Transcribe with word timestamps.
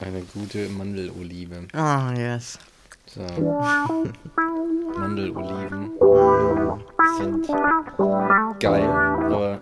Eine 0.00 0.22
gute 0.32 0.68
Mandelolive. 0.70 1.66
Oh, 1.74 2.10
yes. 2.16 2.58
So. 3.06 3.20
Mandeloliven 4.98 5.90
sind 7.18 7.46
geil, 8.60 8.88
aber 8.88 9.60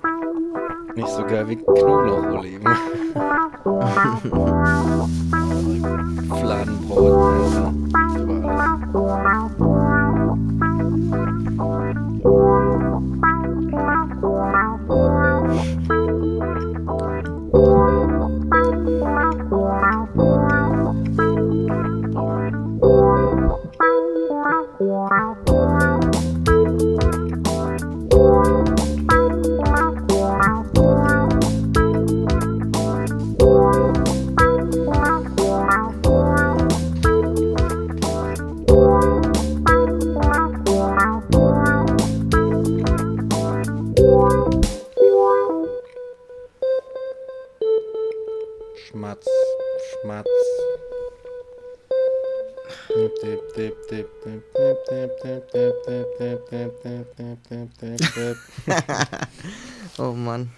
nicht 0.95 1.09
so 1.09 1.25
geil 1.25 1.49
wie 1.49 1.57
Knoblaucholiven. 1.57 2.63
Fladenbrot, 6.41 7.75
also 7.95 8.23
über 8.23 8.61
alles. 8.61 9.58
Oh 59.99 60.13
Mann. 60.13 60.51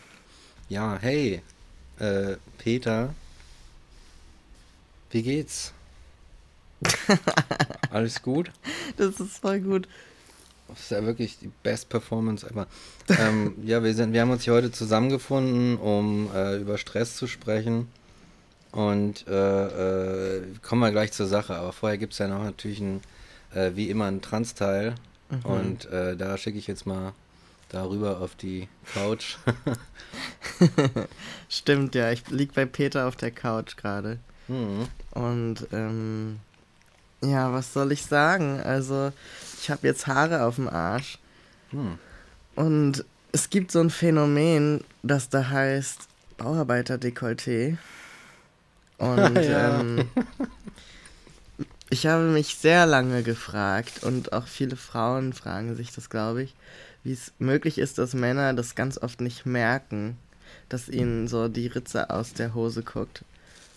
Ja, 0.68 0.98
hey, 1.00 1.42
äh, 1.98 2.36
Peter. 2.58 3.14
Wie 5.10 5.22
geht's? 5.22 5.72
Alles 7.90 8.22
gut? 8.22 8.50
Das 8.96 9.18
ist 9.18 9.38
voll 9.38 9.60
gut. 9.60 9.88
Das 10.68 10.80
ist 10.80 10.90
ja 10.90 11.04
wirklich 11.04 11.38
die 11.38 11.50
Best 11.62 11.88
Performance 11.88 12.46
ever. 12.48 12.66
ähm, 13.08 13.54
ja, 13.64 13.82
wir, 13.82 13.94
sind, 13.94 14.12
wir 14.12 14.20
haben 14.20 14.30
uns 14.30 14.44
hier 14.44 14.52
heute 14.52 14.70
zusammengefunden, 14.70 15.76
um 15.78 16.30
äh, 16.34 16.58
über 16.58 16.78
Stress 16.78 17.16
zu 17.16 17.26
sprechen. 17.26 17.88
Und 18.70 19.26
äh, 19.26 20.36
äh, 20.36 20.42
kommen 20.62 20.82
wir 20.82 20.92
gleich 20.92 21.12
zur 21.12 21.26
Sache. 21.26 21.56
Aber 21.56 21.72
vorher 21.72 21.98
gibt 21.98 22.12
es 22.12 22.18
ja 22.18 22.28
noch 22.28 22.44
natürlich 22.44 22.80
ein, 22.80 23.00
äh, 23.54 23.72
wie 23.74 23.90
immer 23.90 24.04
einen 24.04 24.22
Trans-Teil. 24.22 24.94
Und 25.44 25.86
äh, 25.86 26.16
da 26.16 26.36
schicke 26.36 26.58
ich 26.58 26.66
jetzt 26.66 26.86
mal 26.86 27.12
darüber 27.70 28.20
auf 28.20 28.34
die 28.34 28.68
Couch. 28.92 29.36
Stimmt, 31.48 31.94
ja. 31.94 32.10
Ich 32.12 32.28
lieg 32.28 32.52
bei 32.54 32.66
Peter 32.66 33.06
auf 33.08 33.16
der 33.16 33.30
Couch 33.30 33.76
gerade. 33.76 34.18
hm. 34.46 34.86
Und 35.12 35.66
ähm, 35.72 36.38
ja, 37.22 37.52
was 37.52 37.72
soll 37.72 37.92
ich 37.92 38.04
sagen? 38.06 38.60
Also, 38.60 39.12
ich 39.60 39.70
habe 39.70 39.86
jetzt 39.86 40.06
Haare 40.06 40.44
auf 40.44 40.56
dem 40.56 40.68
Arsch. 40.68 41.18
Hm. 41.70 41.98
Und 42.54 43.04
es 43.32 43.50
gibt 43.50 43.72
so 43.72 43.80
ein 43.80 43.90
Phänomen, 43.90 44.82
das 45.02 45.28
da 45.28 45.48
heißt 45.48 46.08
Bauarbeiter-Dekolleté. 46.38 47.76
Und 48.98 49.34
Ja. 49.36 49.80
ähm, 49.80 50.08
ich 51.90 52.06
habe 52.06 52.24
mich 52.24 52.56
sehr 52.56 52.86
lange 52.86 53.22
gefragt 53.22 54.02
und 54.02 54.32
auch 54.32 54.46
viele 54.46 54.76
Frauen 54.76 55.32
fragen 55.32 55.74
sich 55.74 55.92
das, 55.92 56.08
glaube 56.08 56.44
ich, 56.44 56.54
wie 57.04 57.12
es 57.12 57.32
möglich 57.38 57.78
ist, 57.78 57.98
dass 57.98 58.14
Männer 58.14 58.52
das 58.54 58.74
ganz 58.74 58.98
oft 58.98 59.20
nicht 59.20 59.46
merken, 59.46 60.16
dass 60.68 60.88
ihnen 60.88 61.28
so 61.28 61.48
die 61.48 61.66
Ritze 61.68 62.10
aus 62.10 62.32
der 62.32 62.54
Hose 62.54 62.82
guckt 62.82 63.24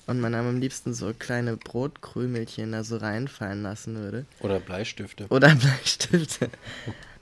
und 0.08 0.20
man 0.20 0.36
am 0.36 0.60
liebsten 0.60 0.94
so 0.94 1.14
kleine 1.18 1.56
Brotkrümelchen 1.56 2.72
da 2.74 2.84
so 2.84 2.98
reinfallen 2.98 3.64
lassen 3.64 3.96
würde. 3.96 4.26
Oder 4.42 4.60
Bleistifte. 4.60 5.28
Oder 5.30 5.56
Bleistifte. 5.56 6.50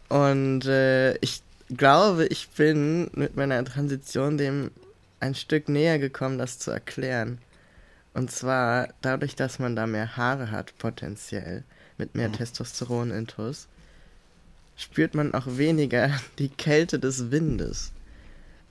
Und 0.10 0.66
äh, 0.66 1.16
ich 1.18 1.42
glaube, 1.78 2.26
ich 2.28 2.50
bin 2.50 3.10
mit 3.14 3.36
meiner 3.36 3.64
Transition 3.64 4.38
dem 4.38 4.72
ein 5.20 5.36
Stück 5.36 5.70
näher 5.70 6.00
gekommen, 6.00 6.38
das 6.38 6.58
zu 6.60 6.72
erklären. 6.72 7.38
Und 8.14 8.32
zwar 8.32 8.90
dadurch, 9.02 9.36
dass 9.36 9.60
man 9.60 9.76
da 9.76 9.88
mehr 9.88 10.18
Haare 10.18 10.52
hat, 10.52 10.78
potenziell, 10.80 11.64
mit 11.98 12.16
mehr 12.16 12.30
Mhm. 12.30 12.34
Testosteron-Intus, 12.34 13.68
spürt 14.82 15.14
man 15.14 15.34
auch 15.34 15.46
weniger 15.46 16.12
die 16.40 16.50
Kälte 16.50 17.00
des 17.00 17.32
Windes. 17.32 17.92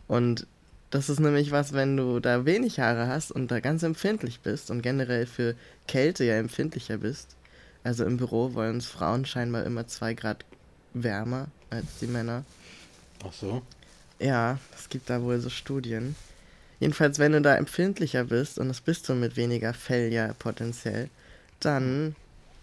Und 0.08 0.46
das 0.90 1.08
ist 1.08 1.20
nämlich 1.20 1.52
was, 1.52 1.72
wenn 1.72 1.96
du 1.96 2.18
da 2.18 2.44
wenig 2.44 2.80
Haare 2.80 3.06
hast 3.06 3.30
und 3.30 3.50
da 3.50 3.60
ganz 3.60 3.84
empfindlich 3.84 4.40
bist 4.40 4.70
und 4.70 4.82
generell 4.82 5.26
für 5.26 5.54
Kälte 5.86 6.24
ja 6.24 6.34
empfindlicher 6.34 6.98
bist. 6.98 7.36
Also 7.84 8.04
im 8.04 8.16
Büro 8.16 8.54
wollen 8.54 8.74
uns 8.74 8.86
Frauen 8.86 9.24
scheinbar 9.24 9.64
immer 9.64 9.86
zwei 9.86 10.14
Grad 10.14 10.44
wärmer 10.92 11.46
als 11.70 11.86
die 12.00 12.08
Männer. 12.08 12.44
Ach 13.24 13.32
so. 13.32 13.62
Ja, 14.18 14.58
es 14.76 14.88
gibt 14.88 15.08
da 15.08 15.22
wohl 15.22 15.40
so 15.40 15.48
Studien. 15.48 16.16
Jedenfalls, 16.80 17.18
wenn 17.18 17.32
du 17.32 17.40
da 17.40 17.54
empfindlicher 17.56 18.24
bist, 18.24 18.58
und 18.58 18.68
das 18.68 18.80
bist 18.80 19.08
du 19.08 19.14
mit 19.14 19.36
weniger 19.36 19.72
Fell 19.72 20.12
ja 20.12 20.32
potenziell, 20.38 21.08
dann 21.60 22.16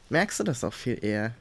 merkst 0.10 0.40
du 0.40 0.44
das 0.44 0.64
auch 0.64 0.74
viel 0.74 1.04
eher. 1.04 1.34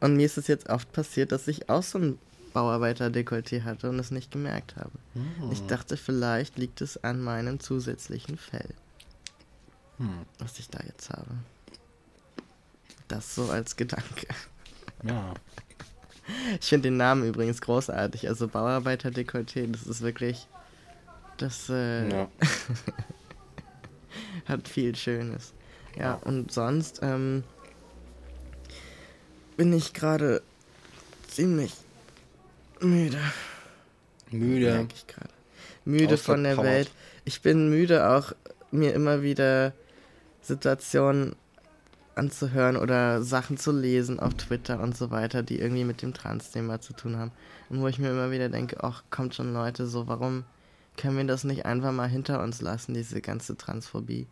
Und 0.00 0.16
mir 0.16 0.26
ist 0.26 0.38
es 0.38 0.46
jetzt 0.46 0.68
oft 0.68 0.90
passiert, 0.92 1.32
dass 1.32 1.48
ich 1.48 1.68
auch 1.68 1.82
so 1.82 1.98
ein 1.98 2.18
Bauarbeiter-Dekolleté 2.54 3.64
hatte 3.64 3.90
und 3.90 3.98
es 3.98 4.10
nicht 4.10 4.30
gemerkt 4.30 4.76
habe. 4.76 4.90
Hm. 5.14 5.52
Ich 5.52 5.66
dachte, 5.66 5.96
vielleicht 5.96 6.58
liegt 6.58 6.80
es 6.80 7.02
an 7.04 7.20
meinem 7.20 7.60
zusätzlichen 7.60 8.38
Fell, 8.38 8.70
Hm. 9.98 10.20
was 10.38 10.58
ich 10.58 10.68
da 10.68 10.80
jetzt 10.86 11.10
habe. 11.10 11.30
Das 13.08 13.34
so 13.34 13.50
als 13.50 13.76
Gedanke. 13.76 14.26
Ja. 15.02 15.34
Ich 16.60 16.68
finde 16.68 16.88
den 16.90 16.96
Namen 16.96 17.24
übrigens 17.26 17.60
großartig. 17.60 18.28
Also 18.28 18.48
Bauarbeiter-Dekolleté, 18.48 19.70
das 19.70 19.82
ist 19.86 20.00
wirklich. 20.00 20.46
Das 21.38 21.68
äh, 21.70 22.08
ja. 22.10 22.28
hat 24.46 24.68
viel 24.68 24.94
Schönes. 24.96 25.52
Ja, 25.96 26.02
Ja. 26.02 26.14
und 26.24 26.52
sonst 26.52 27.00
ähm, 27.02 27.44
bin 29.60 29.74
ich 29.74 29.92
gerade 29.92 30.40
ziemlich 31.28 31.74
müde. 32.80 33.20
Müde. 34.30 34.88
Ich 34.94 35.06
gerade. 35.06 35.28
Müde 35.84 36.16
von 36.16 36.44
der. 36.44 36.56
Welt. 36.56 36.90
Ich 37.26 37.42
bin 37.42 37.68
müde 37.68 38.08
auch, 38.08 38.32
mir 38.70 38.94
immer 38.94 39.20
wieder 39.20 39.74
Situationen 40.40 41.36
anzuhören 42.14 42.78
oder 42.78 43.22
Sachen 43.22 43.58
zu 43.58 43.70
lesen 43.70 44.18
auf 44.18 44.32
Twitter 44.32 44.80
und 44.80 44.96
so 44.96 45.10
weiter, 45.10 45.42
die 45.42 45.60
irgendwie 45.60 45.84
mit 45.84 46.00
dem 46.00 46.14
Trans-Thema 46.14 46.80
zu 46.80 46.94
tun 46.94 47.18
haben. 47.18 47.32
Und 47.68 47.82
wo 47.82 47.88
ich 47.88 47.98
mir 47.98 48.08
immer 48.08 48.30
wieder 48.30 48.48
denke, 48.48 48.82
ach, 48.82 49.02
kommt 49.10 49.34
schon 49.34 49.52
Leute, 49.52 49.86
so 49.86 50.08
warum 50.08 50.44
können 50.96 51.18
wir 51.18 51.24
das 51.24 51.44
nicht 51.44 51.66
einfach 51.66 51.92
mal 51.92 52.08
hinter 52.08 52.42
uns 52.42 52.62
lassen, 52.62 52.94
diese 52.94 53.20
ganze 53.20 53.58
Transphobie? 53.58 54.26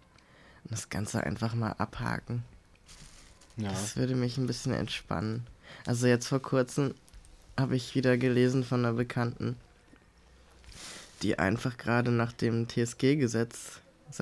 Und 0.65 0.73
das 0.73 0.89
Ganze 0.89 1.23
einfach 1.23 1.55
mal 1.55 1.75
abhaken. 1.77 2.45
Ja. 3.59 3.71
Das 3.71 3.97
würde 3.97 4.15
mich 4.15 4.39
ein 4.39 4.47
bisschen 4.47 4.73
entspannen. 4.73 5.47
Also 5.85 6.07
jetzt 6.07 6.29
vor 6.29 6.41
kurzem 6.41 6.95
habe 7.59 7.77
ich 7.77 7.95
wieder 7.95 8.17
gelesen 8.17 8.65
von 8.65 8.85
einer 8.85 8.95
Bekannten, 8.95 9.57
die 11.23 11.39
einfach 11.39 11.77
gerade 11.77 12.11
nach 12.11 12.33
dem 12.33 12.69
TSG-Gesetz 12.69 13.81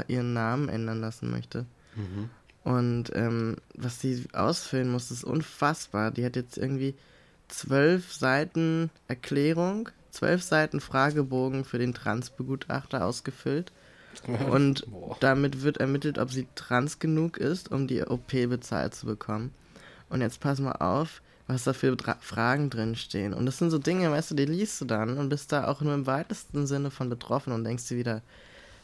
ihren 0.08 0.32
Namen 0.32 0.68
ändern 0.68 1.00
lassen 1.00 1.30
möchte. 1.30 1.66
Mhm. 1.94 2.30
Und 2.64 3.14
ähm, 3.14 3.58
was 3.74 4.00
sie 4.00 4.24
ausfüllen 4.32 4.90
muss, 4.90 5.12
ist 5.12 5.22
unfassbar. 5.22 6.10
Die 6.10 6.24
hat 6.24 6.34
jetzt 6.34 6.58
irgendwie 6.58 6.94
zwölf 7.46 8.12
Seiten 8.12 8.90
Erklärung, 9.06 9.90
zwölf 10.10 10.42
Seiten 10.42 10.80
Fragebogen 10.80 11.64
für 11.64 11.78
den 11.78 11.94
Transbegutachter 11.94 13.04
ausgefüllt. 13.04 13.70
Und 14.50 14.90
Boah. 14.90 15.16
damit 15.20 15.62
wird 15.62 15.78
ermittelt, 15.78 16.18
ob 16.18 16.30
sie 16.30 16.46
trans 16.54 16.98
genug 16.98 17.36
ist, 17.36 17.70
um 17.70 17.86
die 17.86 18.02
OP 18.02 18.30
bezahlt 18.30 18.94
zu 18.94 19.06
bekommen. 19.06 19.52
Und 20.08 20.20
jetzt 20.20 20.40
pass 20.40 20.60
mal 20.60 20.72
auf, 20.72 21.22
was 21.46 21.64
da 21.64 21.72
für 21.72 21.94
Dra 21.96 22.16
Fragen 22.20 22.70
drin 22.70 22.96
stehen. 22.96 23.32
Und 23.32 23.46
das 23.46 23.58
sind 23.58 23.70
so 23.70 23.78
Dinge, 23.78 24.10
weißt 24.10 24.32
du, 24.32 24.34
die 24.34 24.46
liest 24.46 24.80
du 24.80 24.84
dann 24.84 25.18
und 25.18 25.28
bist 25.28 25.52
da 25.52 25.68
auch 25.68 25.80
nur 25.80 25.94
im 25.94 26.06
weitesten 26.06 26.66
Sinne 26.66 26.90
von 26.90 27.08
betroffen 27.08 27.52
und 27.52 27.64
denkst 27.64 27.88
dir 27.88 27.96
wieder, 27.96 28.22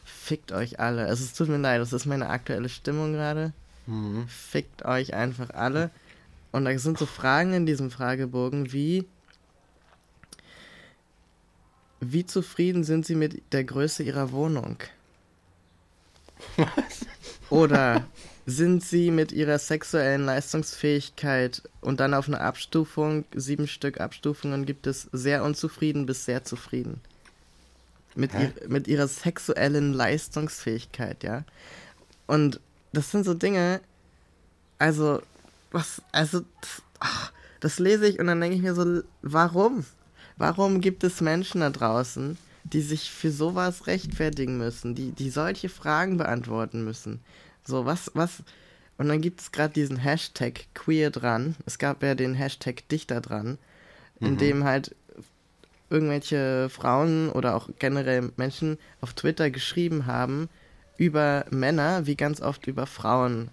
fickt 0.05 0.51
euch 0.51 0.79
alle. 0.79 1.05
Also 1.05 1.23
es 1.23 1.33
tut 1.33 1.49
mir 1.49 1.57
leid, 1.57 1.81
das 1.81 1.93
ist 1.93 2.05
meine 2.05 2.29
aktuelle 2.29 2.69
Stimmung 2.69 3.13
gerade. 3.13 3.53
Mhm. 3.85 4.27
Fickt 4.27 4.85
euch 4.85 5.13
einfach 5.13 5.49
alle. 5.51 5.91
Und 6.51 6.65
da 6.65 6.77
sind 6.77 6.97
so 6.97 7.05
Fragen 7.05 7.53
in 7.53 7.65
diesem 7.65 7.91
Fragebogen 7.91 8.71
wie, 8.71 9.05
wie 11.99 12.25
zufrieden 12.25 12.83
sind 12.83 13.05
sie 13.05 13.15
mit 13.15 13.41
der 13.53 13.63
Größe 13.63 14.03
ihrer 14.03 14.31
Wohnung? 14.31 14.77
Oder 17.49 18.05
sind 18.45 18.83
sie 18.83 19.11
mit 19.11 19.31
ihrer 19.31 19.59
sexuellen 19.59 20.25
Leistungsfähigkeit 20.25 21.61
und 21.81 21.99
dann 21.99 22.13
auf 22.13 22.27
eine 22.27 22.41
Abstufung, 22.41 23.25
sieben 23.33 23.67
Stück 23.67 24.01
Abstufungen 24.01 24.65
gibt 24.65 24.87
es, 24.87 25.07
sehr 25.11 25.43
unzufrieden 25.43 26.05
bis 26.05 26.25
sehr 26.25 26.43
zufrieden? 26.43 26.99
Mit, 28.15 28.33
ihr, 28.33 28.53
mit 28.67 28.87
ihrer 28.87 29.07
sexuellen 29.07 29.93
Leistungsfähigkeit, 29.93 31.23
ja. 31.23 31.43
Und 32.27 32.59
das 32.91 33.09
sind 33.09 33.23
so 33.23 33.33
Dinge, 33.33 33.81
also, 34.77 35.21
was, 35.71 36.01
also, 36.11 36.41
ach, 36.99 37.31
das 37.59 37.79
lese 37.79 38.07
ich 38.07 38.19
und 38.19 38.27
dann 38.27 38.41
denke 38.41 38.55
ich 38.55 38.61
mir 38.61 38.75
so, 38.75 39.01
warum? 39.21 39.85
Warum 40.37 40.81
gibt 40.81 41.03
es 41.03 41.21
Menschen 41.21 41.61
da 41.61 41.69
draußen, 41.69 42.37
die 42.63 42.81
sich 42.81 43.11
für 43.11 43.31
sowas 43.31 43.87
rechtfertigen 43.87 44.57
müssen, 44.57 44.95
die, 44.95 45.11
die 45.11 45.29
solche 45.29 45.69
Fragen 45.69 46.17
beantworten 46.17 46.83
müssen? 46.83 47.19
So, 47.65 47.85
was, 47.85 48.11
was. 48.13 48.43
Und 48.97 49.07
dann 49.09 49.21
gibt 49.21 49.41
es 49.41 49.51
gerade 49.51 49.73
diesen 49.73 49.97
Hashtag 49.97 50.65
queer 50.73 51.11
dran. 51.11 51.55
Es 51.65 51.77
gab 51.77 52.03
ja 52.03 52.15
den 52.15 52.35
Hashtag 52.35 52.87
Dichter 52.89 53.21
dran, 53.21 53.57
in 54.19 54.33
mhm. 54.33 54.37
dem 54.37 54.63
halt 54.63 54.95
irgendwelche 55.89 56.69
Frauen 56.69 57.29
oder 57.29 57.55
auch 57.55 57.69
generell 57.79 58.31
Menschen 58.35 58.77
auf 59.01 59.13
Twitter 59.13 59.49
geschrieben 59.49 60.05
haben 60.05 60.49
über 60.97 61.45
Männer, 61.49 62.05
wie 62.05 62.15
ganz 62.15 62.41
oft 62.41 62.67
über 62.67 62.85
Frauen 62.85 63.49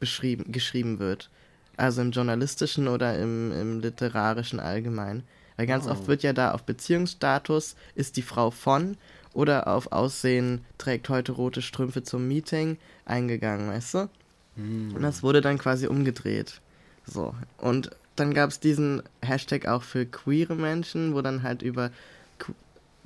beschrieben, 0.00 0.52
geschrieben 0.52 0.98
wird. 0.98 1.30
Also 1.76 2.02
im 2.02 2.10
journalistischen 2.10 2.88
oder 2.88 3.18
im, 3.18 3.52
im 3.52 3.80
literarischen 3.80 4.60
allgemein. 4.60 5.22
Weil 5.56 5.66
ganz 5.66 5.86
oh. 5.86 5.90
oft 5.90 6.08
wird 6.08 6.22
ja 6.22 6.32
da 6.32 6.52
auf 6.52 6.64
Beziehungsstatus 6.64 7.76
ist 7.94 8.16
die 8.16 8.22
Frau 8.22 8.50
von 8.50 8.96
oder 9.32 9.68
auf 9.68 9.92
Aussehen 9.92 10.64
trägt 10.78 11.08
heute 11.08 11.32
rote 11.32 11.62
Strümpfe 11.62 12.02
zum 12.02 12.28
Meeting 12.28 12.78
eingegangen, 13.04 13.68
weißt 13.68 13.94
du? 13.94 14.08
Mm. 14.56 14.94
Und 14.94 15.02
das 15.02 15.22
wurde 15.22 15.40
dann 15.40 15.58
quasi 15.58 15.86
umgedreht. 15.86 16.60
So. 17.06 17.34
Und 17.58 17.90
dann 18.16 18.34
gab 18.34 18.50
es 18.50 18.60
diesen 18.60 19.02
Hashtag 19.22 19.66
auch 19.66 19.82
für 19.82 20.04
queere 20.04 20.54
Menschen, 20.54 21.14
wo 21.14 21.22
dann 21.22 21.42
halt 21.42 21.62
über 21.62 21.90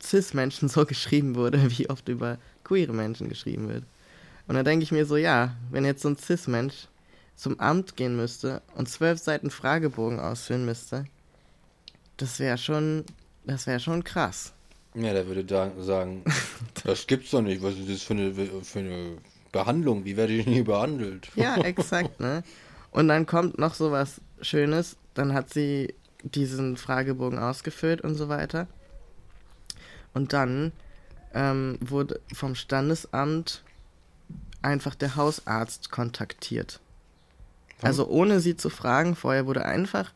Cis-Menschen 0.02 0.68
so 0.68 0.84
geschrieben 0.84 1.34
wurde, 1.34 1.78
wie 1.78 1.88
oft 1.88 2.08
über 2.08 2.38
queere 2.64 2.92
Menschen 2.92 3.28
geschrieben 3.28 3.68
wird. 3.68 3.84
Und 4.48 4.54
da 4.54 4.62
denke 4.62 4.82
ich 4.82 4.92
mir 4.92 5.06
so, 5.06 5.16
ja, 5.16 5.54
wenn 5.70 5.84
jetzt 5.84 6.02
so 6.02 6.08
ein 6.08 6.16
Cis-Mensch 6.16 6.88
zum 7.34 7.60
Amt 7.60 7.96
gehen 7.96 8.16
müsste 8.16 8.62
und 8.74 8.88
zwölf 8.88 9.18
Seiten 9.18 9.50
Fragebogen 9.50 10.20
ausfüllen 10.20 10.64
müsste, 10.64 11.04
das 12.16 12.38
wäre 12.38 12.58
schon, 12.58 13.04
das 13.44 13.66
wäre 13.66 13.80
schon 13.80 14.04
krass. 14.04 14.52
Ja, 14.94 15.12
der 15.12 15.26
würde 15.26 15.44
da 15.44 15.70
sagen, 15.78 16.24
das 16.84 17.06
gibt's 17.06 17.30
doch 17.30 17.42
nicht. 17.42 17.62
Was 17.62 17.74
ist 17.74 17.90
das 17.90 18.02
für 18.02 18.14
eine, 18.14 18.32
für 18.62 18.78
eine 18.78 19.18
Behandlung? 19.52 20.04
Wie 20.04 20.16
werde 20.16 20.32
ich 20.32 20.46
nie 20.46 20.62
behandelt? 20.62 21.28
Ja, 21.34 21.56
exakt, 21.56 22.18
ne? 22.20 22.42
Und 22.90 23.08
dann 23.08 23.26
kommt 23.26 23.58
noch 23.58 23.74
so 23.74 23.90
was 23.90 24.20
Schönes. 24.40 24.96
Dann 25.14 25.34
hat 25.34 25.52
sie 25.52 25.94
diesen 26.22 26.76
Fragebogen 26.76 27.38
ausgefüllt 27.38 28.00
und 28.00 28.14
so 28.14 28.28
weiter. 28.28 28.66
Und 30.14 30.32
dann 30.32 30.72
ähm, 31.34 31.78
wurde 31.80 32.20
vom 32.32 32.54
Standesamt 32.54 33.62
einfach 34.62 34.94
der 34.94 35.16
Hausarzt 35.16 35.90
kontaktiert. 35.90 36.80
Also 37.82 38.08
ohne 38.08 38.40
sie 38.40 38.56
zu 38.56 38.70
fragen, 38.70 39.14
vorher 39.14 39.46
wurde 39.46 39.66
einfach 39.66 40.12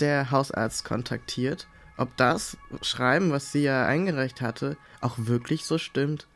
der 0.00 0.30
Hausarzt 0.30 0.84
kontaktiert 0.84 1.66
ob 1.98 2.16
das 2.16 2.56
Schreiben, 2.80 3.32
was 3.32 3.52
sie 3.52 3.64
ja 3.64 3.84
eingereicht 3.84 4.40
hatte, 4.40 4.76
auch 5.00 5.16
wirklich 5.18 5.64
so 5.66 5.78
stimmt. 5.78 6.26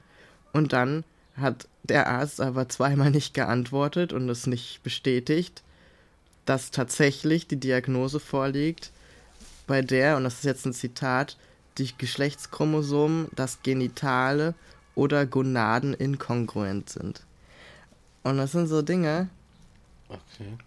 Und 0.52 0.72
dann 0.72 1.04
hat 1.36 1.68
der 1.84 2.08
Arzt 2.08 2.40
aber 2.40 2.68
zweimal 2.68 3.10
nicht 3.10 3.32
geantwortet 3.32 4.12
und 4.12 4.28
es 4.28 4.46
nicht 4.46 4.82
bestätigt, 4.82 5.62
dass 6.44 6.72
tatsächlich 6.72 7.46
die 7.46 7.60
Diagnose 7.60 8.20
vorliegt, 8.20 8.90
bei 9.68 9.80
der, 9.80 10.16
und 10.16 10.24
das 10.24 10.34
ist 10.34 10.44
jetzt 10.44 10.66
ein 10.66 10.74
Zitat, 10.74 11.38
die 11.78 11.96
Geschlechtschromosomen, 11.96 13.28
das 13.36 13.62
Genitale 13.62 14.54
oder 14.96 15.24
Gonaden 15.24 15.94
inkongruent 15.94 16.90
sind. 16.90 17.22
Und 18.24 18.36
das 18.36 18.52
sind 18.52 18.66
so 18.66 18.82
Dinge. 18.82 19.28
Okay. 20.08 20.58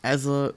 Also. 0.00 0.54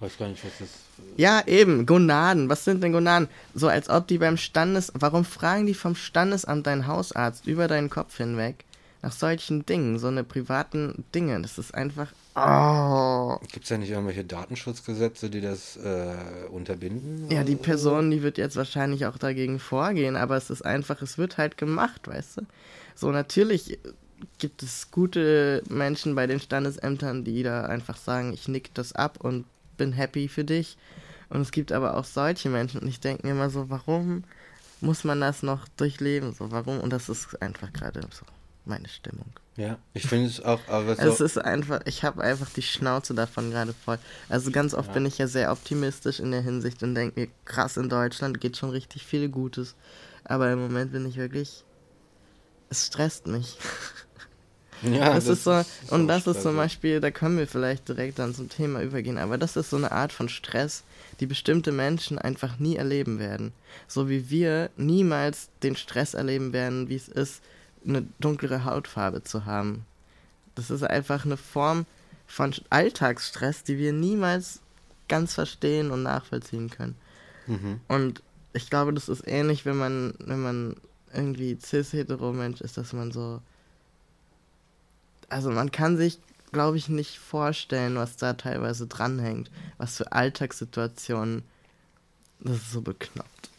Weiß 0.00 0.18
gar 0.18 0.28
nicht, 0.28 0.44
was 0.44 0.52
das 0.58 0.68
ja, 1.16 1.42
eben, 1.46 1.86
Gonaden. 1.86 2.48
Was 2.48 2.64
sind 2.64 2.82
denn 2.82 2.92
Gonaden? 2.92 3.28
So 3.54 3.68
als 3.68 3.88
ob 3.88 4.06
die 4.08 4.18
beim 4.18 4.36
Standes. 4.36 4.92
Warum 4.94 5.24
fragen 5.24 5.66
die 5.66 5.74
vom 5.74 5.94
Standesamt 5.94 6.66
deinen 6.66 6.86
Hausarzt 6.86 7.46
über 7.46 7.68
deinen 7.68 7.90
Kopf 7.90 8.16
hinweg 8.16 8.64
nach 9.02 9.12
solchen 9.12 9.66
Dingen, 9.66 9.98
so 9.98 10.08
eine 10.08 10.24
privaten 10.24 11.04
Dinge? 11.14 11.40
Das 11.40 11.58
ist 11.58 11.74
einfach. 11.74 12.12
Oh. 12.36 13.38
Gibt 13.52 13.64
es 13.64 13.70
ja 13.70 13.78
nicht 13.78 13.90
irgendwelche 13.90 14.24
Datenschutzgesetze, 14.24 15.30
die 15.30 15.40
das 15.40 15.76
äh, 15.76 16.16
unterbinden? 16.50 17.30
Ja, 17.30 17.44
die 17.44 17.54
Person, 17.54 18.10
die 18.10 18.22
wird 18.22 18.38
jetzt 18.38 18.56
wahrscheinlich 18.56 19.06
auch 19.06 19.18
dagegen 19.18 19.60
vorgehen, 19.60 20.16
aber 20.16 20.36
es 20.36 20.50
ist 20.50 20.62
einfach, 20.62 21.00
es 21.00 21.16
wird 21.16 21.38
halt 21.38 21.56
gemacht, 21.56 22.08
weißt 22.08 22.38
du? 22.38 22.42
So, 22.96 23.12
natürlich 23.12 23.78
gibt 24.38 24.62
es 24.62 24.90
gute 24.90 25.62
Menschen 25.68 26.14
bei 26.14 26.26
den 26.26 26.40
Standesämtern, 26.40 27.24
die 27.24 27.42
da 27.42 27.64
einfach 27.64 27.96
sagen, 27.96 28.32
ich 28.32 28.48
nick 28.48 28.74
das 28.74 28.92
ab 28.92 29.18
und 29.20 29.44
bin 29.76 29.92
happy 29.92 30.28
für 30.28 30.44
dich. 30.44 30.76
Und 31.30 31.40
es 31.40 31.50
gibt 31.50 31.72
aber 31.72 31.96
auch 31.96 32.04
solche 32.04 32.48
Menschen 32.48 32.80
und 32.80 32.88
ich 32.88 33.00
denke 33.00 33.26
mir 33.26 33.32
immer 33.32 33.50
so, 33.50 33.70
warum 33.70 34.24
muss 34.80 35.04
man 35.04 35.20
das 35.20 35.42
noch 35.42 35.66
durchleben? 35.76 36.32
So, 36.32 36.50
warum? 36.50 36.80
Und 36.80 36.92
das 36.92 37.08
ist 37.08 37.40
einfach 37.42 37.72
gerade 37.72 38.00
so 38.10 38.24
meine 38.64 38.88
Stimmung. 38.88 39.26
Ja, 39.56 39.78
ich 39.92 40.06
finde 40.06 40.26
es 40.28 40.40
auch, 40.42 40.60
aber 40.68 40.96
so 40.96 41.02
Es 41.02 41.20
ist 41.20 41.38
einfach, 41.38 41.80
ich 41.84 42.02
habe 42.02 42.22
einfach 42.22 42.50
die 42.50 42.62
Schnauze 42.62 43.14
davon 43.14 43.50
gerade 43.50 43.72
voll. 43.72 43.98
Also 44.28 44.50
ganz 44.50 44.74
oft 44.74 44.88
ja. 44.88 44.94
bin 44.94 45.06
ich 45.06 45.18
ja 45.18 45.28
sehr 45.28 45.52
optimistisch 45.52 46.18
in 46.18 46.32
der 46.32 46.42
Hinsicht 46.42 46.82
und 46.82 46.94
denke 46.94 47.20
mir, 47.20 47.28
krass, 47.44 47.76
in 47.76 47.88
Deutschland 47.88 48.40
geht 48.40 48.56
schon 48.56 48.70
richtig 48.70 49.06
viel 49.06 49.28
Gutes. 49.28 49.76
Aber 50.24 50.50
im 50.50 50.60
Moment 50.60 50.92
bin 50.92 51.06
ich 51.06 51.16
wirklich, 51.16 51.64
es 52.68 52.86
stresst 52.86 53.26
mich. 53.26 53.56
Ja, 54.92 55.14
das, 55.14 55.24
das 55.24 55.38
ist 55.38 55.44
so, 55.44 55.52
ist 55.52 55.92
und 55.92 56.08
das 56.08 56.26
ist 56.26 56.42
zum 56.42 56.56
Beispiel, 56.56 57.00
da 57.00 57.10
können 57.10 57.38
wir 57.38 57.46
vielleicht 57.46 57.88
direkt 57.88 58.18
dann 58.18 58.34
zum 58.34 58.48
Thema 58.48 58.82
übergehen, 58.82 59.18
aber 59.18 59.38
das 59.38 59.56
ist 59.56 59.70
so 59.70 59.76
eine 59.76 59.92
Art 59.92 60.12
von 60.12 60.28
Stress, 60.28 60.84
die 61.20 61.26
bestimmte 61.26 61.72
Menschen 61.72 62.18
einfach 62.18 62.58
nie 62.58 62.76
erleben 62.76 63.18
werden. 63.18 63.52
So 63.88 64.08
wie 64.08 64.30
wir 64.30 64.70
niemals 64.76 65.48
den 65.62 65.76
Stress 65.76 66.14
erleben 66.14 66.52
werden, 66.52 66.88
wie 66.88 66.96
es 66.96 67.08
ist, 67.08 67.42
eine 67.86 68.06
dunklere 68.20 68.64
Hautfarbe 68.64 69.22
zu 69.22 69.44
haben. 69.44 69.84
Das 70.54 70.70
ist 70.70 70.82
einfach 70.82 71.24
eine 71.24 71.36
Form 71.36 71.86
von 72.26 72.54
Alltagsstress, 72.70 73.64
die 73.64 73.78
wir 73.78 73.92
niemals 73.92 74.60
ganz 75.08 75.34
verstehen 75.34 75.90
und 75.90 76.02
nachvollziehen 76.02 76.70
können. 76.70 76.96
Mhm. 77.46 77.80
Und 77.88 78.22
ich 78.52 78.70
glaube, 78.70 78.92
das 78.94 79.08
ist 79.08 79.26
ähnlich, 79.26 79.66
wenn 79.66 79.76
man, 79.76 80.14
wenn 80.18 80.40
man 80.40 80.76
irgendwie 81.12 81.58
cis-hetero-Mensch 81.60 82.60
ist, 82.60 82.76
dass 82.76 82.92
man 82.92 83.12
so 83.12 83.40
also 85.28 85.50
man 85.50 85.70
kann 85.70 85.96
sich, 85.96 86.18
glaube 86.52 86.76
ich, 86.76 86.88
nicht 86.88 87.18
vorstellen, 87.18 87.96
was 87.96 88.16
da 88.16 88.34
teilweise 88.34 88.86
dranhängt, 88.86 89.50
was 89.78 89.96
für 89.96 90.12
Alltagssituationen. 90.12 91.42
Das 92.40 92.56
ist 92.56 92.72
so 92.72 92.82
beknoppt. 92.82 93.50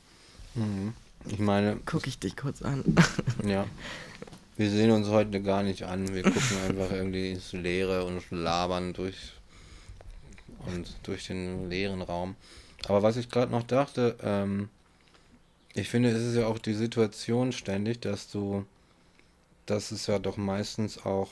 Mhm. 0.54 0.94
Ich 1.28 1.40
meine. 1.40 1.78
Gucke 1.86 2.08
ich 2.08 2.20
dich 2.20 2.36
kurz 2.36 2.62
an. 2.62 2.84
ja. 3.46 3.66
Wir 4.58 4.70
sehen 4.70 4.92
uns 4.92 5.08
heute 5.08 5.42
gar 5.42 5.64
nicht 5.64 5.84
an. 5.84 6.14
Wir 6.14 6.24
gucken 6.24 6.58
einfach 6.68 6.92
irgendwie 6.92 7.32
ins 7.32 7.52
Leere 7.52 8.06
und 8.06 8.24
labern 8.32 8.94
durch 8.94 9.34
und 10.66 10.96
durch 11.04 11.28
den 11.28 11.70
leeren 11.70 12.02
Raum. 12.02 12.36
Aber 12.88 13.04
was 13.04 13.18
ich 13.18 13.30
gerade 13.30 13.52
noch 13.52 13.64
dachte, 13.64 14.16
ähm, 14.22 14.70
ich 15.74 15.90
finde, 15.90 16.10
es 16.10 16.24
ist 16.24 16.36
ja 16.36 16.48
auch 16.48 16.60
die 16.60 16.74
Situation 16.74 17.52
ständig, 17.52 18.02
dass 18.02 18.32
du, 18.32 18.66
dass 19.66 19.92
es 19.92 20.08
ja 20.08 20.20
doch 20.20 20.38
meistens 20.38 21.06
auch 21.06 21.32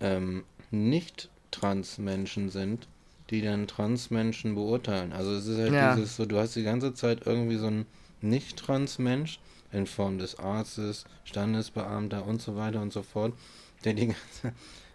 ähm, 0.00 0.44
nicht 0.70 1.28
Trans-Menschen 1.50 2.50
sind, 2.50 2.88
die 3.30 3.42
dann 3.42 3.66
Trans-Menschen 3.66 4.54
beurteilen. 4.54 5.12
Also 5.12 5.32
es 5.32 5.46
ist 5.46 5.58
halt 5.58 5.72
ja. 5.72 5.94
dieses 5.94 6.16
so, 6.16 6.26
du 6.26 6.38
hast 6.38 6.54
die 6.56 6.62
ganze 6.62 6.94
Zeit 6.94 7.26
irgendwie 7.26 7.56
so 7.56 7.66
einen 7.66 7.86
Nicht-Trans-Mensch 8.20 9.40
in 9.72 9.86
Form 9.86 10.18
des 10.18 10.38
Arztes, 10.38 11.04
Standesbeamter 11.24 12.26
und 12.26 12.40
so 12.40 12.56
weiter 12.56 12.80
und 12.80 12.92
so 12.92 13.02
fort, 13.02 13.32
der 13.84 13.94
die 13.94 14.06
ganze, 14.08 14.52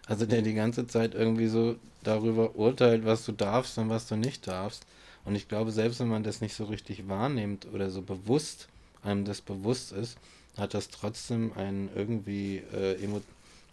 also 0.07 0.25
der 0.25 0.41
die 0.41 0.53
ganze 0.53 0.87
Zeit 0.87 1.13
irgendwie 1.13 1.47
so 1.47 1.75
darüber 2.03 2.55
urteilt, 2.55 3.05
was 3.05 3.25
du 3.25 3.31
darfst 3.31 3.77
und 3.77 3.89
was 3.89 4.07
du 4.07 4.15
nicht 4.15 4.47
darfst. 4.47 4.85
Und 5.23 5.35
ich 5.35 5.47
glaube, 5.47 5.71
selbst 5.71 5.99
wenn 5.99 6.07
man 6.07 6.23
das 6.23 6.41
nicht 6.41 6.55
so 6.55 6.63
richtig 6.65 7.07
wahrnimmt 7.07 7.67
oder 7.73 7.89
so 7.89 8.01
bewusst 8.01 8.67
einem 9.03 9.25
das 9.25 9.41
bewusst 9.41 9.91
ist, 9.91 10.17
hat 10.57 10.73
das 10.73 10.89
trotzdem 10.89 11.53
einen 11.55 11.89
irgendwie 11.95 12.61
äh, 12.73 13.01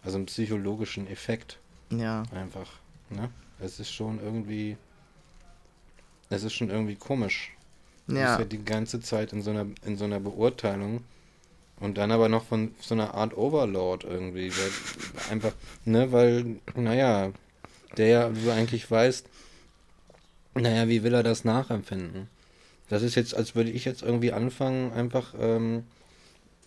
also 0.03 0.17
einen 0.17 0.25
psychologischen 0.25 1.07
Effekt. 1.07 1.59
Ja. 1.91 2.23
Einfach. 2.33 2.71
Ne? 3.09 3.29
Es 3.59 3.79
ist 3.79 3.91
schon 3.91 4.19
irgendwie. 4.21 4.77
Es 6.29 6.43
ist 6.43 6.53
schon 6.53 6.69
irgendwie 6.69 6.95
komisch. 6.95 7.51
Ja. 8.07 8.13
Du 8.13 8.19
bist 8.19 8.39
ja 8.39 8.45
die 8.45 8.65
ganze 8.65 9.01
Zeit 9.01 9.33
in 9.33 9.41
so 9.41 9.51
einer, 9.51 9.65
in 9.85 9.97
so 9.97 10.05
einer 10.05 10.19
Beurteilung. 10.19 11.03
Und 11.79 11.97
dann 11.97 12.11
aber 12.11 12.27
noch 12.27 12.43
von 12.43 12.73
so 12.81 12.93
einer 12.93 13.13
Art 13.13 13.37
Overlord 13.37 14.03
irgendwie. 14.03 14.51
Einfach, 15.31 15.53
ne, 15.85 16.11
weil, 16.11 16.57
naja, 16.75 17.31
der 17.97 18.07
ja, 18.07 18.29
du 18.29 18.51
eigentlich 18.51 18.89
weißt, 18.89 19.27
naja, 20.55 20.87
wie 20.87 21.03
will 21.03 21.13
er 21.13 21.23
das 21.23 21.45
nachempfinden? 21.45 22.27
Das 22.89 23.01
ist 23.01 23.15
jetzt, 23.15 23.35
als 23.35 23.55
würde 23.55 23.69
ich 23.69 23.85
jetzt 23.85 24.01
irgendwie 24.01 24.31
anfangen, 24.31 24.91
einfach 24.93 25.33
ähm, 25.39 25.83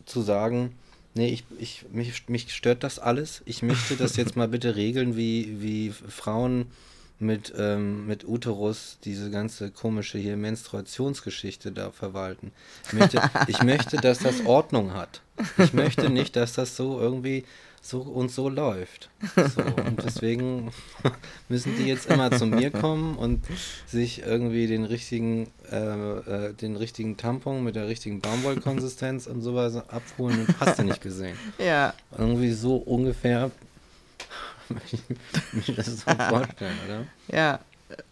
zu 0.07 0.23
sagen, 0.23 0.77
nee, 1.15 1.29
ich, 1.29 1.45
ich, 1.59 1.85
mich, 1.91 2.29
mich 2.29 2.53
stört 2.53 2.85
das 2.85 2.99
alles. 2.99 3.43
Ich 3.45 3.63
möchte 3.63 3.97
das 3.97 4.17
jetzt 4.17 4.37
mal 4.37 4.49
bitte 4.49 4.77
regeln, 4.77 5.17
wie, 5.17 5.61
wie 5.61 5.91
Frauen 5.91 6.67
mit, 7.19 7.53
ähm, 7.57 8.07
mit 8.07 8.27
Uterus 8.27 8.99
diese 9.05 9.31
ganze 9.31 9.71
komische 9.71 10.19
hier 10.19 10.37
Menstruationsgeschichte 10.37 11.73
da 11.73 11.91
verwalten. 11.91 12.53
Ich 12.87 12.93
möchte, 12.93 13.31
ich 13.47 13.63
möchte, 13.63 13.97
dass 13.97 14.19
das 14.19 14.45
Ordnung 14.45 14.93
hat. 14.93 15.23
Ich 15.59 15.73
möchte 15.73 16.11
nicht, 16.11 16.37
dass 16.37 16.53
das 16.53 16.77
so 16.77 17.01
irgendwie 17.01 17.45
so 17.83 18.01
und 18.01 18.31
so 18.31 18.49
läuft. 18.49 19.11
So, 19.37 19.63
und 19.63 20.03
deswegen 20.05 20.71
müssen 21.49 21.77
die 21.77 21.85
jetzt 21.85 22.07
immer 22.07 22.31
zu 22.31 22.47
mir 22.47 22.71
kommen 22.71 23.17
und 23.17 23.45
sich 23.87 24.23
irgendwie 24.23 24.69
den 24.69 24.85
richtigen, 24.85 25.49
äh, 25.71 25.77
äh, 25.77 26.55
den 26.55 26.77
richtigen 26.77 27.17
Tampon 27.17 27.65
mit 27.65 27.75
der 27.75 27.89
richtigen 27.89 28.21
Baumwollkonsistenz 28.21 29.27
und 29.27 29.43
sowas 29.43 29.77
abholen 29.89 30.47
und 30.47 30.61
hast 30.61 30.79
du 30.79 30.85
nicht 30.85 31.03
gesehen. 31.03 31.37
Ja. 31.59 31.95
Irgendwie 32.17 32.53
so 32.53 32.77
ungefähr 32.77 33.51
mir 34.69 35.75
das 35.77 35.87
so 35.87 36.11
vorstellen, 36.11 36.77
oder? 36.87 37.07
Ja, 37.29 37.61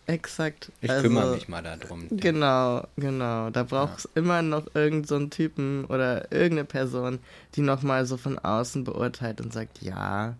exakt. 0.06 0.72
Ich 0.80 0.90
also, 0.90 1.02
kümmere 1.02 1.34
mich 1.34 1.48
mal 1.48 1.62
darum. 1.62 2.06
Genau, 2.10 2.86
genau. 2.96 3.50
Da 3.50 3.62
braucht 3.62 3.98
es 3.98 4.04
ja. 4.04 4.10
immer 4.14 4.42
noch 4.42 4.74
irgendeinen 4.74 5.04
so 5.04 5.26
Typen 5.28 5.84
oder 5.86 6.30
irgendeine 6.32 6.64
Person, 6.64 7.18
die 7.54 7.62
nochmal 7.62 8.06
so 8.06 8.16
von 8.16 8.38
außen 8.38 8.84
beurteilt 8.84 9.40
und 9.40 9.52
sagt, 9.52 9.82
ja, 9.82 10.36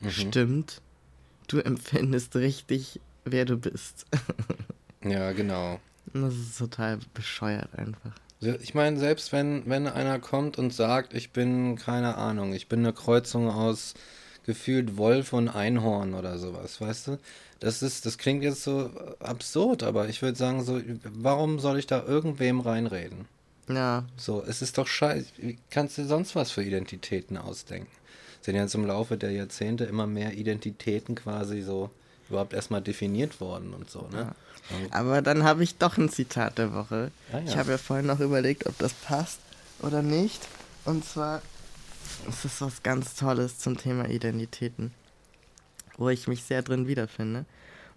mhm. 0.00 0.10
stimmt, 0.10 0.80
du 1.48 1.58
empfindest 1.58 2.36
richtig, 2.36 3.00
wer 3.24 3.44
du 3.44 3.56
bist. 3.56 4.06
ja, 5.04 5.32
genau. 5.32 5.80
Das 6.12 6.34
ist 6.34 6.58
total 6.58 6.98
bescheuert 7.14 7.74
einfach. 7.76 8.12
Ich 8.40 8.72
meine, 8.74 8.98
selbst 8.98 9.32
wenn, 9.32 9.64
wenn 9.66 9.88
einer 9.88 10.20
kommt 10.20 10.58
und 10.58 10.72
sagt, 10.72 11.12
ich 11.12 11.32
bin, 11.32 11.76
keine 11.76 12.16
Ahnung, 12.16 12.52
ich 12.52 12.68
bin 12.68 12.80
eine 12.80 12.92
Kreuzung 12.92 13.50
aus 13.50 13.94
gefühlt 14.48 14.96
Wolf 14.96 15.34
und 15.34 15.50
Einhorn 15.50 16.14
oder 16.14 16.38
sowas, 16.38 16.80
weißt 16.80 17.08
du? 17.08 17.18
Das 17.60 17.82
ist, 17.82 18.06
das 18.06 18.16
klingt 18.16 18.42
jetzt 18.42 18.62
so 18.64 18.88
absurd, 19.20 19.82
aber 19.82 20.08
ich 20.08 20.22
würde 20.22 20.38
sagen, 20.38 20.64
so, 20.64 20.80
warum 21.04 21.58
soll 21.58 21.78
ich 21.78 21.86
da 21.86 22.02
irgendwem 22.02 22.60
reinreden? 22.60 23.26
Ja. 23.68 24.04
So, 24.16 24.42
es 24.48 24.62
ist 24.62 24.78
doch 24.78 24.86
scheiße. 24.86 25.26
Wie 25.36 25.58
kannst 25.70 25.98
du 25.98 26.06
sonst 26.06 26.34
was 26.34 26.50
für 26.50 26.64
Identitäten 26.64 27.36
ausdenken? 27.36 27.92
Sind 28.40 28.54
jetzt 28.54 28.74
im 28.74 28.86
Laufe 28.86 29.18
der 29.18 29.32
Jahrzehnte 29.32 29.84
immer 29.84 30.06
mehr 30.06 30.32
Identitäten 30.32 31.14
quasi 31.14 31.60
so 31.60 31.90
überhaupt 32.30 32.54
erstmal 32.54 32.80
definiert 32.80 33.42
worden 33.42 33.74
und 33.74 33.90
so, 33.90 34.08
ne? 34.10 34.32
Ja. 34.70 34.76
Aber 34.92 35.20
dann 35.20 35.44
habe 35.44 35.62
ich 35.62 35.76
doch 35.76 35.98
ein 35.98 36.08
Zitat 36.08 36.56
der 36.56 36.72
Woche. 36.72 37.10
Ah, 37.32 37.38
ja. 37.38 37.44
Ich 37.44 37.56
habe 37.58 37.72
ja 37.72 37.78
vorhin 37.78 38.06
noch 38.06 38.20
überlegt, 38.20 38.64
ob 38.64 38.78
das 38.78 38.94
passt 38.94 39.40
oder 39.82 40.00
nicht. 40.00 40.40
Und 40.86 41.04
zwar 41.04 41.42
es 42.28 42.44
ist 42.44 42.60
was 42.60 42.82
ganz 42.82 43.14
Tolles 43.14 43.58
zum 43.58 43.76
Thema 43.76 44.08
Identitäten, 44.08 44.92
wo 45.96 46.08
ich 46.08 46.28
mich 46.28 46.42
sehr 46.42 46.62
drin 46.62 46.86
wiederfinde. 46.86 47.44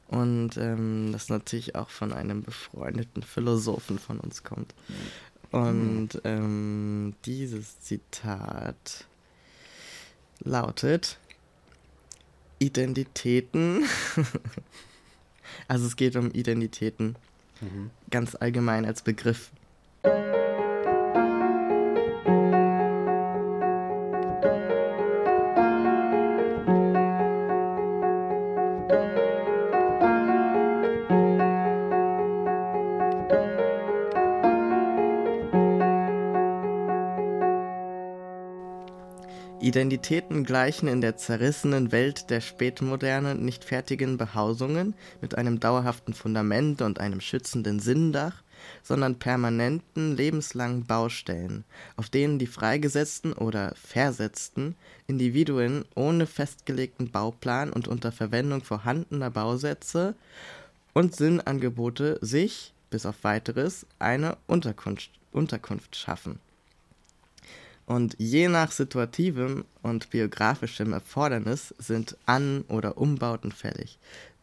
Und 0.08 0.58
ähm, 0.58 1.12
das 1.14 1.30
natürlich 1.30 1.76
auch 1.76 1.90
von 1.90 2.12
einem 2.12 2.44
befreundeten 2.44 3.24
Philosophen 3.24 3.98
von 3.98 4.20
uns 4.20 4.44
kommt. 4.44 4.74
Und 5.52 6.10
ähm, 6.24 7.14
dieses 7.26 7.80
Zitat 7.82 9.06
lautet 10.40 11.18
Identitäten. 12.60 13.86
also 15.68 15.88
es 15.88 15.96
geht 15.96 16.16
um 16.16 16.32
Identitäten. 16.32 17.16
Mhm. 17.62 17.90
Ganz 18.10 18.36
allgemein 18.36 18.86
als 18.86 19.02
Begriff. 19.02 19.52
Identitäten 39.72 40.44
gleichen 40.44 40.90
in 40.90 41.00
der 41.00 41.16
zerrissenen 41.16 41.94
Welt 41.94 42.30
der 42.30 42.42
Spätmoderne 42.42 43.36
nicht 43.36 43.64
fertigen 43.64 44.18
Behausungen 44.18 44.96
mit 45.22 45.38
einem 45.38 45.62
dauerhaften 45.62 46.14
Fundament 46.14 46.82
und 46.82 47.00
einem 47.00 47.22
schützenden 47.22 47.80
Sinndach, 47.80 48.44
sondern 48.84 49.18
permanenten, 49.18 50.18
lebenslangen 50.18 50.86
Baustellen, 50.86 51.64
auf 51.96 52.10
denen 52.10 52.38
die 52.38 52.48
freigesetzten 52.48 53.32
oder 53.32 53.74
versetzten 53.76 54.76
Individuen 55.08 55.86
ohne 55.96 56.28
festgelegten 56.28 57.10
Bauplan 57.10 57.72
und 57.72 57.88
unter 57.88 58.12
Verwendung 58.12 58.66
vorhandener 58.66 59.30
Bausätze 59.30 60.16
und 60.92 61.16
Sinnangebote 61.16 62.20
sich, 62.20 62.74
bis 62.90 63.06
auf 63.06 63.24
weiteres, 63.24 63.86
eine 64.00 64.36
Unterkunft, 64.48 65.12
Unterkunft 65.32 65.96
schaffen 65.96 66.42
und 67.92 68.16
je 68.20 68.48
nach 68.48 68.72
situativem 68.72 69.66
und 69.82 70.12
biografischem 70.12 70.94
Erfordernis 70.94 71.76
sind 71.78 72.16
An- 72.26 72.64
oder 72.70 72.98
Umbauten 72.98 73.52
fällig. 73.52 74.00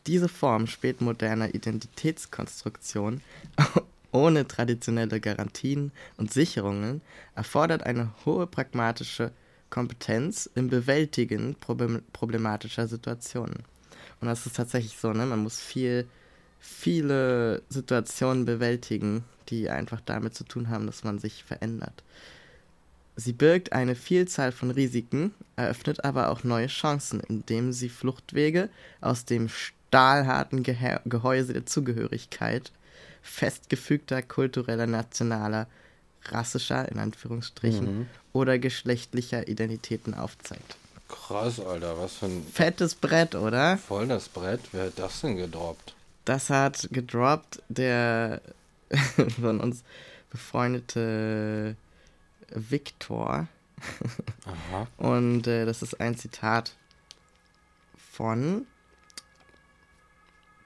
Diese 0.06 0.28
Form 0.28 0.66
spätmoderner 0.66 1.54
Identitätskonstruktion 1.54 3.22
ohne 4.12 4.46
traditionelle 4.46 5.18
Garantien 5.18 5.92
und 6.18 6.30
Sicherungen 6.30 7.00
erfordert 7.34 7.84
eine 7.84 8.12
hohe 8.26 8.46
pragmatische 8.46 9.32
Kompetenz 9.70 10.50
im 10.54 10.68
Bewältigen 10.68 11.56
problematischer 12.12 12.86
Situationen. 12.86 13.64
Und 14.20 14.28
das 14.28 14.44
ist 14.44 14.56
tatsächlich 14.56 14.98
so, 14.98 15.14
ne? 15.14 15.24
Man 15.24 15.42
muss 15.42 15.58
viel, 15.58 16.06
viele 16.60 17.62
Situationen 17.70 18.44
bewältigen, 18.44 19.24
die 19.48 19.70
einfach 19.70 20.02
damit 20.04 20.34
zu 20.34 20.44
tun 20.44 20.68
haben, 20.68 20.84
dass 20.84 21.02
man 21.02 21.18
sich 21.18 21.44
verändert. 21.44 22.02
Sie 23.20 23.32
birgt 23.32 23.72
eine 23.72 23.96
Vielzahl 23.96 24.52
von 24.52 24.70
Risiken, 24.70 25.34
eröffnet 25.56 26.04
aber 26.04 26.30
auch 26.30 26.44
neue 26.44 26.68
Chancen, 26.68 27.18
indem 27.18 27.72
sie 27.72 27.88
Fluchtwege 27.88 28.68
aus 29.00 29.25
dem 29.25 29.48
stahlharten 29.48 30.62
Ge 30.62 30.76
Gehäuse 31.04 31.52
der 31.52 31.66
Zugehörigkeit 31.66 32.70
festgefügter 33.20 34.22
kultureller, 34.22 34.87
nationaler, 34.87 35.66
rassischer, 36.26 36.88
in 36.92 37.00
Anführungsstrichen, 37.00 37.98
mhm. 37.98 38.06
oder 38.32 38.60
geschlechtlicher 38.60 39.48
Identitäten 39.48 40.14
aufzeigt. 40.14 40.76
Krass, 41.08 41.58
Alter, 41.58 41.98
was 41.98 42.14
für 42.14 42.26
ein. 42.26 42.46
Fettes 42.52 42.94
Brett, 42.94 43.34
oder? 43.34 43.78
Voll 43.78 44.06
das 44.06 44.28
Brett. 44.28 44.60
Wer 44.70 44.84
hat 44.87 44.98
das 44.98 45.22
denn 45.22 45.37
gedroppt? 45.37 45.92
Das 46.25 46.50
hat 46.50 46.88
gedroppt 46.92 47.62
der 47.68 48.42
von 49.40 49.58
uns 49.58 49.82
befreundete 50.30 51.75
Victor. 52.54 53.48
Aha. 54.44 54.86
Und 54.96 55.46
äh, 55.46 55.66
das 55.66 55.82
ist 55.82 56.00
ein 56.00 56.16
Zitat 56.16 56.76
von 57.96 58.66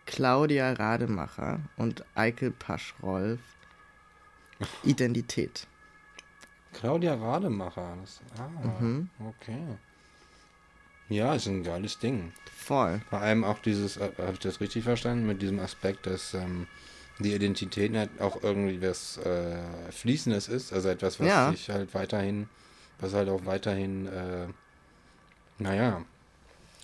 Claudia 0.06 0.72
Rademacher 0.72 1.60
und 1.76 2.04
Eikel 2.14 2.50
Paschrolf. 2.50 3.40
Identität. 4.84 5.66
Claudia 6.72 7.14
Rademacher. 7.14 7.96
Das, 8.00 8.20
ah, 8.38 8.48
mhm. 8.80 9.10
okay. 9.20 9.60
Ja, 11.08 11.34
ist 11.34 11.46
ein 11.46 11.62
geiles 11.62 11.98
Ding. 11.98 12.32
Voll. 12.56 13.00
Vor 13.10 13.20
allem 13.20 13.44
auch 13.44 13.58
dieses, 13.58 13.96
äh, 13.96 14.10
habe 14.18 14.32
ich 14.32 14.38
das 14.38 14.60
richtig 14.60 14.84
verstanden, 14.84 15.26
mit 15.26 15.42
diesem 15.42 15.58
Aspekt, 15.58 16.06
dass 16.06 16.34
ähm, 16.34 16.66
die 17.18 17.34
Identität 17.34 17.94
halt 17.94 18.10
auch 18.20 18.42
irgendwie 18.42 18.80
was 18.82 19.18
äh, 19.18 19.56
Fließendes 19.90 20.48
ist, 20.48 20.72
also 20.72 20.88
etwas, 20.88 21.20
was 21.20 21.26
ja. 21.26 21.50
sich 21.50 21.68
halt 21.68 21.94
weiterhin, 21.94 22.48
was 23.00 23.14
halt 23.14 23.28
auch 23.28 23.44
weiterhin, 23.44 24.06
äh, 24.06 24.46
naja, 25.58 26.02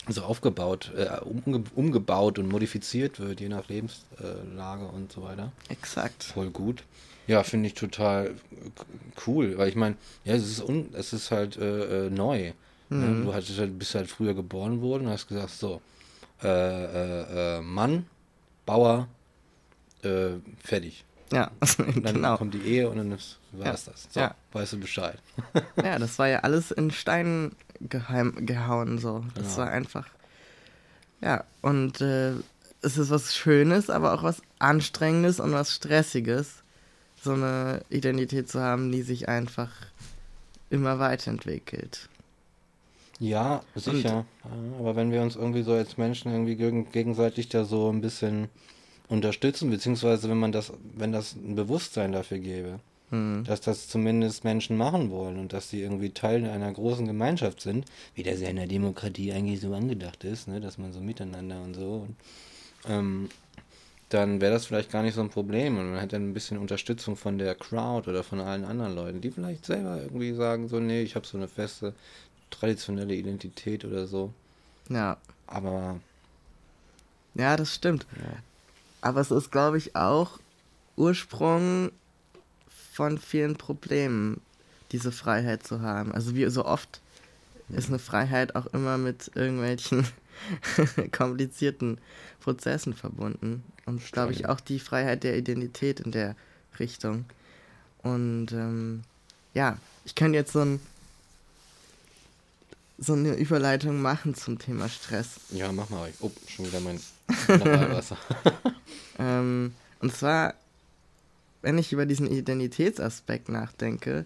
so 0.09 0.23
aufgebaut, 0.23 0.93
äh, 0.97 1.21
umge 1.21 1.65
umgebaut 1.75 2.39
und 2.39 2.49
modifiziert 2.49 3.21
wird, 3.21 3.41
je 3.41 3.49
nach 3.49 3.69
Lebenslage 3.69 4.87
und 4.87 5.13
so 5.13 5.23
weiter. 5.23 5.53
Exakt. 5.69 6.25
Voll 6.25 6.51
gut. 6.51 6.85
Ja, 7.27 7.43
finde 7.43 7.67
ich 7.67 7.75
total 7.75 8.35
cool, 9.27 9.59
weil 9.59 9.69
ich 9.69 9.77
meine, 9.77 9.97
ja, 10.25 10.35
es 10.35 10.49
ist, 10.49 10.63
un 10.63 10.89
es 10.95 11.13
ist 11.13 11.31
halt 11.31 11.59
äh, 11.59 12.07
äh 12.07 12.11
neu. 12.11 12.53
Ne? 12.89 13.07
Mhm. 13.07 13.25
Du 13.27 13.35
hattest 13.35 13.59
halt, 13.59 13.79
bist 13.79 13.95
halt 13.95 14.09
früher 14.09 14.33
geboren 14.33 14.81
worden 14.81 15.07
und 15.07 15.13
hast 15.13 15.29
gesagt, 15.29 15.51
so, 15.51 15.83
äh, 16.43 17.59
äh, 17.59 17.61
Mann, 17.61 18.07
Bauer, 18.65 19.09
äh, 20.03 20.39
fertig. 20.63 21.05
Ja, 21.33 21.51
Und 21.79 22.05
dann 22.05 22.15
genau. 22.15 22.37
kommt 22.39 22.55
die 22.55 22.63
Ehe 22.63 22.89
und 22.89 22.97
dann 22.97 23.11
war 23.53 23.67
Ja. 23.67 23.73
es 23.75 23.85
das. 23.85 24.09
So, 24.11 24.21
Ja. 24.21 24.35
weißt 24.53 24.73
du 24.75 24.81
Bescheid. 24.81 25.19
Ja, 25.85 25.99
das 25.99 26.19
war 26.19 26.27
ja 26.29 26.41
alles 26.41 26.71
in 26.71 26.91
Stein 26.91 27.53
geheim, 27.81 28.47
gehauen 28.47 28.99
so. 28.99 29.25
Das 29.35 29.45
Genau. 29.55 29.57
war 29.59 29.71
einfach. 29.71 30.07
Ja, 31.21 31.45
und 31.63 32.01
äh, 32.01 32.33
es 32.81 32.97
ist 32.97 33.11
was 33.11 33.35
Schönes, 33.37 33.91
aber 33.91 34.15
auch 34.15 34.23
was 34.23 34.41
Anstrengendes 34.59 35.41
und 35.41 35.53
was 35.53 35.75
Stressiges, 35.75 36.63
so 37.23 37.33
eine 37.33 37.83
Identität 37.91 38.49
zu 38.49 38.61
haben, 38.61 38.91
die 38.93 39.03
sich 39.03 39.29
einfach 39.29 39.71
immer 40.71 40.99
weiterentwickelt. 40.99 42.09
Ja, 43.19 43.63
sicher. 43.75 44.25
Ja, 44.45 44.51
Aber 44.79 44.95
wenn 44.95 45.11
wir 45.11 45.23
uns 45.23 45.35
irgendwie 45.35 45.63
so 45.63 45.73
als 45.73 45.97
Menschen 45.99 46.31
irgendwie 46.31 46.55
geg- 46.55 46.91
gegenseitig 46.93 47.49
da 47.49 47.65
so 47.65 47.91
ein 47.93 48.01
bisschen 48.01 48.49
unterstützen, 49.09 49.71
beziehungsweise 49.71 50.29
wenn 50.29 50.39
man 50.39 50.53
das, 50.53 50.73
wenn 50.97 51.13
das 51.13 51.35
ein 51.35 51.55
Bewusstsein 51.55 52.13
dafür 52.13 52.39
gäbe, 52.39 52.81
Hm. 53.11 53.45
dass 53.45 53.63
das 53.63 53.89
zumindest 53.89 54.45
Menschen 54.45 54.77
machen 54.77 55.11
wollen 55.11 55.39
und 55.39 55.55
dass 55.55 55.71
sie 55.71 55.81
irgendwie 55.81 56.11
Teil 56.11 56.47
einer 56.47 56.71
großen 56.71 57.07
Gemeinschaft 57.07 57.63
sind, 57.63 57.87
wie 58.15 58.23
das 58.23 58.41
ja 58.41 58.49
in 58.49 58.57
der 58.57 58.67
Demokratie 58.67 59.33
eigentlich 59.33 59.61
so 59.61 59.73
angedacht 59.73 60.25
ist, 60.25 60.47
ne, 60.47 60.61
dass 60.61 60.77
man 60.77 60.93
so 60.93 61.01
miteinander 61.01 61.63
und 61.63 61.73
so, 61.73 62.07
und, 62.07 62.17
ähm, 62.87 63.31
dann 64.11 64.43
wäre 64.43 64.53
das 64.53 64.67
vielleicht 64.67 64.91
gar 64.91 65.03
nicht 65.03 65.15
so 65.15 65.23
ein 65.23 65.31
Problem 65.31 65.79
und 65.79 65.91
man 65.91 66.01
hätte 66.01 66.17
ein 66.17 66.35
bisschen 66.35 66.59
Unterstützung 66.59 67.17
von 67.17 67.39
der 67.39 67.55
Crowd 67.55 68.09
oder 68.11 68.23
von 68.23 68.41
allen 68.41 68.65
anderen 68.65 68.95
Leuten, 68.95 69.21
die 69.23 69.31
vielleicht 69.31 69.65
selber 69.65 70.03
irgendwie 70.03 70.35
sagen, 70.35 70.69
so, 70.69 70.79
nee, 70.79 71.01
ich 71.03 71.15
habe 71.15 71.27
so 71.27 71.39
eine 71.39 71.49
feste 71.49 71.95
traditionelle 72.51 73.15
Identität 73.15 73.85
oder 73.87 74.07
so. 74.07 74.33
Ja. 74.91 75.17
Aber 75.47 75.99
Ja, 77.35 77.57
das 77.57 77.75
stimmt. 77.75 78.07
Aber 79.01 79.21
es 79.21 79.31
ist, 79.31 79.51
glaube 79.51 79.79
ich, 79.79 79.95
auch 79.97 80.39
Ursprung 80.97 81.93
von 82.93 83.19
vielen 83.19 83.57
Problemen, 83.57 84.41
diese 84.91 85.13
Freiheit 85.13 85.67
zu 85.67 85.83
haben. 85.83 86.13
Also 86.13 86.35
wie 86.35 86.49
so 86.51 86.65
oft 86.65 87.01
ist 87.71 87.89
eine 87.89 87.99
Freiheit 87.99 88.57
auch 88.57 88.67
immer 88.67 88.99
mit 88.99 89.31
irgendwelchen 89.35 90.07
komplizierten 91.13 91.99
Prozessen 92.41 92.95
verbunden. 92.95 93.63
Und 93.87 94.03
glaube 94.13 94.33
ich 94.33 94.49
auch 94.49 94.61
die 94.61 94.81
Freiheit 94.81 95.23
der 95.23 95.37
Identität 95.37 96.01
in 96.01 96.13
der 96.13 96.35
Richtung. 96.79 97.25
Und 98.03 98.53
ähm, 98.53 99.03
ja, 99.55 99.79
ich 100.05 100.15
kann 100.15 100.35
jetzt 100.35 100.53
so, 100.53 100.61
ein, 100.61 100.81
so 102.99 103.13
eine 103.13 103.35
Überleitung 103.35 104.01
machen 104.01 104.35
zum 104.35 104.59
Thema 104.59 104.89
Stress. 104.89 105.41
ja, 105.51 105.71
mach 105.73 105.89
mal. 105.89 106.13
Oh, 106.21 106.31
schon 106.47 106.67
wieder 106.67 106.81
mein 106.81 107.01
Mineralwasser. 107.49 108.17
Ähm, 109.19 109.75
und 110.01 110.13
zwar, 110.13 110.55
wenn 111.63 111.79
ich 111.79 111.93
über 111.93 112.07
diesen 112.07 112.31
Identitätsaspekt 112.31 113.49
nachdenke, 113.49 114.25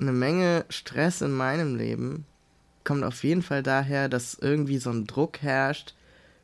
eine 0.00 0.12
Menge 0.12 0.64
Stress 0.68 1.20
in 1.22 1.32
meinem 1.32 1.76
Leben 1.76 2.24
kommt 2.88 3.04
auf 3.04 3.22
jeden 3.22 3.42
Fall 3.42 3.62
daher, 3.62 4.08
dass 4.08 4.38
irgendwie 4.40 4.78
so 4.78 4.88
ein 4.88 5.06
Druck 5.06 5.42
herrscht, 5.42 5.94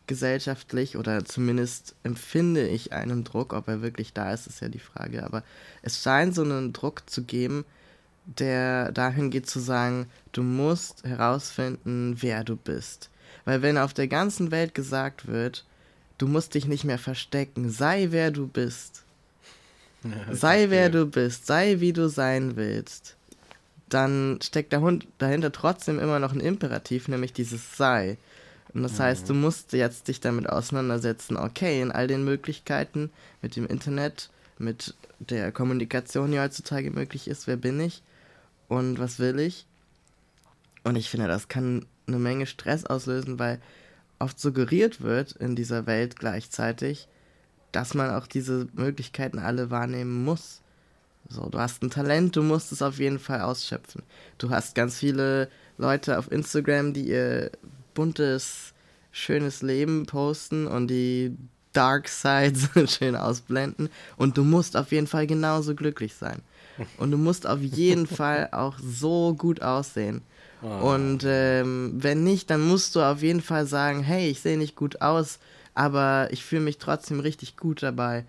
gesellschaftlich, 0.07 0.99
oder 0.99 1.25
zumindest 1.25 1.95
empfinde 2.03 2.69
ich 2.69 2.93
einen 2.93 3.25
Druck, 3.25 3.55
ob 3.55 3.67
er 3.69 3.81
wirklich 3.81 4.12
da 4.12 4.35
ist, 4.35 4.47
ist 4.47 4.61
ja 4.61 4.69
die 4.69 4.79
Frage, 4.79 5.25
aber 5.25 5.43
es 5.81 6.03
scheint 6.03 6.35
so 6.35 6.43
einen 6.43 6.75
Druck 6.75 7.09
zu 7.09 7.23
geben, 7.23 7.64
der 8.26 8.93
dahin 8.93 9.31
geht 9.31 9.49
zu 9.49 9.59
sagen, 9.59 10.07
du 10.33 10.43
musst 10.43 11.05
herausfinden, 11.05 12.19
wer 12.21 12.45
du 12.45 12.57
bist. 12.57 13.09
Weil 13.47 13.62
wenn 13.62 13.79
auf 13.79 13.95
der 13.95 14.09
ganzen 14.09 14.50
Welt 14.50 14.75
gesagt 14.75 15.26
wird, 15.26 15.64
du 16.18 16.26
musst 16.26 16.54
dich 16.54 16.66
nicht 16.66 16.85
mehr 16.85 16.99
verstecken, 16.99 17.71
sei 17.71 18.09
wer 18.11 18.30
du 18.30 18.47
bist, 18.47 19.02
Ja, 20.04 20.35
sei 20.35 20.71
wer 20.71 20.90
du 20.90 21.06
bist, 21.06 21.47
sei 21.47 21.80
wie 21.80 21.92
du 21.92 22.09
sein 22.09 22.56
willst, 22.56 23.16
dann 23.88 24.38
steckt 24.42 24.73
der 24.73 24.80
Hund 24.80 25.06
dahinter 25.18 25.52
trotzdem 25.52 25.99
immer 25.99 26.18
noch 26.18 26.33
ein 26.33 26.40
Imperativ, 26.40 27.09
nämlich 27.09 27.33
dieses 27.33 27.76
sei. 27.76 28.16
Und 28.73 28.83
das 28.83 28.99
heißt, 28.99 29.28
du 29.28 29.35
musst 29.35 29.73
jetzt 29.73 30.09
dich 30.09 30.21
damit 30.21 30.49
auseinandersetzen, 30.49 31.37
okay, 31.37 31.80
in 31.80 31.92
all 31.92 32.09
den 32.09 32.24
Möglichkeiten 32.24 33.11
mit 33.40 33.55
dem 33.55 33.66
Internet, 33.66 34.31
mit 34.59 34.94
der 35.20 35.53
Kommunikation, 35.53 36.33
die 36.33 36.40
heutzutage 36.40 36.90
möglich 36.90 37.29
ist, 37.29 37.46
wer 37.46 37.57
bin 37.57 37.79
ich 37.79 38.03
und 38.68 38.98
was 38.98 39.20
will 39.20 39.38
ich? 39.38 39.66
Und 40.83 40.96
ich 40.96 41.09
finde, 41.09 41.29
das 41.29 41.46
kann 41.46 41.87
eine 42.07 42.18
Menge 42.18 42.46
Stress 42.46 42.85
auslösen, 42.85 43.38
weil 43.38 43.61
oft 44.25 44.41
suggeriert 44.41 45.03
wird 45.03 45.33
in 45.33 45.55
dieser 45.55 45.87
Welt 45.87 46.19
gleichzeitig, 46.19 47.09
dass 47.73 47.93
man 47.93 48.11
auch 48.11 48.27
diese 48.27 48.69
Möglichkeiten 48.73 49.39
alle 49.39 49.71
wahrnehmen 49.71 50.25
muss. 50.25 50.63
So, 51.29 51.51
du 51.51 51.59
hast 51.59 51.83
ein 51.83 51.91
Talent, 51.91 52.35
du 52.35 52.43
musst 52.43 52.73
es 52.73 52.81
auf 52.81 52.99
jeden 52.99 53.19
Fall 53.19 53.43
ausschöpfen. 53.43 54.03
Du 54.39 54.49
hast 54.49 54.75
ganz 54.75 54.99
viele 54.99 55.51
Leute 55.77 56.19
auf 56.19 56.33
Instagram, 56.33 56.95
die 56.95 57.09
ihr 57.09 57.51
buntes, 57.93 58.73
schönes 59.13 59.61
Leben 59.61 60.07
posten 60.07 60.67
und 60.67 60.89
die 60.89 61.37
Dark 61.75 62.09
Sides 62.09 62.71
schön 62.91 63.17
ausblenden. 63.17 63.91
Und 64.17 64.39
du 64.39 64.45
musst 64.45 64.75
auf 64.75 64.91
jeden 64.91 65.07
Fall 65.07 65.27
genauso 65.27 65.75
glücklich 65.75 66.15
sein. 66.15 66.41
Und 66.97 67.11
du 67.11 67.19
musst 67.19 67.47
auf 67.47 67.61
jeden 67.61 68.07
Fall 68.19 68.49
auch 68.53 68.79
so 68.79 69.35
gut 69.35 69.61
aussehen. 69.61 70.23
Ah. 70.64 70.81
Und 70.81 71.24
ähm, 71.27 71.92
wenn 71.96 72.24
nicht, 72.24 72.50
dann 72.50 72.66
musst 72.66 72.96
du 72.96 73.03
auf 73.03 73.22
jeden 73.22 73.42
Fall 73.42 73.66
sagen, 73.66 74.03
hey, 74.03 74.29
ich 74.29 74.40
sehe 74.40 74.57
nicht 74.57 74.77
gut 74.77 75.03
aus, 75.03 75.38
aber 75.74 76.29
ich 76.31 76.44
fühle 76.44 76.62
mich 76.62 76.79
trotzdem 76.79 77.20
richtig 77.20 77.57
gut 77.57 77.83
dabei. 77.83 78.24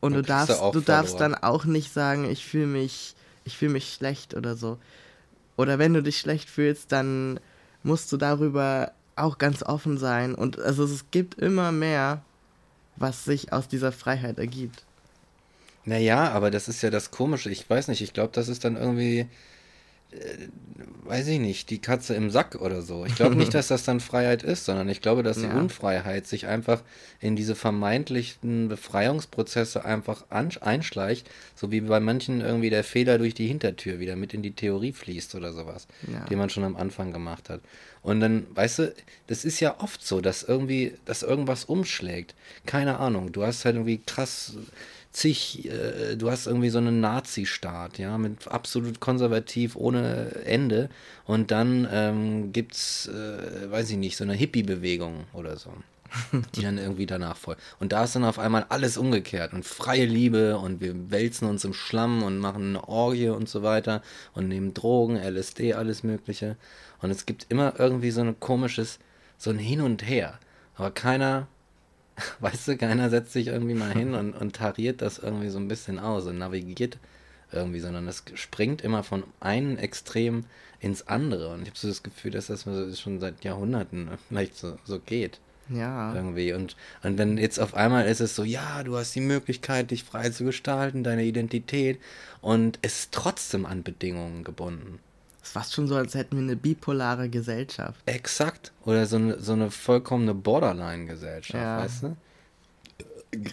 Und 0.00 0.12
Dann 0.12 0.22
du 0.22 0.22
du 0.22 0.28
darfst, 0.28 0.60
auch 0.60 0.72
du 0.72 0.80
darfst 0.80 1.20
dann 1.20 1.34
auch 1.34 1.64
nicht 1.64 1.92
sagen, 1.92 2.30
ich 2.30 2.44
fühle 2.44 2.66
mich, 2.66 3.14
ich 3.44 3.56
fühle 3.56 3.72
mich 3.72 3.92
schlecht 3.92 4.34
oder 4.34 4.56
so. 4.56 4.78
Oder 5.56 5.78
wenn 5.78 5.94
du 5.94 6.02
dich 6.02 6.18
schlecht 6.18 6.48
fühlst, 6.48 6.92
dann 6.92 7.40
musst 7.82 8.10
du 8.12 8.16
darüber 8.16 8.92
auch 9.16 9.38
ganz 9.38 9.62
offen 9.62 9.98
sein. 9.98 10.34
Und 10.34 10.58
also 10.58 10.84
es 10.84 11.10
gibt 11.10 11.34
immer 11.34 11.72
mehr, 11.72 12.22
was 12.96 13.24
sich 13.24 13.52
aus 13.52 13.68
dieser 13.68 13.92
Freiheit 13.92 14.38
ergibt. 14.38 14.84
Naja, 15.84 16.30
aber 16.30 16.50
das 16.50 16.68
ist 16.68 16.82
ja 16.82 16.90
das 16.90 17.10
Komische. 17.10 17.50
Ich 17.50 17.68
weiß 17.68 17.88
nicht, 17.88 18.02
ich 18.02 18.12
glaube, 18.12 18.30
das 18.32 18.48
ist 18.48 18.64
dann 18.64 18.76
irgendwie, 18.76 19.26
äh, 20.12 20.48
weiß 21.04 21.26
ich 21.28 21.40
nicht, 21.40 21.68
die 21.70 21.80
Katze 21.80 22.14
im 22.14 22.30
Sack 22.30 22.54
oder 22.60 22.80
so. 22.82 23.04
Ich 23.04 23.16
glaube 23.16 23.34
nicht, 23.34 23.52
dass 23.54 23.68
das 23.68 23.84
dann 23.84 24.00
Freiheit 24.00 24.42
ist, 24.44 24.64
sondern 24.64 24.88
ich 24.88 25.00
glaube, 25.00 25.22
dass 25.22 25.38
die 25.38 25.44
Ja. 25.44 25.58
Unfreiheit 25.58 26.26
sich 26.26 26.46
einfach 26.46 26.82
in 27.20 27.34
diese 27.36 27.54
vermeintlichen 27.56 28.68
Befreiungsprozesse 28.68 29.84
einfach 29.84 30.24
einschleicht, 30.30 31.28
so 31.54 31.70
wie 31.70 31.80
bei 31.80 32.00
manchen 32.00 32.40
irgendwie 32.40 32.70
der 32.70 32.84
Fehler 32.84 33.18
durch 33.18 33.34
die 33.34 33.46
Hintertür 33.48 33.98
wieder 33.98 34.16
mit 34.16 34.32
in 34.32 34.42
die 34.42 34.52
Theorie 34.52 34.92
fließt 34.92 35.34
oder 35.34 35.52
sowas, 35.52 35.86
Ja. 36.10 36.24
den 36.26 36.38
man 36.38 36.50
schon 36.50 36.64
am 36.64 36.76
Anfang 36.76 37.12
gemacht 37.12 37.48
hat. 37.50 37.60
Und 38.02 38.20
dann, 38.20 38.46
weißt 38.54 38.78
du, 38.80 38.94
das 39.28 39.44
ist 39.44 39.60
ja 39.60 39.80
oft 39.80 40.04
so, 40.04 40.20
dass 40.20 40.42
irgendwie, 40.42 40.94
dass 41.04 41.22
irgendwas 41.22 41.64
umschlägt. 41.64 42.34
Keine 42.66 42.98
Ahnung, 42.98 43.32
du 43.32 43.44
hast 43.44 43.64
halt 43.64 43.76
irgendwie 43.76 44.00
krass 44.04 44.54
zig, 45.12 45.68
äh, 45.68 46.16
du 46.16 46.30
hast 46.30 46.46
irgendwie 46.46 46.70
so 46.70 46.78
einen 46.78 47.00
Nazi-Staat, 47.00 47.98
ja, 47.98 48.18
mit 48.18 48.48
absolut 48.48 49.00
konservativ 49.00 49.76
ohne 49.76 50.30
Ende. 50.44 50.88
Und 51.24 51.50
dann 51.50 51.86
ähm, 51.90 52.52
gibt's, 52.52 53.08
äh, 53.08 53.70
weiß 53.70 53.90
ich 53.90 53.96
nicht, 53.96 54.16
so 54.16 54.24
eine 54.24 54.34
Hippie-Bewegung 54.34 55.24
oder 55.32 55.56
so. 55.56 55.72
die 56.54 56.62
dann 56.62 56.78
irgendwie 56.78 57.06
danach 57.06 57.36
folgt. 57.36 57.62
Und 57.80 57.92
da 57.92 58.04
ist 58.04 58.14
dann 58.14 58.24
auf 58.24 58.38
einmal 58.38 58.66
alles 58.68 58.98
umgekehrt 58.98 59.52
und 59.52 59.64
freie 59.64 60.04
Liebe 60.04 60.58
und 60.58 60.80
wir 60.82 61.10
wälzen 61.10 61.48
uns 61.48 61.64
im 61.64 61.72
Schlamm 61.72 62.22
und 62.22 62.38
machen 62.38 62.76
eine 62.76 62.88
Orgie 62.88 63.28
und 63.28 63.48
so 63.48 63.62
weiter 63.62 64.02
und 64.34 64.48
nehmen 64.48 64.74
Drogen, 64.74 65.16
LSD, 65.16 65.74
alles 65.74 66.02
Mögliche. 66.02 66.56
Und 67.00 67.10
es 67.10 67.26
gibt 67.26 67.46
immer 67.48 67.78
irgendwie 67.78 68.10
so 68.10 68.20
ein 68.20 68.38
komisches, 68.40 68.98
so 69.38 69.50
ein 69.50 69.58
Hin 69.58 69.80
und 69.80 70.06
Her. 70.06 70.38
Aber 70.74 70.90
keiner, 70.90 71.48
weißt 72.40 72.68
du, 72.68 72.76
keiner 72.76 73.10
setzt 73.10 73.32
sich 73.32 73.48
irgendwie 73.48 73.74
mal 73.74 73.92
hin 73.92 74.14
und, 74.14 74.32
und 74.32 74.56
tariert 74.56 75.02
das 75.02 75.18
irgendwie 75.18 75.48
so 75.48 75.58
ein 75.58 75.68
bisschen 75.68 75.98
aus 75.98 76.26
und 76.26 76.38
navigiert 76.38 76.98
irgendwie, 77.52 77.80
sondern 77.80 78.08
es 78.08 78.24
springt 78.34 78.82
immer 78.82 79.02
von 79.02 79.24
einem 79.40 79.76
Extrem 79.76 80.44
ins 80.80 81.06
andere. 81.06 81.52
Und 81.52 81.62
ich 81.62 81.68
habe 81.68 81.78
so 81.78 81.88
das 81.88 82.02
Gefühl, 82.02 82.32
dass 82.32 82.46
das 82.46 82.64
schon 82.98 83.20
seit 83.20 83.44
Jahrhunderten 83.44 84.10
vielleicht 84.28 84.56
so, 84.56 84.78
so 84.84 84.98
geht. 84.98 85.38
Ja. 85.68 86.14
Irgendwie. 86.14 86.52
Und, 86.52 86.76
und 87.02 87.16
dann 87.16 87.38
jetzt 87.38 87.58
auf 87.60 87.74
einmal 87.74 88.06
ist 88.06 88.20
es 88.20 88.34
so, 88.34 88.42
ja, 88.42 88.82
du 88.82 88.96
hast 88.96 89.14
die 89.14 89.20
Möglichkeit, 89.20 89.90
dich 89.90 90.04
frei 90.04 90.30
zu 90.30 90.44
gestalten, 90.44 91.04
deine 91.04 91.24
Identität. 91.24 92.00
Und 92.40 92.78
es 92.82 93.00
ist 93.00 93.12
trotzdem 93.12 93.66
an 93.66 93.82
Bedingungen 93.82 94.44
gebunden. 94.44 94.98
Es 95.42 95.48
ist 95.48 95.52
fast 95.54 95.74
schon 95.74 95.88
so, 95.88 95.96
als 95.96 96.14
hätten 96.14 96.36
wir 96.36 96.42
eine 96.42 96.56
bipolare 96.56 97.28
Gesellschaft. 97.28 98.00
Exakt. 98.06 98.72
Oder 98.84 99.06
so 99.06 99.16
eine, 99.16 99.40
so 99.40 99.52
eine 99.52 99.70
vollkommene 99.70 100.34
Borderline-Gesellschaft, 100.34 101.54
Ja. 101.62 101.78
weißt 101.78 102.02
du? 102.04 102.16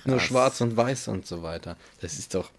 Nur 0.05 0.17
Krass. 0.17 0.27
schwarz 0.27 0.61
und 0.61 0.77
weiß 0.77 1.07
und 1.07 1.25
so 1.25 1.41
weiter. 1.41 1.77
Das 2.01 2.19
ist 2.19 2.35
doch. 2.35 2.51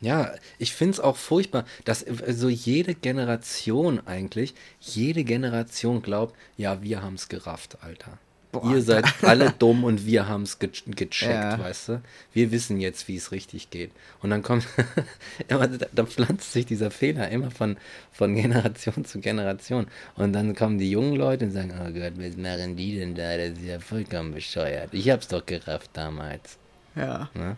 Ja, 0.00 0.34
ich 0.58 0.72
finde 0.74 0.92
es 0.94 1.00
auch 1.00 1.16
furchtbar, 1.16 1.64
dass 1.84 2.00
so 2.28 2.48
jede 2.48 2.94
Generation 2.94 4.04
eigentlich, 4.06 4.54
jede 4.80 5.22
Generation 5.24 6.02
glaubt, 6.02 6.34
ja, 6.56 6.82
wir 6.82 7.02
haben 7.02 7.14
es 7.14 7.28
gerafft, 7.28 7.78
Alter. 7.82 8.18
Boah, 8.52 8.70
ihr 8.70 8.82
seid 8.82 9.06
alle 9.22 9.50
dumm 9.50 9.82
und 9.82 10.04
wir 10.04 10.28
haben 10.28 10.42
es 10.42 10.58
ge 10.58 10.70
gecheckt, 10.86 11.32
ja. 11.32 11.58
weißt 11.58 11.88
du? 11.88 12.02
Wir 12.34 12.52
wissen 12.52 12.78
jetzt, 12.80 13.08
wie 13.08 13.16
es 13.16 13.32
richtig 13.32 13.70
geht. 13.70 13.92
Und 14.20 14.28
dann 14.28 14.42
kommt, 14.42 14.66
immer, 15.48 15.66
da 15.66 16.04
pflanzt 16.04 16.52
sich 16.52 16.66
dieser 16.66 16.90
Fehler 16.90 17.30
immer 17.30 17.50
von, 17.50 17.78
von 18.12 18.34
Generation 18.34 19.04
zu 19.06 19.20
Generation. 19.20 19.86
Und 20.16 20.34
dann 20.34 20.54
kommen 20.54 20.78
die 20.78 20.90
jungen 20.90 21.16
Leute 21.16 21.46
und 21.46 21.52
sagen, 21.52 21.72
oh 21.72 21.90
Gott, 21.92 22.12
was 22.16 22.36
machen 22.36 22.76
die 22.76 22.98
denn 22.98 23.14
da? 23.14 23.38
Das 23.38 23.52
ist 23.52 23.64
ja 23.64 23.80
vollkommen 23.80 24.34
bescheuert. 24.34 24.92
Ich 24.92 25.08
hab's 25.08 25.28
doch 25.28 25.46
gerafft 25.46 25.90
damals. 25.94 26.58
Ja. 26.94 27.30
Ne? 27.32 27.56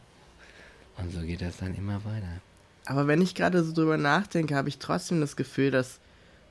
Und 0.96 1.12
so 1.12 1.20
geht 1.22 1.42
das 1.42 1.56
dann 1.56 1.74
immer 1.74 2.04
weiter. 2.04 2.40
Aber 2.86 3.08
wenn 3.08 3.20
ich 3.20 3.34
gerade 3.34 3.64
so 3.64 3.72
drüber 3.72 3.96
nachdenke, 3.96 4.54
habe 4.54 4.68
ich 4.68 4.78
trotzdem 4.78 5.20
das 5.20 5.34
Gefühl, 5.34 5.72
dass 5.72 5.98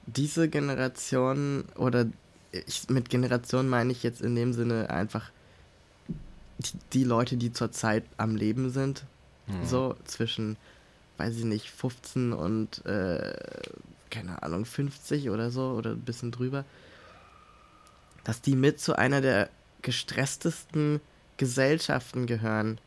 diese 0.05 0.49
Generation 0.49 1.63
oder 1.75 2.07
ich, 2.53 2.89
mit 2.89 3.09
Generation 3.09 3.67
meine 3.67 3.91
ich 3.91 4.03
jetzt 4.03 4.21
in 4.21 4.35
dem 4.35 4.53
Sinne 4.53 4.89
einfach 4.89 5.31
die, 6.59 6.77
die 6.93 7.03
Leute, 7.03 7.37
die 7.37 7.51
zurzeit 7.51 8.03
am 8.17 8.35
Leben 8.35 8.69
sind. 8.69 9.03
Mhm. 9.47 9.65
So 9.65 9.95
zwischen, 10.05 10.57
weiß 11.17 11.37
ich 11.37 11.45
nicht, 11.45 11.69
15 11.69 12.31
und, 12.33 12.85
äh, 12.85 13.33
keine 14.09 14.43
Ahnung, 14.43 14.65
50 14.65 15.29
oder 15.29 15.49
so 15.49 15.71
oder 15.71 15.91
ein 15.91 16.01
bisschen 16.01 16.31
drüber. 16.31 16.63
Dass 18.23 18.41
die 18.41 18.55
mit 18.55 18.79
zu 18.79 18.97
einer 18.97 19.19
der 19.19 19.49
gestresstesten 19.81 21.01
Gesellschaften 21.37 22.25
gehören, 22.25 22.79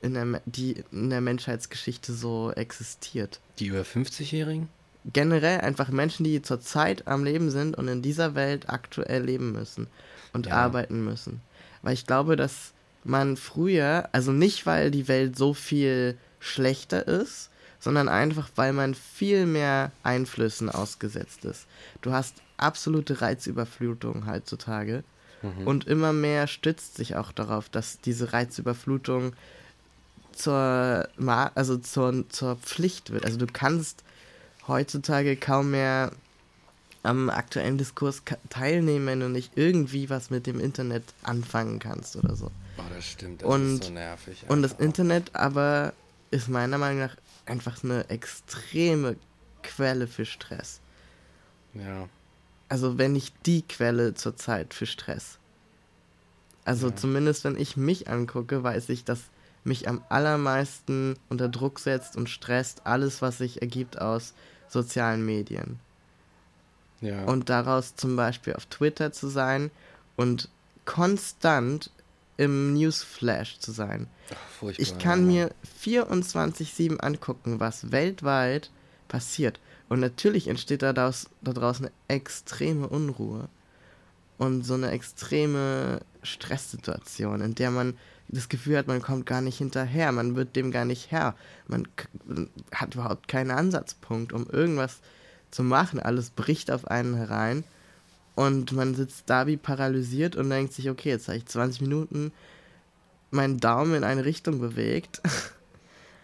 in 0.00 0.14
der, 0.14 0.40
die 0.46 0.84
in 0.92 1.10
der 1.10 1.20
Menschheitsgeschichte 1.20 2.12
so 2.12 2.52
existiert. 2.52 3.40
Die 3.58 3.66
über 3.66 3.82
50-Jährigen? 3.82 4.68
Generell 5.12 5.60
einfach 5.60 5.88
Menschen, 5.90 6.24
die 6.24 6.42
zurzeit 6.42 7.06
am 7.06 7.24
Leben 7.24 7.50
sind 7.50 7.76
und 7.76 7.88
in 7.88 8.02
dieser 8.02 8.34
Welt 8.34 8.68
aktuell 8.68 9.24
leben 9.24 9.52
müssen 9.52 9.86
und 10.32 10.46
ja. 10.46 10.54
arbeiten 10.54 11.04
müssen. 11.04 11.40
Weil 11.82 11.94
ich 11.94 12.06
glaube, 12.06 12.36
dass 12.36 12.72
man 13.04 13.36
früher, 13.36 14.08
also 14.12 14.32
nicht 14.32 14.64
weil 14.66 14.90
die 14.90 15.08
Welt 15.08 15.36
so 15.36 15.52
viel 15.52 16.16
schlechter 16.40 17.06
ist, 17.06 17.50
sondern 17.78 18.08
einfach 18.08 18.48
weil 18.56 18.72
man 18.72 18.94
viel 18.94 19.44
mehr 19.44 19.92
Einflüssen 20.02 20.70
ausgesetzt 20.70 21.44
ist. 21.44 21.66
Du 22.00 22.12
hast 22.12 22.36
absolute 22.56 23.20
Reizüberflutung 23.20 24.26
heutzutage 24.26 25.04
mhm. 25.42 25.66
und 25.66 25.86
immer 25.86 26.14
mehr 26.14 26.46
stützt 26.46 26.96
sich 26.96 27.16
auch 27.16 27.30
darauf, 27.30 27.68
dass 27.68 28.00
diese 28.00 28.32
Reizüberflutung 28.32 29.34
zur, 30.32 31.08
also 31.54 31.76
zur, 31.76 32.28
zur 32.30 32.56
Pflicht 32.56 33.12
wird. 33.12 33.26
Also 33.26 33.36
du 33.36 33.46
kannst 33.46 34.02
heutzutage 34.68 35.36
kaum 35.36 35.70
mehr 35.70 36.12
am 37.02 37.28
aktuellen 37.28 37.76
Diskurs 37.76 38.22
teilnehmen, 38.48 39.06
wenn 39.06 39.20
du 39.20 39.28
nicht 39.28 39.52
irgendwie 39.56 40.08
was 40.08 40.30
mit 40.30 40.46
dem 40.46 40.58
Internet 40.58 41.04
anfangen 41.22 41.78
kannst 41.78 42.16
oder 42.16 42.34
so. 42.34 42.50
Oh, 42.78 42.82
das 42.94 43.04
stimmt, 43.04 43.42
das 43.42 43.48
und, 43.48 43.74
ist 43.74 43.84
so 43.84 43.92
nervig. 43.92 44.42
Einfach. 44.42 44.56
Und 44.56 44.62
das 44.62 44.72
Internet 44.72 45.34
aber 45.34 45.92
ist 46.30 46.48
meiner 46.48 46.78
Meinung 46.78 47.00
nach 47.00 47.16
einfach 47.46 47.84
eine 47.84 48.08
extreme 48.08 49.16
Quelle 49.62 50.06
für 50.06 50.24
Stress. 50.24 50.80
Ja. 51.74 52.08
Also 52.68 52.96
wenn 52.96 53.12
nicht 53.12 53.34
die 53.44 53.62
Quelle 53.62 54.14
zurzeit 54.14 54.72
für 54.72 54.86
Stress. 54.86 55.38
Also 56.64 56.88
ja. 56.88 56.96
zumindest 56.96 57.44
wenn 57.44 57.58
ich 57.58 57.76
mich 57.76 58.08
angucke, 58.08 58.62
weiß 58.62 58.88
ich, 58.88 59.04
dass 59.04 59.20
mich 59.62 59.88
am 59.88 60.02
allermeisten 60.08 61.16
unter 61.28 61.48
Druck 61.48 61.80
setzt 61.80 62.16
und 62.16 62.28
stresst 62.28 62.86
alles, 62.86 63.22
was 63.22 63.38
sich 63.38 63.62
ergibt 63.62 64.00
aus 64.00 64.34
sozialen 64.68 65.24
Medien. 65.24 65.78
Ja. 67.00 67.24
Und 67.24 67.50
daraus 67.50 67.96
zum 67.96 68.16
Beispiel 68.16 68.54
auf 68.54 68.66
Twitter 68.66 69.12
zu 69.12 69.28
sein 69.28 69.70
und 70.16 70.48
konstant 70.84 71.90
im 72.36 72.74
Newsflash 72.74 73.58
zu 73.58 73.72
sein. 73.72 74.06
Ach, 74.30 74.68
ich 74.76 74.98
kann 74.98 75.26
mir 75.26 75.50
24-7 75.82 76.98
angucken, 76.98 77.60
was 77.60 77.92
weltweit 77.92 78.70
passiert. 79.08 79.60
Und 79.88 80.00
natürlich 80.00 80.48
entsteht 80.48 80.82
daraus, 80.82 81.28
daraus 81.42 81.78
eine 81.78 81.92
extreme 82.08 82.88
Unruhe 82.88 83.48
und 84.38 84.64
so 84.64 84.74
eine 84.74 84.90
extreme 84.90 86.00
Stresssituation, 86.22 87.40
in 87.40 87.54
der 87.54 87.70
man 87.70 87.96
das 88.28 88.48
Gefühl 88.48 88.78
hat, 88.78 88.86
man 88.86 89.02
kommt 89.02 89.26
gar 89.26 89.40
nicht 89.40 89.58
hinterher, 89.58 90.12
man 90.12 90.36
wird 90.36 90.56
dem 90.56 90.70
gar 90.70 90.84
nicht 90.84 91.10
Herr. 91.10 91.34
Man 91.68 91.86
hat 92.72 92.94
überhaupt 92.94 93.28
keinen 93.28 93.50
Ansatzpunkt, 93.50 94.32
um 94.32 94.48
irgendwas 94.50 95.00
zu 95.50 95.62
machen. 95.62 96.00
Alles 96.00 96.30
bricht 96.30 96.70
auf 96.70 96.88
einen 96.88 97.14
herein 97.14 97.64
und 98.34 98.72
man 98.72 98.94
sitzt 98.94 99.24
da 99.30 99.46
wie 99.46 99.56
paralysiert 99.56 100.36
und 100.36 100.50
denkt 100.50 100.72
sich, 100.72 100.90
okay, 100.90 101.10
jetzt 101.10 101.28
habe 101.28 101.38
ich 101.38 101.46
20 101.46 101.82
Minuten 101.82 102.32
meinen 103.30 103.58
Daumen 103.58 103.94
in 103.94 104.04
eine 104.04 104.24
Richtung 104.24 104.60
bewegt. 104.60 105.20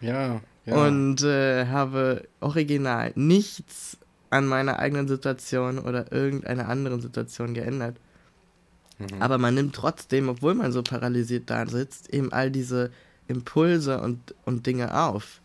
Ja, 0.03 0.41
ja. 0.65 0.87
Und 0.87 1.23
äh, 1.25 1.67
habe 1.67 2.27
original 2.41 3.13
nichts 3.17 3.99
an 4.31 4.47
meiner 4.47 4.79
eigenen 4.79 5.09
Situation 5.09 5.79
oder 5.79 6.11
irgendeiner 6.11 6.71
anderen 6.71 7.03
Situation 7.03 7.53
geändert. 7.53 7.99
Mhm. 9.01 9.23
Aber 9.23 9.39
man 9.39 9.55
nimmt 9.55 9.75
trotzdem, 9.75 10.29
obwohl 10.29 10.55
man 10.55 10.73
so 10.73 10.83
paralysiert 10.83 11.49
da 11.49 11.67
sitzt, 11.67 12.13
eben 12.13 12.33
all 12.33 12.51
diese 12.51 12.91
Impulse 13.29 14.01
und, 14.01 14.35
und 14.45 14.67
Dinge 14.67 15.03
auf. 15.03 15.41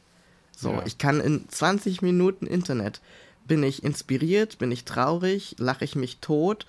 So, 0.56 0.72
ja. 0.72 0.84
ich 0.86 0.98
kann 0.98 1.20
in 1.20 1.48
20 1.50 2.02
Minuten 2.02 2.48
Internet, 2.48 3.02
bin 3.48 3.64
ich 3.64 3.84
inspiriert, 3.84 4.58
bin 4.58 4.72
ich 4.72 4.86
traurig, 4.86 5.56
lache 5.60 5.86
ich 5.86 5.96
mich 5.96 6.18
tot, 6.20 6.66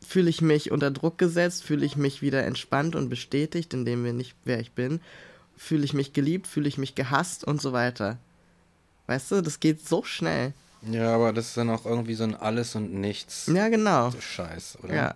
fühle 0.00 0.30
ich 0.30 0.40
mich 0.40 0.70
unter 0.70 0.90
Druck 0.90 1.18
gesetzt, 1.18 1.64
fühle 1.64 1.86
ich 1.86 1.96
mich 1.96 2.22
wieder 2.22 2.44
entspannt 2.44 2.96
und 2.96 3.08
bestätigt, 3.08 3.72
indem 3.72 4.04
wir 4.04 4.12
nicht, 4.12 4.34
wer 4.44 4.58
ich 4.58 4.72
bin, 4.72 5.00
fühle 5.56 5.84
ich 5.84 5.94
mich 5.94 6.12
geliebt, 6.12 6.46
fühle 6.46 6.68
ich 6.68 6.78
mich 6.78 6.94
gehasst 6.94 7.44
und 7.44 7.60
so 7.60 7.72
weiter. 7.72 8.18
Weißt 9.06 9.30
du, 9.30 9.40
das 9.42 9.60
geht 9.60 9.86
so 9.86 10.02
schnell. 10.02 10.52
Ja, 10.90 11.14
aber 11.14 11.32
das 11.32 11.48
ist 11.48 11.56
dann 11.56 11.70
auch 11.70 11.86
irgendwie 11.86 12.14
so 12.14 12.24
ein 12.24 12.34
Alles 12.34 12.74
und 12.74 12.92
Nichts. 12.92 13.46
Ja, 13.46 13.68
genau. 13.68 14.10
Scheiß, 14.18 14.78
oder? 14.82 14.94
Ja, 14.94 15.14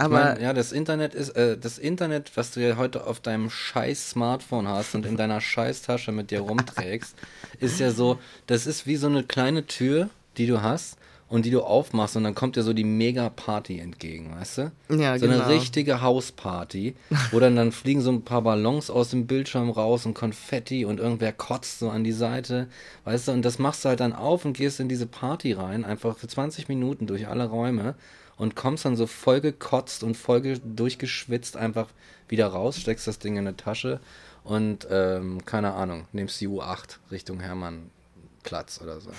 aber 0.00 0.24
mein, 0.24 0.40
ja, 0.40 0.52
das 0.52 0.72
Internet 0.72 1.14
ist, 1.14 1.30
äh, 1.30 1.58
das 1.58 1.78
Internet, 1.78 2.32
was 2.36 2.52
du 2.52 2.60
ja 2.60 2.76
heute 2.76 3.06
auf 3.06 3.20
deinem 3.20 3.50
scheiß 3.50 4.10
Smartphone 4.10 4.66
hast 4.66 4.94
und 4.94 5.04
in 5.04 5.16
deiner 5.16 5.40
scheiß 5.40 5.82
Tasche 5.82 6.10
mit 6.10 6.30
dir 6.30 6.40
rumträgst, 6.40 7.14
ist 7.60 7.80
ja 7.80 7.90
so, 7.90 8.18
das 8.46 8.66
ist 8.66 8.86
wie 8.86 8.96
so 8.96 9.08
eine 9.08 9.22
kleine 9.24 9.66
Tür, 9.66 10.08
die 10.38 10.46
du 10.46 10.62
hast 10.62 10.96
und 11.28 11.44
die 11.44 11.50
du 11.50 11.62
aufmachst 11.62 12.16
und 12.16 12.24
dann 12.24 12.34
kommt 12.34 12.56
dir 12.56 12.62
so 12.62 12.72
die 12.72 12.84
Mega-Party 12.84 13.78
entgegen, 13.78 14.34
weißt 14.34 14.58
du? 14.58 14.72
Ja, 14.88 15.18
so 15.18 15.26
genau. 15.26 15.42
eine 15.42 15.54
richtige 15.54 16.00
Hausparty, 16.00 16.96
wo 17.30 17.38
dann, 17.38 17.54
dann 17.54 17.70
fliegen 17.70 18.00
so 18.00 18.10
ein 18.10 18.22
paar 18.22 18.42
Ballons 18.42 18.90
aus 18.90 19.10
dem 19.10 19.26
Bildschirm 19.26 19.70
raus 19.70 20.06
und 20.06 20.14
Konfetti 20.14 20.84
und 20.86 20.98
irgendwer 20.98 21.32
kotzt 21.32 21.78
so 21.78 21.90
an 21.90 22.04
die 22.04 22.12
Seite, 22.12 22.68
weißt 23.04 23.28
du? 23.28 23.32
Und 23.32 23.44
das 23.44 23.58
machst 23.58 23.84
du 23.84 23.90
halt 23.90 24.00
dann 24.00 24.12
auf 24.12 24.44
und 24.44 24.56
gehst 24.56 24.80
in 24.80 24.88
diese 24.88 25.06
Party 25.06 25.52
rein, 25.52 25.84
einfach 25.84 26.16
für 26.18 26.26
20 26.26 26.68
Minuten 26.68 27.06
durch 27.06 27.28
alle 27.28 27.46
Räume 27.46 27.94
und 28.40 28.56
kommst 28.56 28.86
dann 28.86 28.96
so 28.96 29.06
voll 29.06 29.42
gekotzt 29.42 30.02
und 30.02 30.16
voll 30.16 30.58
durchgeschwitzt 30.64 31.58
einfach 31.58 31.88
wieder 32.26 32.46
raus, 32.46 32.78
steckst 32.78 33.06
das 33.06 33.18
Ding 33.18 33.34
in 33.34 33.46
eine 33.46 33.54
Tasche 33.54 34.00
und 34.44 34.86
ähm, 34.90 35.44
keine 35.44 35.74
Ahnung, 35.74 36.06
nimmst 36.12 36.40
die 36.40 36.48
U8 36.48 36.96
Richtung 37.10 37.40
Hermannplatz 37.40 38.80
oder 38.82 38.98
so. 39.02 39.10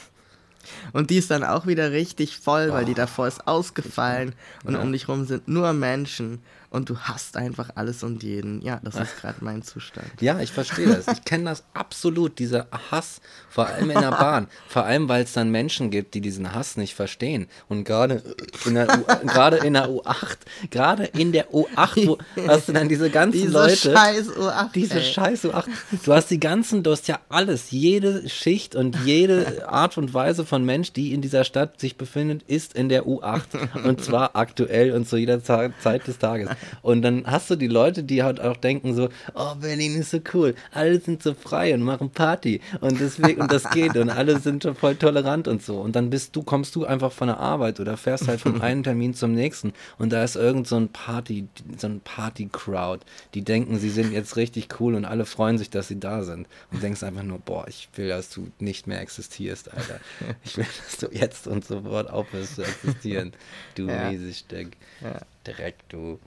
Und 0.92 1.12
die 1.12 1.18
ist 1.18 1.30
dann 1.30 1.44
auch 1.44 1.68
wieder 1.68 1.92
richtig 1.92 2.36
voll, 2.36 2.70
oh, 2.72 2.74
weil 2.74 2.86
die 2.86 2.96
davor 2.96 3.28
ist 3.28 3.46
ausgefallen 3.46 4.34
und 4.64 4.74
ja. 4.74 4.82
um 4.82 4.92
dich 4.92 5.08
rum 5.08 5.26
sind 5.26 5.48
nur 5.48 5.72
Menschen 5.74 6.40
und 6.72 6.90
du 6.90 6.98
hast 6.98 7.36
einfach 7.36 7.72
alles 7.76 8.02
und 8.02 8.24
jeden. 8.24 8.62
Ja, 8.62 8.80
das 8.82 8.96
ist 8.96 9.18
gerade 9.22 9.38
mein 9.42 9.62
Zustand. 9.62 10.08
Ja, 10.22 10.40
ich 10.40 10.52
verstehe 10.52 10.88
das. 10.88 11.06
Ich 11.08 11.26
kenne 11.26 11.44
das 11.44 11.64
absolut, 11.74 12.40
dieser 12.40 12.68
Hass, 12.90 13.20
vor 13.50 13.68
allem 13.68 13.92
in 13.92 14.00
der 14.00 14.12
Bahn. 14.12 14.48
vor 14.70 14.86
allem, 14.86 15.10
weil 15.10 15.26
es 15.26 15.34
dann 15.34 15.52
Menschen 15.52 15.92
gibt, 15.92 16.14
die 16.14 16.22
diesen 16.22 16.56
Hass 16.56 16.78
nicht 16.78 16.96
verstehen. 16.96 17.48
Und 17.68 17.84
gerade 17.84 18.24
in 18.66 18.76
der, 18.76 18.88
gerade 18.88 19.58
in 19.58 19.74
der 19.74 19.90
U8, 19.90 20.38
gerade 20.70 21.04
in 21.04 21.34
der 21.34 21.52
U8, 21.52 22.08
wo 22.08 22.18
hast 22.48 22.70
du 22.70 22.74
dann 22.74 22.88
diese 22.88 23.10
ganzen 23.10 23.42
diese 23.42 23.52
Leute. 23.52 23.92
Scheiß 23.92 24.30
U8, 24.30 24.72
diese 24.74 24.96
ey. 24.96 25.04
scheiß 25.04 25.46
U8. 25.46 25.66
Du 26.04 26.14
hast 26.14 26.32
die 26.32 26.40
ganzen, 26.40 26.84
du 26.84 26.92
hast 26.92 27.10
ja 27.10 27.20
alles, 27.28 27.72
jede 27.72 28.30
Schicht 28.30 28.76
und 28.76 28.96
jede 29.04 29.68
Art 29.68 29.98
und 29.98 30.14
Weise 30.14 30.46
von 30.46 30.64
Mensch, 30.64 30.94
die 30.94 31.14
in 31.14 31.22
dieser 31.22 31.44
Stadt 31.44 31.82
sich 31.82 31.98
befindet, 31.98 32.44
ist 32.44 32.76
in 32.76 32.88
der 32.88 33.06
U8. 33.06 33.42
Und 33.84 34.02
zwar 34.02 34.38
aktuell 34.38 34.94
und 34.94 35.10
zu 35.10 35.18
jeder 35.18 35.44
Zeit 35.44 36.08
des 36.08 36.18
Tages. 36.18 36.50
Und 36.82 37.02
dann 37.02 37.26
hast 37.26 37.50
du 37.50 37.56
die 37.56 37.68
Leute, 37.68 38.04
die 38.04 38.24
halt 38.24 38.40
auch 38.42 38.58
denken 38.58 38.96
so, 38.96 39.10
oh, 39.34 39.56
Berlin 39.56 39.96
ist 39.96 40.12
so 40.12 40.20
cool, 40.34 40.56
alle 40.72 41.00
sind 41.00 41.24
so 41.24 41.34
frei 41.34 41.74
und 41.74 41.82
machen 41.82 42.10
Party 42.10 42.62
und 42.82 43.00
deswegen, 43.00 43.42
und 43.42 43.52
das 43.52 43.70
geht 43.72 43.98
und 43.98 44.10
alle 44.10 44.40
sind 44.40 44.64
so 44.64 44.74
voll 44.74 44.96
tolerant 44.96 45.48
und 45.48 45.64
so. 45.64 45.80
Und 45.80 45.96
dann 45.96 46.10
bist 46.10 46.36
du, 46.36 46.44
kommst 46.44 46.76
du 46.76 46.86
einfach 46.86 47.12
von 47.12 47.28
der 47.28 47.40
Arbeit 47.40 47.80
oder 47.80 47.98
fährst 47.98 48.28
halt 48.28 48.42
von 48.42 48.62
einem 48.62 48.84
Termin 48.84 49.14
zum 49.14 49.34
nächsten 49.34 49.74
und 49.98 50.12
da 50.12 50.24
ist 50.24 50.36
irgend 50.36 50.68
so 50.68 50.78
ein 50.78 50.90
Party, 50.90 51.48
so 51.78 51.88
ein 51.88 52.02
Party-Crowd, 52.02 53.06
die 53.34 53.44
denken, 53.44 53.80
sie 53.80 53.90
sind 53.90 54.12
jetzt 54.12 54.36
richtig 54.36 54.80
cool 54.80 54.96
und 54.96 55.06
alle 55.06 55.26
freuen 55.26 55.58
sich, 55.58 55.70
dass 55.70 55.88
sie 55.88 56.00
da 56.00 56.24
sind. 56.24 56.48
Und 56.72 56.84
denkst 56.84 57.04
einfach 57.04 57.24
nur, 57.24 57.40
boah, 57.40 57.68
ich 57.68 57.90
will, 57.96 58.10
dass 58.10 58.30
du 58.30 58.52
nicht 58.60 58.88
mehr 58.88 59.02
existierst, 59.02 59.74
Alter. 59.74 60.00
Ich 60.44 60.58
will, 60.58 60.66
dass 60.86 60.98
du 60.98 61.08
jetzt 61.16 61.48
und 61.48 61.66
sofort 61.66 62.10
aufhörst 62.10 62.56
zu 62.56 62.64
existieren, 62.64 63.34
du 63.76 63.88
ja. 63.88 64.10
Riesenstück. 64.10 64.70
Ja. 65.02 65.22
Dreck, 65.44 65.76
du. 65.90 66.20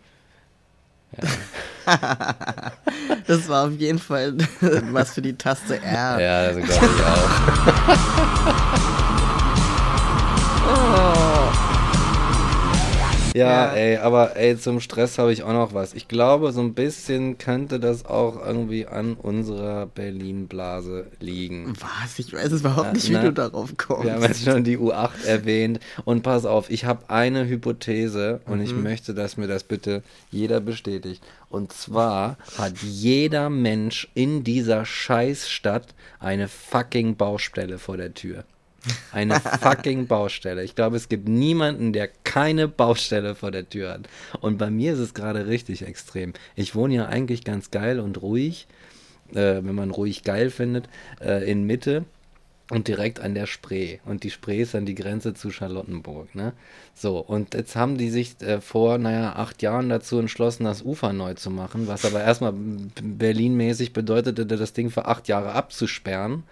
Ja. 1.23 2.73
das 3.27 3.49
war 3.49 3.67
auf 3.67 3.73
jeden 3.73 3.99
Fall 3.99 4.35
was 4.93 5.13
für 5.13 5.23
die 5.23 5.37
Taste 5.37 5.83
R. 5.83 6.21
Ja, 6.21 6.53
das 6.53 6.57
glaube 6.57 6.95
ich 6.97 7.05
auch. 7.05 8.99
Ja, 13.45 13.67
ja, 13.67 13.73
ey, 13.73 13.97
aber 13.97 14.37
ey, 14.37 14.57
zum 14.57 14.79
Stress 14.79 15.19
habe 15.19 15.33
ich 15.33 15.43
auch 15.43 15.53
noch 15.53 15.75
was. 15.75 15.93
Ich 15.95 16.07
glaube, 16.07 16.53
so 16.53 16.61
ein 16.61 16.73
bisschen 16.73 17.37
könnte 17.37 17.81
das 17.81 18.07
auch 18.07 18.41
irgendwie 18.41 18.87
an 18.87 19.15
unserer 19.15 19.87
Berlin-Blase 19.87 21.07
liegen. 21.19 21.75
Was? 21.81 22.21
Ich 22.21 22.33
weiß 22.33 22.53
überhaupt 22.53 22.93
nicht, 22.93 23.09
wie 23.09 23.15
Na, 23.15 23.23
du 23.23 23.33
darauf 23.33 23.77
kommst. 23.77 24.05
Wir 24.05 24.13
haben 24.13 24.23
jetzt 24.23 24.45
schon 24.45 24.63
die 24.63 24.79
U8 24.79 25.27
erwähnt. 25.27 25.81
Und 26.05 26.23
pass 26.23 26.45
auf, 26.47 26.71
ich 26.71 26.85
habe 26.85 27.11
eine 27.11 27.49
Hypothese 27.49 28.41
und 28.47 28.59
mhm. 28.59 28.65
ich 28.65 28.73
möchte, 28.73 29.15
dass 29.15 29.37
mir 29.37 29.49
das 29.49 29.65
bitte 29.65 30.05
jeder 30.31 30.61
bestätigt. 30.61 31.21
Und 31.49 31.73
zwar 31.73 32.37
hat 32.57 32.79
jeder 32.83 33.51
Mensch 33.51 34.09
in 34.15 34.45
dieser 34.45 34.85
Scheißstadt 34.85 35.93
eine 36.21 36.47
fucking 36.47 37.17
Baustelle 37.17 37.79
vor 37.79 37.97
der 37.97 38.15
Tür. 38.15 38.45
Eine 39.13 39.41
fucking 39.41 40.07
Baustelle. 40.07 40.63
Ich 40.65 40.75
glaube, 40.75 40.97
es 40.97 41.09
gibt 41.09 41.29
niemanden, 41.29 41.93
der 41.93 42.09
keine 42.09 42.69
Baustelle 42.69 43.35
vor 43.35 43.51
der 43.51 43.69
Tür 43.69 43.93
hat. 43.93 44.09
Und 44.41 44.59
bei 44.59 44.71
mir 44.71 44.93
ist 44.95 44.99
es 44.99 45.15
gerade 45.15 45.47
richtig 45.47 45.83
extrem. 45.83 46.33
Ich 46.57 46.75
wohne 46.75 46.95
ja 46.95 47.07
eigentlich 47.07 47.45
ganz 47.45 47.71
geil 47.71 48.01
und 48.01 48.21
ruhig, 48.23 48.67
äh, 49.33 49.57
wenn 49.63 49.75
man 49.75 49.91
ruhig 49.91 50.23
geil 50.23 50.51
findet, 50.51 50.89
äh, 51.21 51.51
in 51.51 51.65
Mitte 51.65 52.05
und 52.71 52.89
direkt 52.89 53.21
an 53.21 53.35
der 53.35 53.47
Spree. 53.47 53.99
Und 54.05 54.23
die 54.23 54.31
Spree 54.31 54.63
ist 54.63 54.75
dann 54.75 54.87
die 54.87 54.95
Grenze 54.95 55.35
zu 55.35 55.51
Charlottenburg. 55.51 56.35
Ne? 56.35 56.53
So, 56.95 57.19
und 57.19 57.55
jetzt 57.55 57.77
haben 57.77 57.99
die 57.99 58.11
sich 58.11 58.41
äh, 58.41 58.61
vor, 58.61 58.99
naja, 58.99 59.35
acht 59.37 59.63
Jahren 59.63 59.89
dazu 59.89 60.19
entschlossen, 60.19 60.65
das 60.65 60.83
Ufer 60.83 61.13
neu 61.13 61.35
zu 61.35 61.51
machen, 61.51 61.87
was 61.87 62.05
aber 62.05 62.23
erstmal 62.23 62.55
Berlin-mäßig 62.55 63.93
bedeutete, 63.93 64.47
das 64.47 64.73
Ding 64.73 64.91
für 64.91 65.07
acht 65.07 65.29
Jahre 65.29 65.53
abzusperren. 65.53 66.45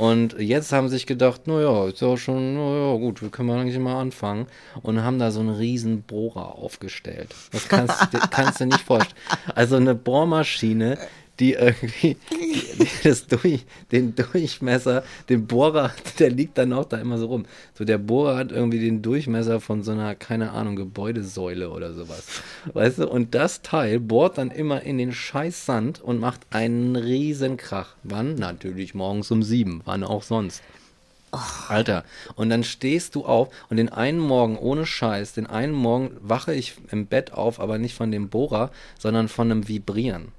Und 0.00 0.38
jetzt 0.38 0.72
haben 0.72 0.88
sie 0.88 0.94
sich 0.94 1.06
gedacht, 1.06 1.46
naja, 1.46 1.88
ist 1.88 2.00
ja 2.00 2.16
schon, 2.16 2.54
naja, 2.54 2.96
gut, 2.96 3.20
wir 3.20 3.28
können 3.28 3.50
eigentlich 3.50 3.78
mal 3.78 4.00
anfangen. 4.00 4.46
Und 4.80 5.04
haben 5.04 5.18
da 5.18 5.30
so 5.30 5.40
einen 5.40 5.50
riesen 5.50 6.00
Bohrer 6.04 6.54
aufgestellt. 6.54 7.34
Das 7.52 7.68
kannst, 7.68 8.08
kannst 8.30 8.60
du 8.60 8.64
nicht 8.64 8.80
vorstellen. 8.80 9.20
Also 9.54 9.76
eine 9.76 9.94
Bohrmaschine, 9.94 10.96
die 11.40 11.54
irgendwie 11.54 12.16
das 13.02 13.26
durch, 13.26 13.64
den 13.90 14.14
Durchmesser, 14.14 15.02
den 15.28 15.46
Bohrer, 15.46 15.92
der 16.18 16.30
liegt 16.30 16.58
dann 16.58 16.72
auch 16.72 16.84
da 16.84 16.98
immer 16.98 17.18
so 17.18 17.26
rum. 17.26 17.46
So 17.74 17.84
der 17.84 17.98
Bohrer 17.98 18.36
hat 18.36 18.52
irgendwie 18.52 18.78
den 18.78 19.02
Durchmesser 19.02 19.60
von 19.60 19.82
so 19.82 19.92
einer, 19.92 20.14
keine 20.14 20.52
Ahnung, 20.52 20.76
Gebäudesäule 20.76 21.70
oder 21.70 21.94
sowas. 21.94 22.24
Weißt 22.72 22.98
du? 22.98 23.08
Und 23.08 23.34
das 23.34 23.62
Teil 23.62 23.98
bohrt 23.98 24.38
dann 24.38 24.50
immer 24.50 24.82
in 24.82 24.98
den 24.98 25.12
scheiß 25.12 25.66
Sand 25.66 26.00
und 26.00 26.20
macht 26.20 26.40
einen 26.50 26.94
riesen 26.94 27.56
Krach. 27.56 27.94
Wann? 28.02 28.34
Natürlich 28.34 28.94
morgens 28.94 29.30
um 29.30 29.42
sieben. 29.42 29.80
Wann 29.84 30.04
auch 30.04 30.22
sonst. 30.22 30.62
Alter, 31.68 32.04
und 32.34 32.50
dann 32.50 32.64
stehst 32.64 33.14
du 33.14 33.24
auf 33.24 33.50
und 33.68 33.76
den 33.76 33.88
einen 33.88 34.18
Morgen, 34.18 34.58
ohne 34.58 34.84
Scheiß, 34.84 35.32
den 35.34 35.46
einen 35.46 35.72
Morgen 35.72 36.10
wache 36.20 36.52
ich 36.52 36.74
im 36.90 37.06
Bett 37.06 37.32
auf, 37.32 37.60
aber 37.60 37.78
nicht 37.78 37.94
von 37.94 38.10
dem 38.10 38.28
Bohrer, 38.28 38.72
sondern 38.98 39.28
von 39.28 39.50
einem 39.50 39.68
Vibrieren. 39.68 40.32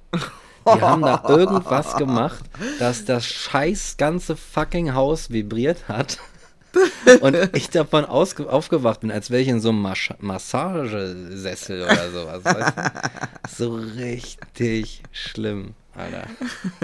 Die 0.66 0.80
haben 0.80 1.02
da 1.02 1.22
irgendwas 1.28 1.96
gemacht, 1.96 2.44
dass 2.78 3.04
das 3.04 3.24
scheiß 3.24 3.96
ganze 3.96 4.36
fucking 4.36 4.94
Haus 4.94 5.30
vibriert 5.30 5.88
hat. 5.88 6.18
Und 7.20 7.36
ich 7.54 7.68
davon 7.68 8.06
aufgewacht 8.06 9.00
bin, 9.00 9.10
als 9.10 9.30
wäre 9.30 9.42
ich 9.42 9.48
in 9.48 9.60
so 9.60 9.68
einem 9.68 9.82
Mas 9.82 10.08
Massagesessel 10.20 11.82
oder 11.82 12.10
sowas. 12.10 12.44
Weißt 12.44 12.76
du? 12.76 13.54
So 13.56 13.74
richtig 13.74 15.02
schlimm. 15.12 15.74
Alter. 15.94 16.26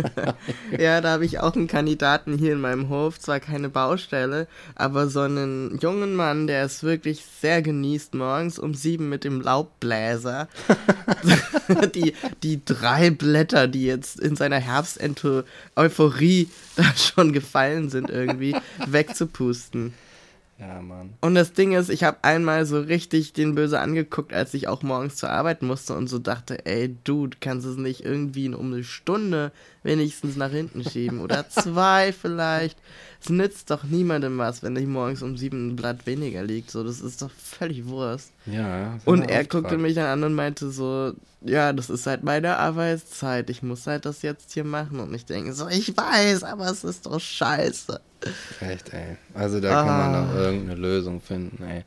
ja, 0.79 1.01
da 1.01 1.13
habe 1.13 1.25
ich 1.25 1.41
auch 1.41 1.55
einen 1.55 1.67
Kandidaten 1.67 2.37
hier 2.37 2.53
in 2.53 2.61
meinem 2.61 2.91
Hof, 2.91 3.19
zwar 3.19 3.41
keine 3.41 3.71
Baustelle, 3.71 4.47
aber 4.75 5.09
so 5.09 5.21
einen 5.21 5.79
jungen 5.79 6.15
Mann, 6.15 6.47
der 6.47 6.65
es 6.65 6.83
wirklich 6.83 7.25
sehr 7.41 7.63
genießt, 7.63 8.15
morgens 8.15 8.59
um 8.59 8.75
sieben 8.75 9.09
mit 9.09 9.25
dem 9.25 9.41
Laubbläser 9.41 10.49
die, 11.95 12.15
die 12.43 12.63
drei 12.65 13.11
Blätter, 13.11 13.67
die 13.67 13.87
jetzt 13.87 14.21
in 14.21 14.37
seiner 14.37 14.59
Herbst-Euphorie 14.59 16.51
da 16.77 16.85
schon 16.97 17.33
gefallen 17.33 17.89
sind, 17.89 18.11
irgendwie 18.11 18.57
wegzupusten. 18.87 19.95
Ja, 20.59 20.83
Mann. 20.83 21.15
Und 21.21 21.37
das 21.37 21.53
Ding 21.53 21.73
ist, 21.73 21.89
ich 21.89 22.03
habe 22.03 22.19
einmal 22.23 22.67
so 22.67 22.81
richtig 22.81 23.33
den 23.33 23.55
Böse 23.55 23.79
angeguckt, 23.79 24.33
als 24.33 24.55
ich 24.55 24.67
auch 24.67 24.83
morgens 24.83 25.15
zur 25.15 25.31
Arbeit 25.31 25.63
musste 25.63 25.95
und 25.95 26.09
so 26.09 26.19
dachte, 26.19 26.67
ey, 26.67 26.97
du 27.05 27.29
kannst 27.41 27.65
es 27.65 27.77
nicht 27.77 28.05
irgendwie 28.05 28.49
um 28.53 28.73
eine 28.73 28.83
Stunde 28.83 29.53
wenigstens 29.85 30.35
nach 30.35 30.51
hinten 30.51 30.83
schieben 30.83 31.21
oder 31.21 31.49
zwei 31.49 32.13
vielleicht. 32.13 32.77
Es 33.23 33.31
nützt 33.31 33.71
doch 33.71 33.85
niemandem 33.85 34.37
was, 34.39 34.65
wenn 34.65 34.73
nicht 34.73 34.89
morgens 34.89 35.23
um 35.23 35.37
sieben 35.37 35.69
ein 35.69 35.77
Blatt 35.77 36.07
weniger 36.07 36.43
liegt. 36.43 36.73
So, 36.73 36.83
das 36.83 37.01
ist 37.01 37.23
doch 37.23 37.31
völlig 37.31 37.87
Wurst. 37.87 38.33
Ja. 38.47 38.99
Und 39.05 39.31
er 39.31 39.45
guckte 39.45 39.79
mich 39.79 39.95
dann 39.95 40.07
an 40.07 40.25
und 40.25 40.35
meinte 40.35 40.71
so, 40.71 41.13
ja, 41.41 41.73
das 41.73 41.89
ist 41.89 42.07
halt 42.09 42.25
meine 42.25 42.57
Arbeitszeit. 42.57 43.49
Ich 43.49 43.63
muss 43.63 43.87
halt 43.87 44.07
das 44.07 44.23
jetzt 44.23 44.53
hier 44.53 44.65
machen. 44.65 44.99
Und 44.99 45.15
ich 45.15 45.25
denke 45.25 45.53
so, 45.53 45.69
ich 45.69 45.97
weiß, 45.97 46.43
aber 46.43 46.69
es 46.69 46.83
ist 46.83 47.07
doch 47.07 47.21
scheiße. 47.21 48.01
Echt, 48.61 48.93
ey. 48.93 49.17
Also 49.35 49.61
da 49.61 49.81
ah. 49.81 49.85
kann 49.85 50.13
man 50.13 50.13
doch 50.13 50.35
ah. 50.35 50.41
irgendeine 50.41 50.81
Lösung 50.81 51.21
finden, 51.21 51.63
ey. 51.63 51.85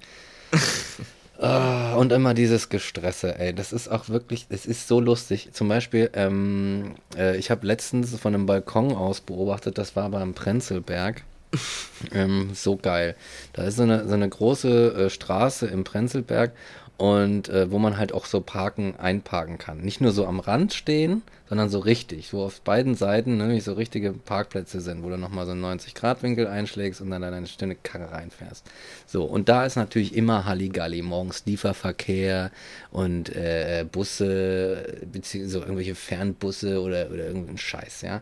Oh, 1.39 1.97
und 1.99 2.11
immer 2.11 2.33
dieses 2.33 2.69
Gestresse, 2.69 3.37
ey. 3.37 3.53
Das 3.53 3.73
ist 3.73 3.89
auch 3.89 4.09
wirklich, 4.09 4.45
es 4.49 4.65
ist 4.65 4.87
so 4.87 4.99
lustig. 4.99 5.49
Zum 5.53 5.67
Beispiel, 5.67 6.09
ähm, 6.13 6.95
äh, 7.17 7.37
ich 7.37 7.51
habe 7.51 7.65
letztens 7.67 8.17
von 8.17 8.33
einem 8.33 8.45
Balkon 8.45 8.95
aus 8.95 9.21
beobachtet, 9.21 9.77
das 9.77 9.95
war 9.95 10.09
beim 10.09 10.33
Prenzlberg. 10.33 11.23
ähm, 12.13 12.51
so 12.53 12.77
geil. 12.77 13.15
Da 13.53 13.63
ist 13.63 13.75
so 13.75 13.83
eine, 13.83 14.07
so 14.07 14.13
eine 14.13 14.29
große 14.29 14.93
äh, 14.93 15.09
Straße 15.09 15.67
im 15.67 15.83
Prenzlberg 15.83 16.53
und 17.01 17.49
äh, 17.49 17.71
wo 17.71 17.79
man 17.79 17.97
halt 17.97 18.13
auch 18.13 18.27
so 18.27 18.41
parken, 18.41 18.93
einparken 18.99 19.57
kann. 19.57 19.79
Nicht 19.79 20.01
nur 20.01 20.11
so 20.11 20.27
am 20.27 20.39
Rand 20.39 20.71
stehen, 20.71 21.23
sondern 21.49 21.67
so 21.67 21.79
richtig, 21.79 22.31
wo 22.31 22.43
auf 22.43 22.61
beiden 22.61 22.93
Seiten 22.93 23.37
ne, 23.37 23.59
so 23.59 23.73
richtige 23.73 24.13
Parkplätze 24.13 24.81
sind, 24.81 25.01
wo 25.01 25.09
du 25.09 25.17
nochmal 25.17 25.47
so 25.47 25.53
einen 25.53 25.65
90-Grad-Winkel 25.65 26.45
einschlägst 26.45 27.01
und 27.01 27.09
dann 27.09 27.23
deine 27.23 27.47
Stunde 27.47 27.75
Karre 27.75 28.11
reinfährst. 28.11 28.69
So, 29.07 29.23
und 29.23 29.49
da 29.49 29.65
ist 29.65 29.77
natürlich 29.77 30.15
immer 30.15 30.45
Halligalli, 30.45 31.01
morgens 31.01 31.43
Lieferverkehr 31.47 32.51
und 32.91 33.35
äh, 33.35 33.83
Busse, 33.91 34.99
beziehungsweise 35.11 35.53
so 35.53 35.61
irgendwelche 35.61 35.95
Fernbusse 35.95 36.83
oder, 36.83 37.09
oder 37.09 37.25
irgendein 37.25 37.57
Scheiß, 37.57 38.03
ja. 38.03 38.21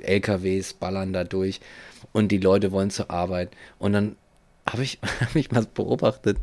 LKWs 0.00 0.74
ballern 0.74 1.12
da 1.12 1.24
durch 1.24 1.60
und 2.12 2.28
die 2.28 2.38
Leute 2.38 2.70
wollen 2.70 2.90
zur 2.90 3.10
Arbeit. 3.10 3.50
Und 3.80 3.92
dann 3.92 4.14
habe 4.70 4.84
ich, 4.84 5.00
hab 5.20 5.34
ich 5.34 5.50
mal 5.50 5.66
beobachtet, 5.74 6.38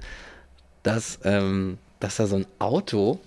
dass, 0.88 1.19
ähm, 1.26 1.80
dass 2.00 2.15
da 2.15 2.28
so 2.28 2.38
ein 2.38 2.45
Auto 2.60 3.19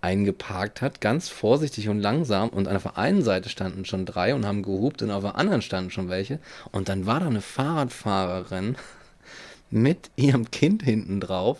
eingeparkt 0.00 0.80
hat, 0.80 1.00
ganz 1.00 1.28
vorsichtig 1.28 1.88
und 1.88 1.98
langsam. 1.98 2.48
Und 2.48 2.68
auf 2.68 2.84
der 2.84 2.98
einen 2.98 3.22
Seite 3.22 3.48
standen 3.48 3.84
schon 3.84 4.06
drei 4.06 4.32
und 4.32 4.46
haben 4.46 4.62
gehupt 4.62 5.02
und 5.02 5.10
auf 5.10 5.24
der 5.24 5.34
anderen 5.34 5.60
standen 5.60 5.90
schon 5.90 6.08
welche. 6.08 6.38
Und 6.70 6.88
dann 6.88 7.06
war 7.06 7.18
da 7.18 7.26
eine 7.26 7.40
Fahrradfahrerin 7.40 8.76
mit 9.70 10.10
ihrem 10.14 10.52
Kind 10.52 10.84
hinten 10.84 11.18
drauf, 11.18 11.58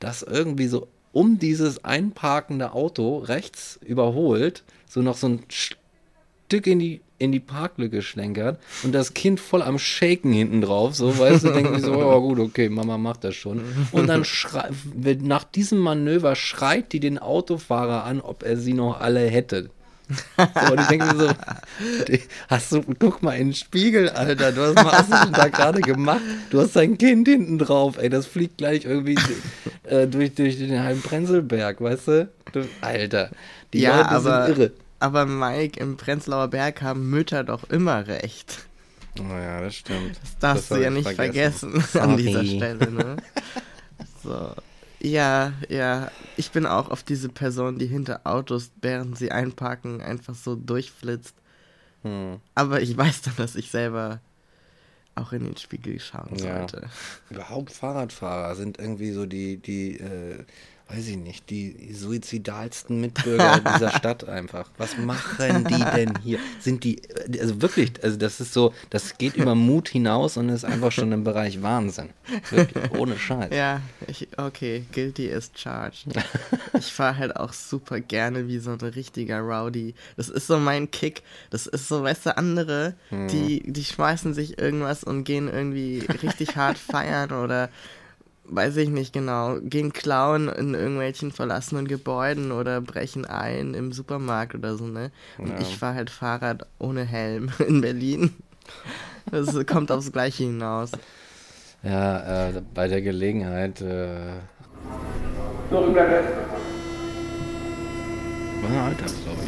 das 0.00 0.22
irgendwie 0.22 0.66
so 0.66 0.88
um 1.12 1.38
dieses 1.38 1.84
einparkende 1.84 2.72
Auto 2.72 3.18
rechts 3.18 3.78
überholt, 3.84 4.64
so 4.88 5.00
noch 5.00 5.16
so 5.16 5.28
ein 5.28 5.44
Stück 5.48 6.66
in 6.66 6.80
die 6.80 7.00
in 7.18 7.32
die 7.32 7.40
Parklücke 7.40 8.02
schlenkert 8.02 8.60
und 8.84 8.92
das 8.92 9.14
Kind 9.14 9.40
voll 9.40 9.62
am 9.62 9.78
Shaken 9.78 10.32
hinten 10.32 10.60
drauf, 10.60 10.94
so, 10.94 11.18
weißt 11.18 11.44
du, 11.44 11.50
denken 11.50 11.80
so, 11.80 11.94
oh 11.94 12.20
gut, 12.20 12.38
okay, 12.38 12.68
Mama 12.68 12.98
macht 12.98 13.24
das 13.24 13.34
schon. 13.34 13.62
Und 13.92 14.06
dann 14.06 14.24
schreit, 14.24 14.72
nach 15.22 15.44
diesem 15.44 15.78
Manöver 15.78 16.36
schreit 16.36 16.92
die 16.92 17.00
den 17.00 17.18
Autofahrer 17.18 18.04
an, 18.04 18.20
ob 18.20 18.42
er 18.44 18.56
sie 18.56 18.72
noch 18.72 19.00
alle 19.00 19.20
hätte. 19.20 19.70
So, 20.08 20.72
und 20.72 20.80
ich 20.80 20.86
denke 20.86 21.06
mir 21.06 21.16
so, 21.16 21.30
hast 22.48 22.72
du, 22.72 22.82
guck 22.98 23.22
mal 23.22 23.34
in 23.34 23.48
den 23.48 23.54
Spiegel, 23.54 24.08
Alter, 24.08 24.52
du 24.52 24.62
hast, 24.62 24.76
was 24.76 24.92
hast 24.92 25.12
du 25.12 25.24
denn 25.24 25.32
da 25.34 25.48
gerade 25.48 25.80
gemacht? 25.80 26.22
Du 26.50 26.60
hast 26.60 26.76
dein 26.76 26.96
Kind 26.96 27.28
hinten 27.28 27.58
drauf, 27.58 27.98
ey, 27.98 28.08
das 28.08 28.26
fliegt 28.26 28.58
gleich 28.58 28.84
irgendwie 28.84 29.18
äh, 29.84 30.06
durch, 30.06 30.34
durch 30.34 30.58
den 30.58 30.82
halben 30.82 31.02
Prenzelberg, 31.02 31.80
weißt 31.80 32.08
du? 32.08 32.28
Alter, 32.80 33.30
die 33.72 33.80
ja, 33.80 34.00
Leute 34.00 34.22
sind 34.22 34.58
irre. 34.58 34.72
Aber 35.00 35.26
Mike, 35.26 35.78
im 35.78 35.96
Prenzlauer 35.96 36.48
Berg 36.48 36.82
haben 36.82 37.08
Mütter 37.10 37.44
doch 37.44 37.64
immer 37.70 38.06
recht. 38.06 38.66
Oh 39.18 39.22
ja, 39.22 39.60
das 39.60 39.74
stimmt. 39.74 40.18
Das 40.20 40.38
darfst 40.38 40.70
das 40.70 40.78
du 40.78 40.84
ja 40.84 40.90
nicht 40.90 41.08
vergessen, 41.08 41.80
vergessen 41.80 42.00
an 42.00 42.16
dieser 42.16 42.44
Stelle, 42.44 42.90
ne? 42.90 43.16
so. 44.22 44.52
Ja, 45.00 45.52
ja. 45.68 46.10
Ich 46.36 46.50
bin 46.50 46.66
auch 46.66 46.90
auf 46.90 47.02
diese 47.02 47.28
Person, 47.28 47.78
die 47.78 47.86
hinter 47.86 48.20
Autos, 48.24 48.70
während 48.80 49.16
sie 49.16 49.30
einparken, 49.30 50.00
einfach 50.00 50.34
so 50.34 50.56
durchflitzt. 50.56 51.34
Hm. 52.02 52.40
Aber 52.54 52.80
ich 52.80 52.96
weiß 52.96 53.22
dann, 53.22 53.36
dass 53.36 53.54
ich 53.54 53.70
selber 53.70 54.20
auch 55.14 55.32
in 55.32 55.44
den 55.44 55.56
Spiegel 55.56 55.98
schauen 55.98 56.38
sollte. 56.38 56.82
Ja. 56.82 56.90
Überhaupt 57.30 57.72
Fahrradfahrer 57.72 58.54
sind 58.54 58.78
irgendwie 58.78 59.12
so 59.12 59.26
die, 59.26 59.56
die 59.56 59.98
äh, 59.98 60.44
weiß 60.88 61.08
ich 61.08 61.18
nicht, 61.18 61.50
die 61.50 61.92
suizidalsten 61.92 62.98
Mitbürger 63.00 63.60
dieser 63.60 63.90
Stadt 63.96 64.26
einfach. 64.26 64.70
Was 64.78 64.96
machen 64.96 65.66
die 65.68 65.84
denn 65.94 66.18
hier? 66.22 66.38
Sind 66.60 66.82
die, 66.82 67.02
also 67.38 67.60
wirklich, 67.60 67.92
also 68.02 68.16
das 68.16 68.40
ist 68.40 68.54
so, 68.54 68.72
das 68.88 69.18
geht 69.18 69.36
über 69.36 69.54
Mut 69.54 69.88
hinaus 69.88 70.38
und 70.38 70.48
ist 70.48 70.64
einfach 70.64 70.90
schon 70.90 71.12
im 71.12 71.24
Bereich 71.24 71.62
Wahnsinn. 71.62 72.08
Wirklich, 72.50 72.90
ohne 72.92 73.18
Scheiß. 73.18 73.54
Ja, 73.54 73.82
ich, 74.06 74.28
okay, 74.38 74.86
guilty 74.92 75.26
is 75.26 75.50
charged. 75.54 76.06
ich 76.78 76.92
fahre 76.92 77.18
halt 77.18 77.36
auch 77.36 77.52
super 77.52 78.00
gerne 78.00 78.48
wie 78.48 78.58
so 78.58 78.70
ein 78.70 78.80
richtiger 78.80 79.40
Rowdy. 79.40 79.94
Das 80.16 80.30
ist 80.30 80.46
so 80.46 80.58
mein 80.58 80.90
Kick. 80.90 81.22
Das 81.50 81.66
ist 81.66 81.88
so, 81.88 82.02
weißt 82.02 82.26
du, 82.26 82.36
andere, 82.38 82.94
hm. 83.10 83.28
die, 83.28 83.62
die 83.70 83.84
schmeißen 83.84 84.32
sich 84.32 84.58
irgendwas 84.58 85.04
und 85.04 85.24
gehen 85.24 85.48
irgendwie 85.48 86.06
richtig 86.22 86.56
hart 86.56 86.78
feiern 86.78 87.32
oder 87.32 87.68
weiß 88.48 88.76
ich 88.78 88.88
nicht 88.88 89.12
genau, 89.12 89.58
gehen 89.60 89.92
klauen 89.92 90.48
in 90.48 90.74
irgendwelchen 90.74 91.32
verlassenen 91.32 91.86
Gebäuden 91.86 92.52
oder 92.52 92.80
brechen 92.80 93.24
ein 93.24 93.74
im 93.74 93.92
Supermarkt 93.92 94.54
oder 94.54 94.76
so, 94.76 94.86
ne? 94.86 95.10
Und 95.38 95.48
ja. 95.48 95.58
ich 95.60 95.76
fahre 95.76 95.96
halt 95.96 96.10
Fahrrad 96.10 96.66
ohne 96.78 97.04
Helm 97.04 97.50
in 97.66 97.80
Berlin. 97.80 98.34
Das 99.30 99.54
kommt 99.66 99.92
aufs 99.92 100.12
Gleiche 100.12 100.44
hinaus. 100.44 100.92
Ja, 101.82 102.48
äh, 102.48 102.62
bei 102.74 102.88
der 102.88 103.02
Gelegenheit. 103.02 103.80
Äh, 103.80 104.32
War 105.70 105.84
eine 108.68 108.82
Alltagslobby. 108.82 109.46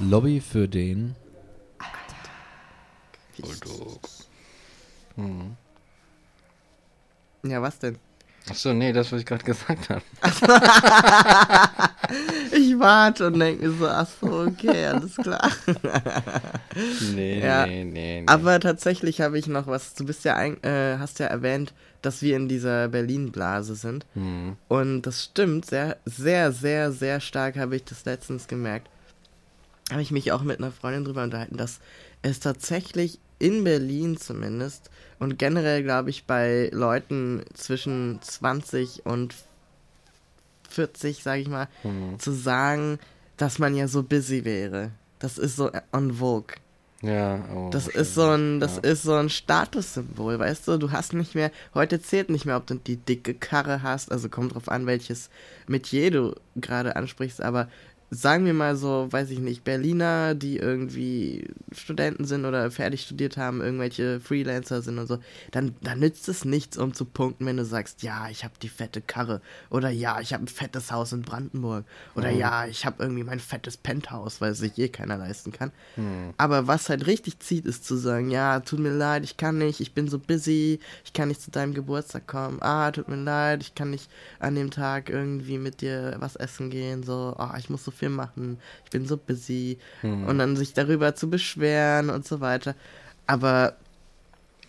Lobby 0.00 0.40
für 0.40 0.68
den. 0.68 1.16
Bulldog. 3.38 4.00
Hm. 5.16 5.56
Ja, 7.44 7.62
was 7.62 7.78
denn? 7.78 7.98
Achso, 8.48 8.72
nee, 8.72 8.92
das, 8.92 9.10
was 9.10 9.20
ich 9.20 9.26
gerade 9.26 9.44
gesagt 9.44 9.90
habe. 9.90 10.02
ich 12.52 12.78
warte 12.78 13.26
und 13.26 13.40
denke 13.40 13.66
mir 13.66 13.76
so, 13.76 13.88
achso, 13.88 14.46
okay, 14.46 14.86
alles 14.86 15.16
klar. 15.16 15.50
nee, 17.14 17.40
ja. 17.40 17.66
nee, 17.66 17.82
nee, 17.82 18.20
nee. 18.20 18.26
Aber 18.26 18.60
tatsächlich 18.60 19.20
habe 19.20 19.36
ich 19.36 19.48
noch 19.48 19.66
was. 19.66 19.94
Du 19.94 20.06
bist 20.06 20.24
ja, 20.24 20.40
äh, 20.44 20.96
hast 20.98 21.18
ja 21.18 21.26
erwähnt, 21.26 21.74
dass 22.02 22.22
wir 22.22 22.36
in 22.36 22.48
dieser 22.48 22.86
Berlin-Blase 22.86 23.74
sind. 23.74 24.06
Mhm. 24.14 24.56
Und 24.68 25.02
das 25.02 25.24
stimmt, 25.24 25.66
sehr, 25.66 25.96
sehr, 26.04 26.52
sehr, 26.52 26.92
sehr 26.92 27.20
stark 27.20 27.56
habe 27.56 27.74
ich 27.74 27.84
das 27.84 28.04
letztens 28.04 28.46
gemerkt. 28.46 28.88
Habe 29.90 30.02
ich 30.02 30.12
mich 30.12 30.30
auch 30.30 30.42
mit 30.42 30.58
einer 30.58 30.70
Freundin 30.70 31.04
drüber 31.04 31.24
unterhalten, 31.24 31.56
dass 31.56 31.80
es 32.22 32.38
tatsächlich 32.38 33.18
in 33.38 33.64
Berlin 33.64 34.16
zumindest 34.16 34.90
und 35.18 35.38
generell 35.38 35.82
glaube 35.82 36.10
ich 36.10 36.24
bei 36.24 36.70
Leuten 36.72 37.42
zwischen 37.54 38.18
20 38.22 39.06
und 39.06 39.34
40, 40.68 41.22
sage 41.22 41.40
ich 41.42 41.48
mal, 41.48 41.68
mhm. 41.84 42.18
zu 42.18 42.32
sagen, 42.32 42.98
dass 43.36 43.58
man 43.58 43.74
ja 43.74 43.88
so 43.88 44.02
busy 44.02 44.44
wäre. 44.44 44.90
Das 45.18 45.38
ist 45.38 45.56
so 45.56 45.70
on 45.92 46.14
vogue. 46.14 46.54
Ja, 47.02 47.44
oh, 47.54 47.68
das 47.70 47.88
ist 47.88 48.14
so 48.14 48.30
ein, 48.30 48.58
das 48.58 48.76
ja. 48.76 48.90
ist 48.90 49.02
so 49.02 49.14
ein 49.14 49.28
Statussymbol, 49.28 50.38
weißt 50.38 50.66
du? 50.66 50.78
Du 50.78 50.92
hast 50.92 51.12
nicht 51.12 51.34
mehr, 51.34 51.50
heute 51.74 52.00
zählt 52.00 52.30
nicht 52.30 52.46
mehr, 52.46 52.56
ob 52.56 52.66
du 52.66 52.74
die 52.74 52.96
dicke 52.96 53.34
Karre 53.34 53.82
hast, 53.82 54.10
also 54.10 54.28
kommt 54.28 54.54
drauf 54.54 54.68
an, 54.68 54.86
welches 54.86 55.28
Metier 55.66 56.10
du 56.10 56.34
gerade 56.56 56.96
ansprichst, 56.96 57.42
aber 57.42 57.68
sagen 58.10 58.46
wir 58.46 58.54
mal 58.54 58.76
so, 58.76 59.08
weiß 59.10 59.30
ich 59.30 59.40
nicht, 59.40 59.64
Berliner, 59.64 60.34
die 60.34 60.58
irgendwie 60.58 61.48
Studenten 61.72 62.24
sind 62.24 62.44
oder 62.44 62.70
fertig 62.70 63.02
studiert 63.02 63.36
haben, 63.36 63.60
irgendwelche 63.60 64.20
Freelancer 64.20 64.80
sind 64.80 64.98
und 64.98 65.08
so, 65.08 65.18
dann, 65.50 65.74
dann 65.82 65.98
nützt 65.98 66.28
es 66.28 66.44
nichts, 66.44 66.78
um 66.78 66.94
zu 66.94 67.04
punkten, 67.04 67.46
wenn 67.46 67.56
du 67.56 67.64
sagst, 67.64 68.02
ja, 68.02 68.28
ich 68.30 68.44
habe 68.44 68.54
die 68.62 68.68
fette 68.68 69.00
Karre 69.00 69.40
oder 69.70 69.90
ja, 69.90 70.20
ich 70.20 70.32
habe 70.32 70.44
ein 70.44 70.48
fettes 70.48 70.92
Haus 70.92 71.12
in 71.12 71.22
Brandenburg 71.22 71.84
oder 72.14 72.30
mhm. 72.30 72.38
ja, 72.38 72.66
ich 72.66 72.86
habe 72.86 73.02
irgendwie 73.02 73.24
mein 73.24 73.40
fettes 73.40 73.76
Penthouse, 73.76 74.40
weil 74.40 74.52
es 74.52 74.58
sich 74.58 74.78
eh 74.78 74.88
keiner 74.88 75.16
leisten 75.16 75.50
kann. 75.50 75.72
Mhm. 75.96 76.32
Aber 76.36 76.68
was 76.68 76.88
halt 76.88 77.08
richtig 77.08 77.40
zieht, 77.40 77.66
ist 77.66 77.84
zu 77.84 77.96
sagen, 77.96 78.30
ja, 78.30 78.60
tut 78.60 78.78
mir 78.78 78.92
leid, 78.92 79.24
ich 79.24 79.36
kann 79.36 79.58
nicht, 79.58 79.80
ich 79.80 79.94
bin 79.94 80.06
so 80.06 80.20
busy, 80.20 80.78
ich 81.04 81.12
kann 81.12 81.28
nicht 81.28 81.42
zu 81.42 81.50
deinem 81.50 81.74
Geburtstag 81.74 82.28
kommen, 82.28 82.62
ah, 82.62 82.92
tut 82.92 83.08
mir 83.08 83.16
leid, 83.16 83.62
ich 83.62 83.74
kann 83.74 83.90
nicht 83.90 84.08
an 84.38 84.54
dem 84.54 84.70
Tag 84.70 85.10
irgendwie 85.10 85.58
mit 85.58 85.80
dir 85.80 86.16
was 86.20 86.36
essen 86.36 86.70
gehen, 86.70 87.02
so, 87.02 87.34
ah, 87.36 87.56
ich 87.58 87.68
muss 87.68 87.84
so 87.84 87.90
viel 87.96 88.10
machen, 88.10 88.58
ich 88.84 88.90
bin 88.90 89.06
so 89.06 89.16
busy 89.16 89.78
hm. 90.02 90.24
und 90.26 90.38
dann 90.38 90.56
sich 90.56 90.72
darüber 90.72 91.14
zu 91.14 91.28
beschweren 91.28 92.10
und 92.10 92.26
so 92.26 92.40
weiter. 92.40 92.74
Aber 93.26 93.76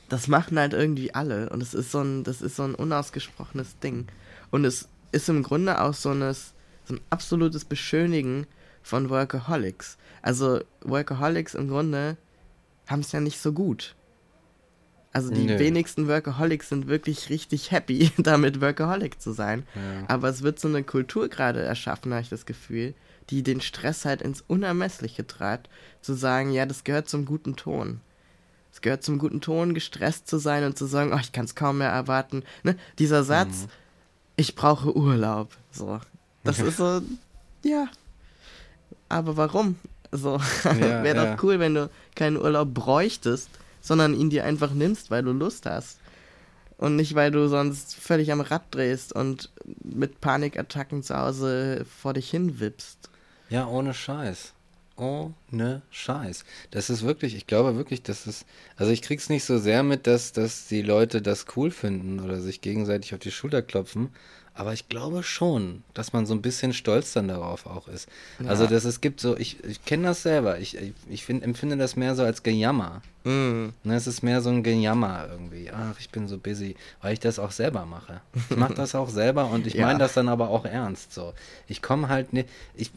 das 0.10 0.28
machen 0.28 0.58
halt 0.58 0.74
irgendwie 0.74 1.14
alle 1.14 1.50
und 1.50 1.62
es 1.62 1.74
ist 1.74 1.92
so 1.92 2.02
ein, 2.02 2.24
das 2.24 2.42
ist 2.42 2.56
so 2.56 2.64
ein 2.64 2.76
unausgesprochenes 2.76 3.80
Ding. 3.80 4.08
Und 4.52 4.66
es 4.66 4.88
ist 5.12 5.30
im 5.30 5.44
Grunde 5.44 5.82
auch 5.82 5.94
so, 5.94 6.10
eine, 6.10 6.34
so 6.34 6.50
ein 6.90 7.02
absolutes 7.10 7.66
Beschönigen 7.66 8.48
von 8.82 9.10
Workaholics. 9.10 9.98
Also 10.22 10.62
Workaholics 10.82 11.56
im 11.56 11.68
Grunde 11.68 12.18
haben 12.88 13.02
es 13.02 13.12
ja 13.12 13.20
nicht 13.20 13.40
so 13.40 13.52
gut. 13.52 13.96
Also 15.14 15.34
die 15.34 15.46
Nö. 15.46 15.58
wenigsten 15.58 16.08
Workaholics 16.08 16.70
sind 16.70 16.88
wirklich 16.88 17.30
richtig 17.30 17.72
happy, 17.72 18.12
damit 18.18 18.62
Workaholic 18.62 19.22
zu 19.22 19.32
sein. 19.32 19.64
Ja. 19.74 20.04
Aber 20.08 20.30
es 20.30 20.42
wird 20.44 20.60
so 20.60 20.68
eine 20.68 20.84
Kultur 20.84 21.28
gerade 21.28 21.62
erschaffen, 21.62 22.14
habe 22.14 22.22
ich 22.22 22.30
das 22.30 22.46
Gefühl, 22.46 22.94
die 23.30 23.44
den 23.44 23.62
Stress 23.62 24.06
halt 24.06 24.22
ins 24.22 24.44
Unermessliche 24.48 25.28
treibt, 25.28 25.70
zu 26.02 26.14
sagen, 26.14 26.52
ja, 26.52 26.66
das 26.66 26.84
gehört 26.84 27.10
zum 27.10 27.26
guten 27.26 27.56
Ton. 27.56 28.02
Es 28.72 28.82
gehört 28.82 29.04
zum 29.04 29.18
guten 29.18 29.42
Ton, 29.42 29.74
gestresst 29.74 30.28
zu 30.28 30.38
sein 30.38 30.64
und 30.64 30.78
zu 30.78 30.86
sagen, 30.86 31.12
oh, 31.14 31.20
ich 31.20 31.32
kann 31.32 31.46
es 31.46 31.56
kaum 31.56 31.80
mehr 31.80 31.90
erwarten. 31.90 32.44
Ne? 32.64 32.78
Dieser 33.00 33.24
Satz, 33.24 33.64
mhm. 33.64 33.70
ich 34.36 34.56
brauche 34.56 34.96
Urlaub. 34.96 35.50
So. 35.72 36.00
Das 36.44 36.60
ist 36.60 36.78
so, 36.78 37.02
ja. 37.64 37.88
Aber 39.10 39.36
warum? 39.36 39.78
So, 40.12 40.40
ja, 40.64 41.04
wäre 41.04 41.16
ja. 41.16 41.36
doch 41.36 41.44
cool, 41.44 41.60
wenn 41.60 41.74
du 41.74 41.90
keinen 42.16 42.38
Urlaub 42.38 42.74
bräuchtest, 42.74 43.50
sondern 43.82 44.14
ihn 44.14 44.30
dir 44.30 44.44
einfach 44.46 44.72
nimmst, 44.72 45.12
weil 45.12 45.24
du 45.24 45.32
Lust 45.32 45.66
hast. 45.66 46.00
Und 46.78 46.96
nicht, 46.96 47.16
weil 47.16 47.32
du 47.32 47.48
sonst 47.48 47.96
völlig 47.96 48.32
am 48.32 48.42
Rad 48.42 48.64
drehst 48.70 49.12
und 49.12 49.50
mit 49.84 50.22
Panikattacken 50.22 51.02
zu 51.02 51.18
Hause 51.18 51.86
vor 52.00 52.14
dich 52.14 52.30
hin 52.30 52.60
wippst. 52.60 53.10
Ja, 53.50 53.68
ohne 53.68 53.94
Scheiß. 53.94 54.54
Ohne 54.98 55.84
Scheiß. 55.92 56.44
Das 56.72 56.90
ist 56.90 57.04
wirklich, 57.04 57.36
ich 57.36 57.46
glaube 57.48 57.76
wirklich, 57.78 58.02
dass 58.02 58.26
es, 58.26 58.46
also 58.76 58.92
ich 58.92 59.02
krieg's 59.02 59.30
nicht 59.30 59.44
so 59.44 59.58
sehr 59.60 59.84
mit, 59.84 60.08
dass, 60.08 60.34
dass 60.34 60.68
die 60.68 60.82
Leute 60.82 61.22
das 61.22 61.46
cool 61.56 61.72
finden 61.72 62.20
oder 62.20 62.42
sich 62.42 62.62
gegenseitig 62.62 63.14
auf 63.14 63.20
die 63.20 63.32
Schulter 63.32 63.62
klopfen, 63.62 64.10
aber 64.58 64.74
ich 64.74 64.90
glaube 64.90 65.22
schon, 65.22 65.84
dass 65.94 66.14
man 66.14 66.26
so 66.26 66.34
ein 66.34 66.42
bisschen 66.42 66.74
stolz 66.74 67.14
dann 67.14 67.28
darauf 67.28 67.68
auch 67.68 67.88
ist. 67.88 68.10
Ja. 68.40 68.50
Also, 68.50 68.66
dass 68.66 68.86
es 68.86 69.02
gibt 69.02 69.20
so, 69.20 69.38
ich, 69.38 69.64
ich 69.64 69.86
kenne 69.86 70.08
das 70.08 70.24
selber, 70.24 70.60
ich, 70.60 70.76
ich, 70.76 70.94
ich 71.08 71.24
find, 71.24 71.44
empfinde 71.44 71.78
das 71.78 71.96
mehr 71.96 72.16
so 72.16 72.24
als 72.24 72.42
Gejammer. 72.42 73.02
Ne, 73.28 73.74
es 73.84 74.08
ist 74.08 74.24
mehr 74.24 74.42
so 74.42 74.50
ein 74.50 74.64
Gejammer 74.64 75.28
irgendwie. 75.30 75.70
Ach, 75.70 76.00
ich 76.00 76.10
bin 76.12 76.30
so 76.30 76.38
busy, 76.38 76.78
weil 77.02 77.12
ich 77.12 77.20
das 77.20 77.40
auch 77.40 77.52
selber 77.52 77.86
mache. 77.86 78.22
Ich 78.50 78.56
mache 78.56 78.74
das 78.74 78.96
auch 78.96 79.10
selber 79.10 79.52
und 79.52 79.68
ich 79.68 79.74
ja. 79.76 79.86
meine 79.86 80.00
das 80.00 80.14
dann 80.14 80.30
aber 80.30 80.50
auch 80.50 80.64
ernst 80.64 81.14
so. 81.14 81.34
Ich 81.68 81.82
komme 81.82 82.08
halt 82.08 82.32
nicht, 82.32 82.48
ich, 82.74 82.92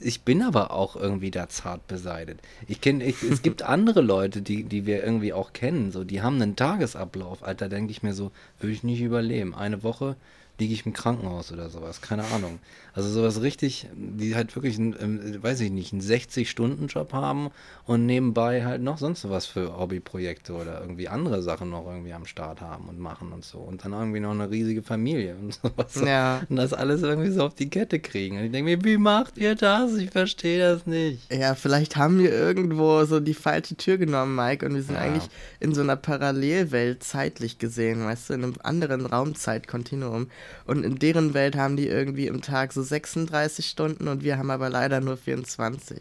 ich 0.00 0.22
bin 0.22 0.42
aber 0.42 0.72
auch 0.72 0.96
irgendwie 0.96 1.30
da 1.30 1.48
zart 1.48 1.86
beseitigt. 1.86 2.40
Ich 2.66 2.80
kenne, 2.80 3.04
es 3.06 3.42
gibt 3.42 3.62
andere 3.62 4.00
Leute, 4.00 4.42
die, 4.42 4.64
die 4.64 4.86
wir 4.86 5.04
irgendwie 5.04 5.32
auch 5.32 5.52
kennen, 5.52 5.92
so, 5.92 6.02
die 6.02 6.20
haben 6.20 6.42
einen 6.42 6.56
Tagesablauf, 6.56 7.44
Alter, 7.44 7.68
denke 7.68 7.92
ich 7.92 8.02
mir 8.02 8.12
so, 8.12 8.32
würde 8.58 8.72
ich 8.72 8.82
nicht 8.82 9.00
überleben. 9.00 9.54
Eine 9.54 9.84
Woche 9.84 10.16
liege 10.58 10.72
ich 10.72 10.86
im 10.86 10.92
Krankenhaus 10.92 11.52
oder 11.52 11.68
sowas, 11.68 12.00
keine 12.00 12.24
Ahnung. 12.24 12.58
Also 12.94 13.10
sowas 13.10 13.42
richtig, 13.42 13.88
die 13.94 14.34
halt 14.34 14.56
wirklich, 14.56 14.78
einen, 14.78 14.96
ähm, 15.00 15.42
weiß 15.42 15.60
ich 15.60 15.70
nicht, 15.70 15.92
einen 15.92 16.00
60-Stunden-Job 16.00 17.12
haben 17.12 17.50
und 17.84 18.06
nebenbei 18.06 18.64
halt 18.64 18.80
noch 18.80 18.96
sonst 18.96 19.28
was 19.28 19.44
für 19.44 19.76
Hobbyprojekte 19.76 20.54
oder 20.54 20.80
irgendwie 20.80 21.08
andere 21.08 21.42
Sachen 21.42 21.68
noch 21.68 21.86
irgendwie 21.86 22.14
am 22.14 22.24
Start 22.24 22.62
haben 22.62 22.88
und 22.88 22.98
machen 22.98 23.32
und 23.32 23.44
so. 23.44 23.58
Und 23.58 23.84
dann 23.84 23.92
irgendwie 23.92 24.20
noch 24.20 24.30
eine 24.30 24.50
riesige 24.50 24.82
Familie 24.82 25.36
und 25.36 25.52
sowas. 25.62 25.94
Ja. 26.02 26.40
Und 26.48 26.56
das 26.56 26.72
alles 26.72 27.02
irgendwie 27.02 27.30
so 27.30 27.44
auf 27.44 27.54
die 27.54 27.68
Kette 27.68 28.00
kriegen. 28.00 28.38
Und 28.38 28.44
ich 28.44 28.52
denke 28.52 28.76
mir, 28.76 28.84
wie 28.84 28.96
macht 28.96 29.36
ihr 29.36 29.56
das? 29.56 29.94
Ich 29.96 30.10
verstehe 30.10 30.58
das 30.58 30.86
nicht. 30.86 31.30
Ja, 31.30 31.54
vielleicht 31.54 31.96
haben 31.96 32.18
wir 32.18 32.32
irgendwo 32.32 33.04
so 33.04 33.20
die 33.20 33.34
falsche 33.34 33.76
Tür 33.76 33.98
genommen, 33.98 34.34
Mike, 34.34 34.64
und 34.64 34.74
wir 34.74 34.82
sind 34.82 34.94
ja. 34.94 35.02
eigentlich 35.02 35.28
in 35.60 35.74
so 35.74 35.82
einer 35.82 35.96
Parallelwelt 35.96 37.02
zeitlich 37.02 37.58
gesehen, 37.58 38.06
weißt 38.06 38.30
du, 38.30 38.34
in 38.34 38.44
einem 38.44 38.54
anderen 38.62 39.04
Raumzeitkontinuum. 39.04 40.28
Und 40.66 40.84
in 40.84 40.98
deren 40.98 41.34
Welt 41.34 41.56
haben 41.56 41.76
die 41.76 41.88
irgendwie 41.88 42.26
im 42.26 42.42
Tag 42.42 42.72
so 42.72 42.82
36 42.82 43.66
Stunden 43.66 44.08
und 44.08 44.24
wir 44.24 44.38
haben 44.38 44.50
aber 44.50 44.68
leider 44.68 45.00
nur 45.00 45.16
24. 45.16 46.00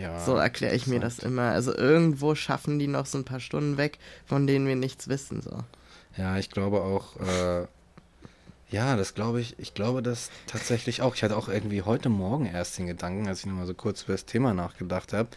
Ja, 0.00 0.24
so 0.24 0.36
erkläre 0.36 0.74
ich 0.74 0.86
mir 0.86 1.00
das 1.00 1.18
immer. 1.18 1.50
Also 1.50 1.76
irgendwo 1.76 2.34
schaffen 2.34 2.78
die 2.78 2.86
noch 2.86 3.06
so 3.06 3.18
ein 3.18 3.24
paar 3.24 3.40
Stunden 3.40 3.76
weg, 3.76 3.98
von 4.24 4.46
denen 4.46 4.66
wir 4.66 4.76
nichts 4.76 5.08
wissen. 5.08 5.42
So. 5.42 5.58
Ja, 6.16 6.38
ich 6.38 6.50
glaube 6.50 6.80
auch, 6.80 7.16
äh, 7.20 7.66
ja, 8.70 8.96
das 8.96 9.14
glaube 9.14 9.40
ich, 9.40 9.58
ich 9.58 9.74
glaube 9.74 10.02
das 10.02 10.30
tatsächlich 10.46 11.02
auch. 11.02 11.14
Ich 11.14 11.22
hatte 11.22 11.36
auch 11.36 11.48
irgendwie 11.48 11.82
heute 11.82 12.08
Morgen 12.08 12.46
erst 12.46 12.78
den 12.78 12.86
Gedanken, 12.86 13.28
als 13.28 13.40
ich 13.40 13.46
nochmal 13.46 13.66
so 13.66 13.74
kurz 13.74 14.04
über 14.04 14.14
das 14.14 14.24
Thema 14.24 14.54
nachgedacht 14.54 15.12
habe. 15.12 15.28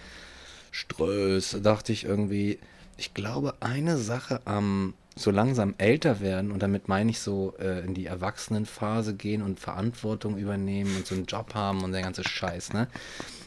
Ströß, 0.71 1.57
dachte 1.61 1.91
ich 1.91 2.05
irgendwie, 2.05 2.59
ich 2.97 3.13
glaube, 3.13 3.55
eine 3.59 3.97
Sache 3.97 4.41
am 4.45 4.93
so 5.16 5.32
langsam 5.32 5.76
älter 5.78 6.20
werden, 6.20 6.51
und 6.51 6.61
damit 6.61 6.88
meine 6.88 7.11
ich 7.11 7.20
so 7.20 7.53
äh, 7.57 7.86
in 7.86 7.93
die 7.93 8.05
Erwachsenenphase 8.05 9.16
gehen 9.16 9.41
und 9.41 9.59
Verantwortung 9.59 10.38
übernehmen 10.38 10.95
und 10.97 11.07
so 11.07 11.16
einen 11.16 11.26
Job 11.26 11.53
haben 11.55 11.84
und 11.84 11.93
der 11.93 12.01
ganze 12.01 12.24
Scheiß, 12.24 12.74
ne? 12.74 12.88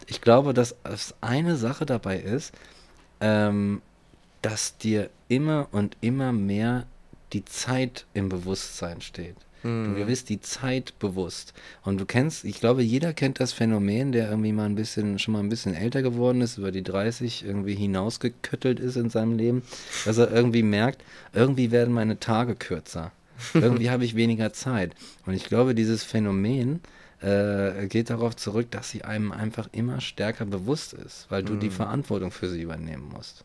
Ich 0.07 0.23
glaube, 0.23 0.55
dass 0.55 0.75
es 0.85 1.15
eine 1.21 1.57
Sache 1.57 1.85
dabei 1.85 2.19
ist, 2.19 2.55
ähm, 3.21 3.83
dass 4.41 4.79
dir 4.79 5.11
immer 5.29 5.69
und 5.73 5.99
immer 6.01 6.33
mehr 6.33 6.87
die 7.35 7.45
Zeit 7.45 8.07
im 8.15 8.31
Bewusstsein 8.31 9.03
steht. 9.03 9.37
Hm. 9.63 9.97
Du 9.97 10.07
wirst 10.07 10.29
die 10.29 10.41
Zeit 10.41 10.99
bewusst. 10.99 11.53
Und 11.83 11.99
du 12.01 12.07
kennst, 12.07 12.45
ich 12.45 12.61
glaube, 12.61 12.83
jeder 12.83 13.13
kennt 13.13 13.41
das 13.41 13.53
Phänomen, 13.53 14.13
der 14.13 14.31
irgendwie 14.31 14.53
mal 14.53 14.67
ein 14.67 14.75
bisschen, 14.75 15.19
schon 15.19 15.33
mal 15.33 15.41
ein 15.41 15.49
bisschen 15.49 15.75
älter 15.75 16.03
geworden 16.03 16.41
ist, 16.41 16.59
über 16.59 16.73
die 16.73 16.83
30 16.83 17.45
irgendwie 17.45 17.75
hinausgeköttelt 17.75 18.81
ist 18.81 18.97
in 18.97 19.11
seinem 19.11 19.37
Leben, 19.37 19.63
dass 20.05 20.19
er 20.19 20.31
irgendwie 20.31 20.63
merkt, 20.63 21.03
irgendwie 21.33 21.71
werden 21.71 21.93
meine 21.95 22.21
Tage 22.21 22.55
kürzer. 22.55 23.13
Irgendwie 23.55 23.89
habe 23.89 24.05
ich 24.05 24.17
weniger 24.17 24.53
Zeit. 24.53 24.97
Und 25.25 25.33
ich 25.33 25.45
glaube, 25.45 25.77
dieses 25.77 26.03
Phänomen 26.03 26.81
äh, 27.21 27.87
geht 27.87 28.11
darauf 28.11 28.37
zurück, 28.37 28.71
dass 28.71 28.91
sie 28.91 29.05
einem 29.05 29.33
einfach 29.33 29.69
immer 29.73 30.01
stärker 30.01 30.45
bewusst 30.45 30.93
ist, 30.93 31.27
weil 31.29 31.43
du 31.43 31.55
die 31.55 31.71
Verantwortung 31.71 32.31
für 32.31 32.49
sie 32.49 32.63
übernehmen 32.63 33.09
musst. 33.15 33.45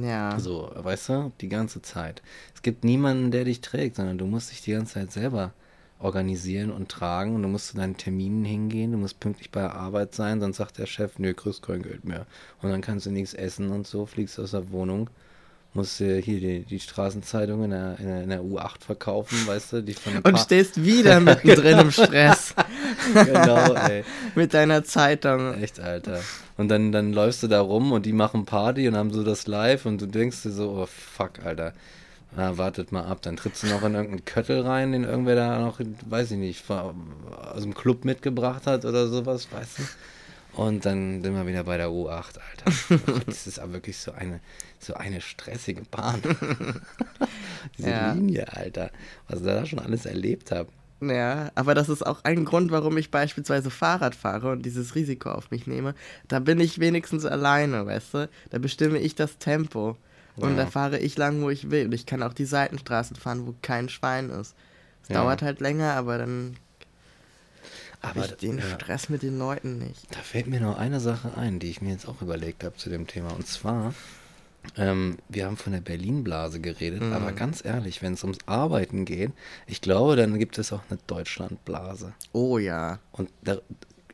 Ja. 0.00 0.38
So, 0.38 0.70
weißt 0.74 1.08
du, 1.10 1.32
die 1.40 1.48
ganze 1.48 1.82
Zeit. 1.82 2.22
Es 2.54 2.62
gibt 2.62 2.84
niemanden, 2.84 3.30
der 3.30 3.44
dich 3.44 3.60
trägt, 3.60 3.96
sondern 3.96 4.18
du 4.18 4.26
musst 4.26 4.50
dich 4.50 4.62
die 4.62 4.72
ganze 4.72 4.94
Zeit 4.94 5.12
selber 5.12 5.52
organisieren 5.98 6.70
und 6.70 6.88
tragen 6.88 7.34
und 7.34 7.42
du 7.42 7.48
musst 7.48 7.68
zu 7.68 7.76
deinen 7.76 7.96
Terminen 7.96 8.44
hingehen, 8.44 8.92
du 8.92 8.98
musst 8.98 9.20
pünktlich 9.20 9.50
bei 9.50 9.60
der 9.60 9.74
Arbeit 9.74 10.14
sein, 10.14 10.40
sonst 10.40 10.56
sagt 10.56 10.78
der 10.78 10.86
Chef, 10.86 11.18
nö, 11.18 11.32
kriegst 11.32 11.62
kein 11.62 11.82
Geld 11.82 12.04
mehr. 12.04 12.26
Und 12.60 12.70
dann 12.70 12.80
kannst 12.80 13.06
du 13.06 13.10
nichts 13.10 13.34
essen 13.34 13.70
und 13.70 13.86
so, 13.86 14.06
fliegst 14.06 14.38
aus 14.40 14.50
der 14.50 14.70
Wohnung, 14.72 15.10
musst 15.74 16.00
dir 16.00 16.16
hier 16.16 16.40
die, 16.40 16.64
die 16.64 16.80
Straßenzeitung 16.80 17.64
in 17.64 17.70
der, 17.70 17.96
in, 17.98 18.06
der, 18.06 18.22
in 18.24 18.28
der 18.28 18.40
U8 18.42 18.84
verkaufen, 18.84 19.46
weißt 19.46 19.72
du, 19.72 19.82
die 19.82 19.94
von 19.94 20.18
Und 20.18 20.38
stehst 20.38 20.84
wieder 20.84 21.20
mittendrin 21.20 21.78
im 21.78 21.90
Stress 21.90 22.54
Genau, 23.14 23.72
ey. 23.74 24.04
mit 24.34 24.52
deiner 24.54 24.84
Zeitung. 24.84 25.54
Echt, 25.54 25.80
Alter. 25.80 26.20
Und 26.56 26.68
dann, 26.68 26.92
dann 26.92 27.12
läufst 27.12 27.42
du 27.42 27.48
da 27.48 27.60
rum 27.60 27.92
und 27.92 28.04
die 28.06 28.12
machen 28.12 28.44
Party 28.44 28.86
und 28.86 28.96
haben 28.96 29.12
so 29.12 29.24
das 29.24 29.46
live 29.46 29.86
und 29.86 30.00
du 30.00 30.06
denkst 30.06 30.42
dir 30.42 30.50
so, 30.50 30.70
oh 30.70 30.86
fuck, 30.86 31.44
Alter. 31.44 31.72
Na, 32.36 32.56
wartet 32.56 32.92
mal 32.92 33.04
ab. 33.04 33.20
Dann 33.22 33.36
trittst 33.36 33.62
du 33.62 33.66
noch 33.66 33.82
in 33.82 33.94
irgendeinen 33.94 34.24
Köttel 34.24 34.62
rein, 34.62 34.92
den 34.92 35.04
irgendwer 35.04 35.36
da 35.36 35.58
noch, 35.58 35.80
weiß 36.06 36.30
ich 36.32 36.38
nicht, 36.38 36.64
aus 36.70 37.62
dem 37.62 37.74
Club 37.74 38.04
mitgebracht 38.04 38.66
hat 38.66 38.84
oder 38.84 39.08
sowas, 39.08 39.48
weißt 39.50 39.78
du? 39.78 39.82
Und 40.54 40.84
dann 40.84 41.22
sind 41.22 41.34
wir 41.34 41.46
wieder 41.46 41.64
bei 41.64 41.76
der 41.78 41.88
U8, 41.88 42.38
Alter. 42.38 43.22
Das 43.26 43.46
ist 43.46 43.58
aber 43.58 43.72
wirklich 43.74 43.96
so 43.98 44.12
eine, 44.12 44.40
so 44.78 44.94
eine 44.94 45.20
stressige 45.20 45.82
Bahn. 45.90 46.20
Diese 47.78 47.90
Ja. 47.90 48.12
Linie, 48.12 48.52
Alter. 48.54 48.90
Was 49.28 49.40
ich 49.40 49.46
da 49.46 49.64
schon 49.66 49.78
alles 49.78 50.04
erlebt 50.06 50.50
habe. 50.50 50.68
Ja, 51.00 51.50
aber 51.56 51.74
das 51.74 51.88
ist 51.88 52.06
auch 52.06 52.22
ein 52.24 52.44
Grund, 52.44 52.70
warum 52.70 52.96
ich 52.96 53.10
beispielsweise 53.10 53.70
Fahrrad 53.70 54.14
fahre 54.14 54.52
und 54.52 54.64
dieses 54.64 54.94
Risiko 54.94 55.30
auf 55.30 55.50
mich 55.50 55.66
nehme. 55.66 55.94
Da 56.28 56.38
bin 56.38 56.60
ich 56.60 56.78
wenigstens 56.78 57.24
alleine, 57.24 57.86
weißt 57.86 58.14
du? 58.14 58.28
Da 58.50 58.58
bestimme 58.58 58.98
ich 58.98 59.16
das 59.16 59.38
Tempo. 59.38 59.96
Und 60.36 60.50
Ja. 60.50 60.64
da 60.64 60.66
fahre 60.70 60.98
ich 60.98 61.16
lang, 61.18 61.42
wo 61.42 61.50
ich 61.50 61.70
will. 61.72 61.86
Und 61.86 61.92
ich 61.92 62.06
kann 62.06 62.22
auch 62.22 62.32
die 62.34 62.44
Seitenstraßen 62.44 63.16
fahren, 63.16 63.46
wo 63.46 63.54
kein 63.62 63.88
Schwein 63.88 64.30
ist. 64.30 64.54
Es 65.02 65.08
Ja. 65.08 65.14
dauert 65.16 65.42
halt 65.42 65.58
länger, 65.60 65.94
aber 65.94 66.18
dann 66.18 66.56
habe 68.02 68.20
Aber 68.20 68.24
ich 68.30 68.36
den 68.36 68.58
ja. 68.58 68.64
Stress 68.74 69.08
mit 69.08 69.22
den 69.22 69.38
Leuten 69.38 69.78
nicht. 69.78 70.06
Da 70.14 70.18
fällt 70.20 70.46
mir 70.48 70.60
noch 70.60 70.76
eine 70.76 71.00
Sache 71.00 71.36
ein, 71.36 71.58
die 71.58 71.70
ich 71.70 71.80
mir 71.80 71.92
jetzt 71.92 72.06
auch 72.08 72.20
überlegt 72.22 72.64
habe 72.64 72.76
zu 72.76 72.90
dem 72.90 73.06
Thema. 73.06 73.32
Und 73.32 73.46
zwar, 73.46 73.94
ähm, 74.76 75.18
wir 75.28 75.46
haben 75.46 75.56
von 75.56 75.72
der 75.72 75.80
Berlin-Blase 75.80 76.60
geredet, 76.60 77.02
Mhm. 77.02 77.12
aber 77.12 77.32
ganz 77.32 77.64
ehrlich, 77.64 78.02
wenn 78.02 78.14
es 78.14 78.22
ums 78.24 78.38
Arbeiten 78.46 79.04
geht, 79.04 79.32
ich 79.66 79.80
glaube, 79.80 80.16
dann 80.16 80.38
gibt 80.38 80.58
es 80.58 80.72
auch 80.72 80.82
eine 80.90 80.98
Deutschland-Blase. 81.06 82.12
Oh 82.32 82.58
ja. 82.58 82.98
Und 83.12 83.30
da, 83.42 83.58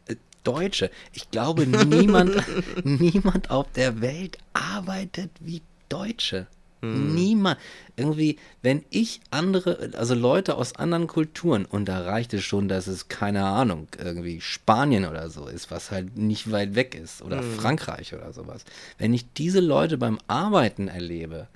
äh, 0.07 0.17
Deutsche, 0.45 0.91
ich 1.13 1.31
glaube, 1.31 1.67
niemand, 1.67 2.37
niemand 2.85 3.51
auf 3.51 3.71
der 3.73 4.01
Welt 4.01 4.39
arbeitet 4.53 5.31
wie 5.41 5.63
Deutsche. 5.89 6.47
Niemand. 6.81 7.59
Irgendwie, 7.97 8.39
wenn 8.63 8.85
ich 8.91 9.21
andere, 9.31 9.91
also 9.97 10.15
Leute 10.15 10.57
aus 10.57 10.77
anderen 10.77 11.09
Kulturen, 11.09 11.65
und 11.65 11.87
da 11.87 12.03
reicht 12.03 12.33
es 12.35 12.45
schon, 12.45 12.69
dass 12.69 12.87
es, 12.87 13.09
keine 13.09 13.45
Ahnung, 13.45 13.89
irgendwie 13.99 14.41
Spanien 14.41 15.05
oder 15.05 15.29
so 15.29 15.47
ist, 15.47 15.71
was 15.71 15.91
halt 15.91 16.17
nicht 16.17 16.53
weit 16.53 16.75
weg 16.77 16.95
ist, 16.95 17.23
oder 17.23 17.43
Frankreich 17.43 18.15
oder 18.15 18.33
sowas. 18.33 18.65
Wenn 18.97 19.13
ich 19.13 19.33
diese 19.33 19.61
Leute 19.61 19.99
beim 19.99 20.19
Arbeiten 20.29 20.89
erlebe, 20.89 21.49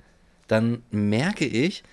dann 0.47 0.83
merke 0.91 1.45
ich, 1.45 1.83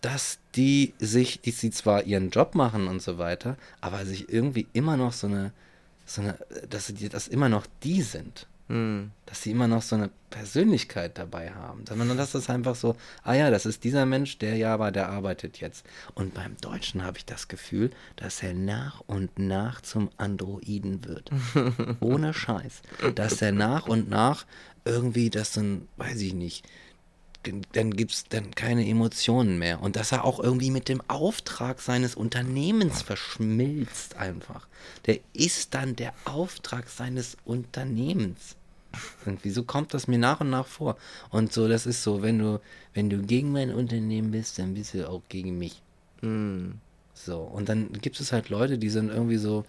dass 0.00 0.38
die 0.56 0.94
sich, 0.98 1.40
die 1.40 1.52
sie 1.52 1.70
zwar 1.70 2.02
ihren 2.02 2.30
Job 2.30 2.56
machen 2.56 2.88
und 2.88 3.00
so 3.00 3.18
weiter, 3.18 3.56
aber 3.80 4.04
sich 4.04 4.28
irgendwie 4.28 4.66
immer 4.72 4.96
noch 4.96 5.12
so 5.12 5.28
eine, 5.28 5.52
so 6.04 6.22
eine, 6.22 6.36
dass 6.68 6.88
sie 6.88 7.08
das 7.08 7.28
immer 7.28 7.48
noch 7.48 7.66
die 7.84 8.02
sind. 8.02 8.48
Hm. 8.72 9.10
Dass 9.26 9.42
sie 9.42 9.50
immer 9.50 9.68
noch 9.68 9.82
so 9.82 9.96
eine 9.96 10.08
Persönlichkeit 10.30 11.18
dabei 11.18 11.50
haben. 11.50 11.84
Sondern 11.86 12.16
das 12.16 12.34
ist 12.34 12.48
einfach 12.48 12.74
so, 12.74 12.96
ah 13.22 13.34
ja, 13.34 13.50
das 13.50 13.66
ist 13.66 13.84
dieser 13.84 14.06
Mensch, 14.06 14.38
der 14.38 14.56
ja 14.56 14.78
war, 14.78 14.90
der 14.90 15.10
arbeitet 15.10 15.60
jetzt. 15.60 15.84
Und 16.14 16.32
beim 16.32 16.56
Deutschen 16.56 17.04
habe 17.04 17.18
ich 17.18 17.26
das 17.26 17.48
Gefühl, 17.48 17.90
dass 18.16 18.42
er 18.42 18.54
nach 18.54 19.00
und 19.06 19.38
nach 19.38 19.82
zum 19.82 20.08
Androiden 20.16 21.04
wird. 21.04 21.30
Ohne 22.00 22.32
Scheiß. 22.32 22.80
Dass 23.14 23.42
er 23.42 23.52
nach 23.52 23.88
und 23.88 24.08
nach 24.08 24.46
irgendwie 24.86 25.28
das 25.28 25.52
dann, 25.52 25.86
weiß 25.98 26.22
ich 26.22 26.32
nicht, 26.32 26.66
dann 27.72 27.94
gibt 27.94 28.12
es 28.12 28.24
dann 28.24 28.54
keine 28.54 28.88
Emotionen 28.88 29.58
mehr. 29.58 29.82
Und 29.82 29.96
dass 29.96 30.12
er 30.12 30.24
auch 30.24 30.40
irgendwie 30.40 30.70
mit 30.70 30.88
dem 30.88 31.02
Auftrag 31.08 31.82
seines 31.82 32.14
Unternehmens 32.14 33.02
verschmilzt 33.02 34.16
einfach. 34.16 34.66
Der 35.04 35.18
ist 35.34 35.74
dann 35.74 35.94
der 35.94 36.14
Auftrag 36.24 36.88
seines 36.88 37.36
Unternehmens. 37.44 38.56
Irgendwie 39.24 39.50
so 39.50 39.64
kommt 39.64 39.94
das 39.94 40.08
mir 40.08 40.18
nach 40.18 40.40
und 40.40 40.50
nach 40.50 40.66
vor. 40.66 40.96
Und 41.30 41.52
so, 41.52 41.68
das 41.68 41.86
ist 41.86 42.02
so, 42.02 42.22
wenn 42.22 42.38
du, 42.38 42.60
wenn 42.94 43.10
du 43.10 43.22
gegen 43.22 43.52
mein 43.52 43.72
Unternehmen 43.72 44.30
bist, 44.30 44.58
dann 44.58 44.74
bist 44.74 44.94
du 44.94 45.08
auch 45.08 45.22
gegen 45.28 45.58
mich. 45.58 45.82
Hm. 46.20 46.74
So, 47.14 47.38
und 47.38 47.68
dann 47.68 47.92
gibt 47.92 48.20
es 48.20 48.32
halt 48.32 48.48
Leute, 48.48 48.78
die 48.78 48.88
sind 48.88 49.10
irgendwie 49.10 49.36
so, 49.36 49.64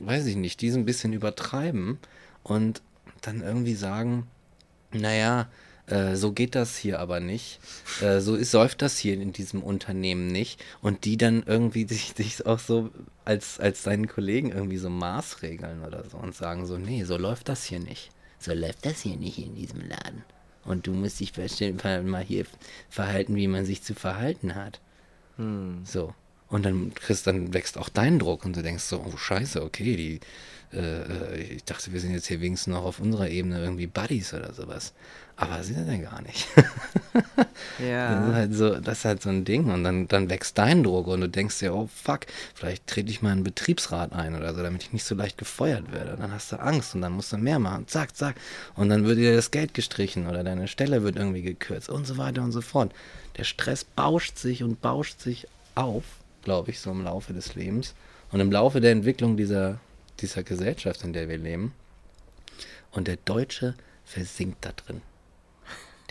weiß 0.00 0.26
ich 0.26 0.36
nicht, 0.36 0.60
die 0.60 0.70
so 0.70 0.78
ein 0.78 0.84
bisschen 0.84 1.12
übertreiben 1.12 1.98
und 2.42 2.82
dann 3.22 3.42
irgendwie 3.42 3.74
sagen, 3.74 4.26
naja, 4.92 5.48
äh, 5.90 6.16
so 6.16 6.32
geht 6.32 6.54
das 6.54 6.76
hier 6.76 7.00
aber 7.00 7.20
nicht. 7.20 7.58
Äh, 8.00 8.20
so 8.20 8.36
ist, 8.36 8.52
läuft 8.52 8.82
das 8.82 8.98
hier 8.98 9.14
in 9.14 9.32
diesem 9.32 9.62
Unternehmen 9.62 10.28
nicht. 10.28 10.62
Und 10.82 11.04
die 11.04 11.16
dann 11.16 11.42
irgendwie 11.44 11.86
sich, 11.88 12.14
sich 12.16 12.46
auch 12.46 12.58
so 12.58 12.90
als, 13.24 13.60
als 13.60 13.82
seinen 13.82 14.06
Kollegen 14.06 14.50
irgendwie 14.50 14.78
so 14.78 14.90
maßregeln 14.90 15.84
oder 15.84 16.04
so 16.08 16.16
und 16.16 16.34
sagen 16.34 16.66
so, 16.66 16.78
nee, 16.78 17.04
so 17.04 17.16
läuft 17.16 17.48
das 17.48 17.64
hier 17.64 17.80
nicht. 17.80 18.10
So 18.40 18.52
läuft 18.52 18.84
das 18.86 19.02
hier 19.02 19.16
nicht 19.16 19.38
in 19.38 19.54
diesem 19.54 19.86
Laden. 19.86 20.24
Und 20.64 20.86
du 20.86 20.92
musst 20.92 21.20
dich 21.20 21.32
bestimmt 21.32 21.84
mal 21.84 22.24
hier 22.24 22.46
verhalten, 22.88 23.36
wie 23.36 23.46
man 23.46 23.64
sich 23.64 23.82
zu 23.82 23.94
verhalten 23.94 24.54
hat. 24.56 24.80
So. 25.84 26.14
Und 26.50 26.64
dann 26.64 26.92
kriegst, 26.94 27.26
dann 27.26 27.54
wächst 27.54 27.78
auch 27.78 27.88
dein 27.88 28.18
Druck 28.18 28.44
und 28.44 28.56
du 28.56 28.62
denkst 28.62 28.82
so, 28.84 29.04
oh 29.06 29.16
scheiße, 29.16 29.62
okay, 29.62 29.96
die, 29.96 30.20
äh, 30.76 31.02
äh, 31.36 31.40
ich 31.42 31.64
dachte, 31.64 31.92
wir 31.92 32.00
sind 32.00 32.12
jetzt 32.12 32.26
hier 32.26 32.40
wenigstens 32.40 32.72
noch 32.74 32.84
auf 32.84 32.98
unserer 33.00 33.28
Ebene 33.28 33.60
irgendwie 33.62 33.86
Buddies 33.86 34.34
oder 34.34 34.52
sowas. 34.52 34.92
Aber 35.36 35.62
sind 35.62 35.76
wir 35.78 35.84
denn 35.84 36.02
gar 36.02 36.20
nicht. 36.22 36.46
Das 37.78 37.86
ist 37.86 37.88
Ja. 37.88 38.32
halt 38.34 38.54
so, 38.54 38.74
das 38.80 38.98
ist 38.98 39.04
halt 39.04 39.22
so 39.22 39.28
ein 39.30 39.44
Ding. 39.44 39.70
Und 39.70 39.84
dann, 39.84 40.06
dann 40.08 40.28
wächst 40.30 40.56
dein 40.58 40.82
Druck 40.82 41.06
und 41.06 41.20
du 41.20 41.28
denkst 41.28 41.58
dir, 41.60 41.74
oh 41.74 41.88
fuck, 41.94 42.20
vielleicht 42.54 42.86
trete 42.86 43.10
ich 43.10 43.22
mal 43.22 43.30
einen 43.32 43.42
Betriebsrat 43.44 44.12
ein 44.12 44.34
oder 44.34 44.54
so, 44.54 44.62
damit 44.62 44.82
ich 44.82 44.92
nicht 44.92 45.04
so 45.04 45.14
leicht 45.14 45.38
gefeuert 45.38 45.92
werde. 45.92 46.12
Und 46.14 46.20
dann 46.20 46.32
hast 46.32 46.52
du 46.52 46.56
Angst 46.60 46.94
und 46.94 47.00
dann 47.02 47.12
musst 47.12 47.32
du 47.32 47.38
mehr 47.38 47.58
machen. 47.58 47.86
Zack, 47.88 48.16
zack. 48.16 48.36
Und 48.76 48.88
dann 48.90 49.04
wird 49.06 49.18
dir 49.18 49.34
das 49.34 49.50
Geld 49.50 49.74
gestrichen 49.74 50.26
oder 50.26 50.44
deine 50.44 50.68
Stelle 50.68 51.02
wird 51.02 51.16
irgendwie 51.16 51.42
gekürzt 51.42 51.88
und 51.88 52.06
so 52.06 52.16
weiter 52.18 52.42
und 52.42 52.52
so 52.52 52.60
fort. 52.60 52.92
Der 53.36 53.44
Stress 53.44 53.84
bauscht 53.84 54.38
sich 54.38 54.62
und 54.62 54.80
bauscht 54.80 55.20
sich 55.20 55.46
auf, 55.74 56.04
glaube 56.42 56.70
ich, 56.70 56.80
so 56.80 56.90
im 56.90 57.04
Laufe 57.04 57.32
des 57.32 57.54
Lebens. 57.54 57.94
Und 58.32 58.40
im 58.40 58.52
Laufe 58.52 58.80
der 58.80 58.92
Entwicklung 58.92 59.36
dieser, 59.36 59.80
dieser 60.20 60.42
Gesellschaft, 60.42 61.02
in 61.04 61.12
der 61.12 61.28
wir 61.28 61.38
leben. 61.38 61.74
Und 62.92 63.08
der 63.08 63.16
Deutsche 63.16 63.74
versinkt 64.04 64.64
da 64.64 64.72
drin 64.72 65.02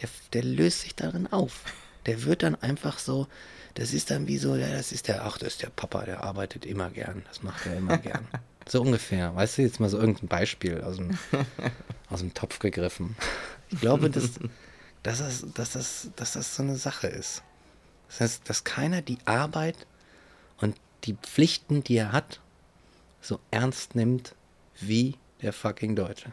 der, 0.01 0.09
der 0.33 0.43
löst 0.43 0.81
sich 0.81 0.95
darin 0.95 1.27
auf. 1.27 1.63
Der 2.05 2.23
wird 2.23 2.43
dann 2.43 2.55
einfach 2.55 2.99
so, 2.99 3.27
das 3.75 3.93
ist 3.93 4.11
dann 4.11 4.27
wie 4.27 4.37
so, 4.37 4.55
ja, 4.55 4.69
das 4.69 4.91
ist 4.91 5.07
der, 5.07 5.25
ach, 5.25 5.37
das 5.37 5.53
ist 5.53 5.61
der 5.61 5.69
Papa, 5.69 6.03
der 6.05 6.23
arbeitet 6.23 6.65
immer 6.65 6.89
gern, 6.89 7.23
das 7.27 7.43
macht 7.43 7.65
er 7.65 7.77
immer 7.77 7.97
gern. 7.97 8.27
So 8.67 8.81
ungefähr, 8.81 9.35
weißt 9.35 9.57
du, 9.57 9.61
jetzt 9.63 9.79
mal 9.79 9.89
so 9.89 9.97
irgendein 9.97 10.27
Beispiel 10.27 10.81
aus 10.81 10.97
dem, 10.97 11.17
aus 12.09 12.19
dem 12.19 12.33
Topf 12.33 12.59
gegriffen. 12.59 13.15
Ich 13.69 13.79
glaube, 13.81 14.09
dass, 14.09 14.33
dass, 15.03 15.19
das, 15.19 15.45
dass, 15.53 15.71
das, 15.71 16.09
dass 16.15 16.33
das 16.33 16.55
so 16.55 16.63
eine 16.63 16.75
Sache 16.75 17.07
ist. 17.07 17.43
Das 18.07 18.21
heißt, 18.21 18.49
dass 18.49 18.63
keiner 18.63 19.01
die 19.01 19.17
Arbeit 19.25 19.75
und 20.61 20.75
die 21.05 21.15
Pflichten, 21.15 21.83
die 21.83 21.97
er 21.97 22.11
hat, 22.11 22.39
so 23.21 23.39
ernst 23.51 23.95
nimmt 23.95 24.35
wie 24.79 25.15
der 25.41 25.53
fucking 25.53 25.95
Deutsche. 25.95 26.31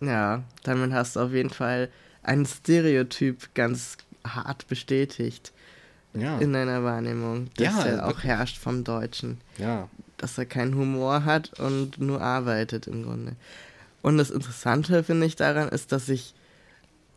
Ja, 0.00 0.42
damit 0.62 0.92
hast 0.92 1.16
du 1.16 1.20
auf 1.20 1.32
jeden 1.32 1.50
Fall 1.50 1.90
ein 2.22 2.46
Stereotyp 2.46 3.54
ganz 3.54 3.98
hart 4.24 4.66
bestätigt. 4.68 5.52
Ja. 6.12 6.38
in 6.38 6.52
deiner 6.52 6.82
Wahrnehmung, 6.82 7.50
das 7.56 7.66
Ja, 7.66 7.86
ja, 7.86 8.04
auch 8.04 8.24
herrscht 8.24 8.58
vom 8.58 8.82
Deutschen. 8.82 9.40
Ja. 9.58 9.88
Dass 10.16 10.38
er 10.38 10.44
keinen 10.46 10.74
Humor 10.74 11.24
hat 11.24 11.58
und 11.60 12.00
nur 12.00 12.20
arbeitet 12.20 12.88
im 12.88 13.04
Grunde. 13.04 13.36
Und 14.02 14.18
das 14.18 14.30
Interessante, 14.30 15.04
finde 15.04 15.26
ich, 15.26 15.36
daran 15.36 15.68
ist, 15.68 15.92
dass 15.92 16.08
ich 16.08 16.34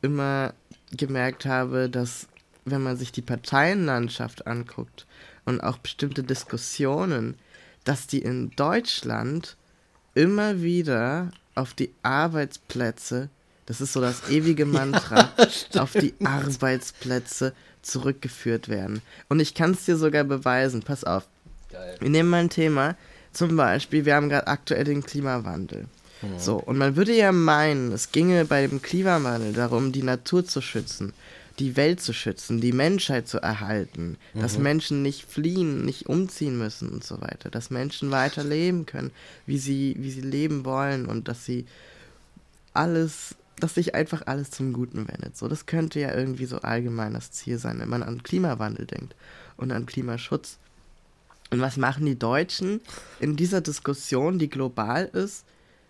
immer 0.04 0.54
gemerkt 0.92 1.46
habe, 1.46 1.90
dass 1.90 2.28
wenn 2.66 2.84
man 2.84 2.96
sich 2.98 3.12
die 3.12 3.22
Parteienlandschaft 3.22 4.46
anguckt 4.48 5.08
und 5.46 5.62
auch 5.62 5.78
bestimmte 5.78 6.24
Diskussionen, 6.24 7.36
dass 7.84 8.08
die 8.08 8.20
in 8.20 8.52
Deutschland 8.52 9.58
immer 10.16 10.62
wieder 10.62 11.32
auf 11.56 11.74
die 11.74 11.94
Arbeitsplätze, 12.04 13.30
das 13.66 13.82
ist 13.82 13.94
so 13.94 14.02
das 14.02 14.30
ewige 14.30 14.66
Mantra, 14.68 15.30
auf 15.78 15.94
die 15.94 16.14
Arbeitsplätze 16.24 17.54
zurückgeführt 17.82 18.70
werden. 18.70 19.02
Und 19.30 19.40
ich 19.40 19.54
kann 19.54 19.72
es 19.72 19.86
dir 19.86 19.98
sogar 19.98 20.24
beweisen, 20.24 20.84
pass 20.84 21.04
auf. 21.04 21.28
Geil. 21.72 21.98
Wir 22.00 22.10
nehmen 22.10 22.30
mal 22.30 22.42
ein 22.42 22.50
Thema, 22.50 22.96
zum 23.32 23.56
Beispiel, 23.56 24.06
wir 24.06 24.16
haben 24.16 24.30
gerade 24.30 24.48
aktuell 24.48 24.84
den 24.84 25.04
Klimawandel. 25.04 25.88
So, 26.38 26.56
und 26.56 26.78
man 26.78 26.96
würde 26.96 27.14
ja 27.14 27.32
meinen, 27.32 27.92
es 27.92 28.12
ginge 28.12 28.46
bei 28.46 28.66
dem 28.66 28.82
Klimawandel 28.82 29.52
darum, 29.54 29.92
die 29.92 30.04
Natur 30.04 30.46
zu 30.46 30.62
schützen, 30.62 31.14
die 31.60 31.76
Welt 31.76 32.02
zu 32.02 32.14
schützen, 32.14 32.62
die 32.62 32.72
Menschheit 32.72 33.28
zu 33.28 33.38
erhalten, 33.40 34.18
dass 34.34 34.58
Menschen 34.58 35.04
nicht 35.04 35.26
fliehen, 35.26 35.86
nicht 35.86 36.08
umziehen 36.08 36.58
müssen 36.58 36.90
und 36.90 37.04
so 37.04 37.22
weiter, 37.22 37.52
dass 37.52 37.70
Menschen 37.70 38.10
weiter 38.10 38.44
leben 38.44 38.86
können, 38.86 39.12
wie 39.46 39.60
sie, 39.60 39.96
wie 40.00 40.10
sie 40.10 40.22
leben 40.22 40.66
wollen 40.66 41.06
und 41.06 41.28
dass 41.28 41.46
sie 41.46 41.66
alles, 42.74 43.36
dass 43.60 43.76
sich 43.76 43.94
einfach 43.94 44.24
alles 44.26 44.50
zum 44.50 44.74
Guten 44.74 45.08
wendet. 45.08 45.38
So, 45.38 45.48
das 45.48 45.68
könnte 45.68 46.00
ja 46.00 46.14
irgendwie 46.14 46.46
so 46.46 46.60
allgemein 46.60 47.14
das 47.14 47.32
Ziel 47.32 47.60
sein, 47.60 47.80
wenn 47.80 47.90
man 47.90 48.02
an 48.02 48.24
Klimawandel 48.24 48.88
denkt 48.88 49.16
und 49.56 49.72
an 49.72 49.86
Klimaschutz. 49.86 50.58
Und 51.52 51.62
was 51.62 51.78
machen 51.78 52.08
die 52.08 52.18
Deutschen 52.18 52.82
in 53.20 53.36
dieser 53.36 53.62
Diskussion, 53.62 54.40
die 54.40 54.50
global 54.50 55.06
ist? 55.06 55.46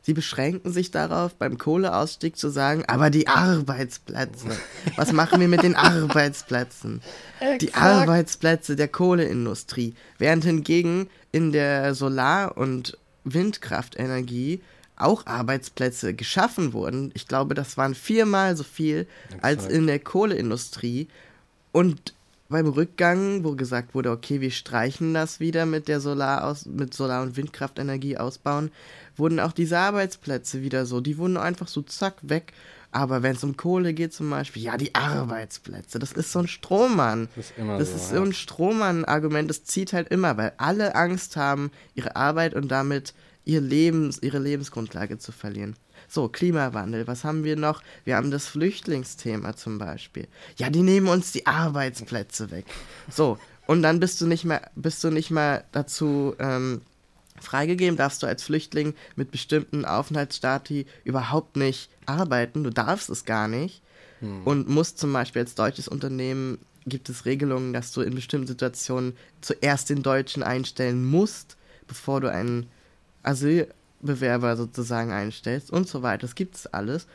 Sie 0.06 0.14
beschränken 0.14 0.74
sich 0.74 0.92
darauf, 0.92 1.34
beim 1.36 1.58
Kohleausstieg 1.58 2.36
zu 2.36 2.50
sagen, 2.50 2.84
aber 2.88 3.10
die 3.10 3.30
Arbeitsplätze. 3.30 4.50
Was 4.98 5.14
machen 5.14 5.40
wir 5.40 5.48
mit 5.48 5.64
den 5.64 5.76
Arbeitsplätzen? 5.76 7.02
Die 7.62 7.74
Arbeitsplätze 7.74 8.76
der 8.76 8.90
Kohleindustrie. 8.90 9.96
Während 10.18 10.44
hingegen 10.44 11.10
in 11.32 11.54
der 11.54 11.96
Solar- 11.96 12.58
und 12.58 12.98
Windkraftenergie 13.24 14.62
auch 14.98 15.26
Arbeitsplätze 15.26 16.14
geschaffen 16.14 16.74
wurden. 16.74 17.12
Ich 17.14 17.28
glaube, 17.28 17.56
das 17.56 17.78
waren 17.78 17.96
viermal 17.96 18.56
so 18.58 18.64
viel 18.64 19.08
als 19.42 19.64
Exakt. 19.64 19.74
in 19.74 19.88
der 19.88 20.00
Kohleindustrie. 20.00 21.08
Und 21.72 22.14
beim 22.54 22.68
Rückgang, 22.68 23.44
wo 23.44 23.56
gesagt 23.56 23.94
wurde, 23.94 24.12
okay, 24.12 24.40
wir 24.40 24.52
streichen 24.52 25.14
das 25.14 25.42
wieder 25.42 25.66
mit 25.66 25.90
der 25.90 26.00
Solar 26.00 26.46
aus, 26.46 26.66
mit 26.66 26.94
Solar- 26.94 27.22
und 27.24 27.36
Windkraftenergie 27.36 28.18
ausbauen, 28.18 28.72
wurden 29.18 29.42
auch 29.42 29.52
diese 29.52 29.78
Arbeitsplätze 29.78 30.62
wieder 30.62 30.86
so, 30.86 31.02
die 31.02 31.18
wurden 31.18 31.36
einfach 31.36 31.68
so 31.68 31.82
zack 31.82 32.16
weg. 32.22 32.54
Aber 32.92 33.24
wenn 33.24 33.36
es 33.36 33.44
um 33.44 33.58
Kohle 33.58 33.94
geht 33.96 34.14
zum 34.14 34.30
Beispiel, 34.30 34.62
ja, 34.64 34.78
die 34.78 34.94
Arbeitsplätze, 34.94 35.98
das 36.00 36.12
ist 36.14 36.32
so 36.32 36.40
ein 36.40 36.48
Strohmann. 36.48 37.28
Das 37.36 37.46
ist 37.50 37.58
immer 37.58 37.80
Das 37.80 37.90
so. 37.90 37.96
ist 37.96 38.12
ja. 38.12 38.18
so 38.18 38.24
ein 38.24 38.34
Strohmann-Argument, 38.34 39.50
das 39.50 39.64
zieht 39.64 39.94
halt 39.94 40.10
immer, 40.10 40.38
weil 40.38 40.54
alle 40.58 40.96
Angst 40.96 41.36
haben, 41.36 41.72
ihre 41.96 42.16
Arbeit 42.16 42.54
und 42.54 42.70
damit 42.70 43.14
ihr 43.46 43.62
Lebens, 43.62 44.20
ihre 44.22 44.40
Lebensgrundlage 44.40 45.18
zu 45.18 45.32
verlieren. 45.32 45.76
So, 46.14 46.28
Klimawandel, 46.28 47.08
was 47.08 47.24
haben 47.24 47.44
wir 47.44 47.56
noch? 47.56 47.82
Wir 48.06 48.18
haben 48.18 48.30
das 48.30 48.46
Flüchtlingsthema 48.46 49.56
zum 49.56 49.80
Beispiel. 49.80 50.28
Ja, 50.58 50.70
die 50.70 50.84
nehmen 50.84 51.08
uns 51.08 51.32
die 51.32 51.48
Arbeitsplätze 51.48 52.52
weg. 52.52 52.66
So, 53.10 53.40
und 53.66 53.82
dann 53.82 54.00
bist 54.00 54.22
du 54.22 54.28
nicht 54.28 54.46
mehr, 54.46 54.70
bist 54.76 55.04
du 55.04 55.10
nicht 55.10 55.32
mal 55.32 55.64
dazu 55.72 56.36
ähm, 56.38 56.82
freigegeben, 57.42 57.98
darfst 57.98 58.22
du 58.22 58.28
als 58.28 58.44
Flüchtling 58.44 58.94
mit 59.16 59.32
bestimmten 59.32 59.86
Aufenthaltsstati 59.86 60.86
überhaupt 61.04 61.58
nicht 61.58 61.90
arbeiten. 62.06 62.64
Du 62.64 62.70
darfst 62.70 63.10
es 63.10 63.26
gar 63.26 63.48
nicht. 63.48 63.82
Und 64.46 64.70
musst 64.70 65.00
zum 65.00 65.12
Beispiel 65.12 65.42
als 65.42 65.56
deutsches 65.56 65.88
Unternehmen, 65.88 66.60
gibt 66.86 67.10
es 67.10 67.26
Regelungen, 67.26 67.74
dass 67.74 67.92
du 67.92 68.02
in 68.02 68.14
bestimmten 68.14 68.48
Situationen 68.48 69.18
zuerst 69.42 69.90
den 69.90 70.04
Deutschen 70.04 70.44
einstellen 70.44 71.04
musst, 71.04 71.58
bevor 71.88 72.22
du 72.22 72.32
einen 72.32 72.70
Asylbewerber 74.04 74.56
sozusagen 74.56 75.12
einstellst 75.12 75.72
und 75.72 75.88
so 75.88 76.02
weiter. 76.04 76.22
Das 76.22 76.36
gibt's 76.36 76.68
alles. 76.68 77.08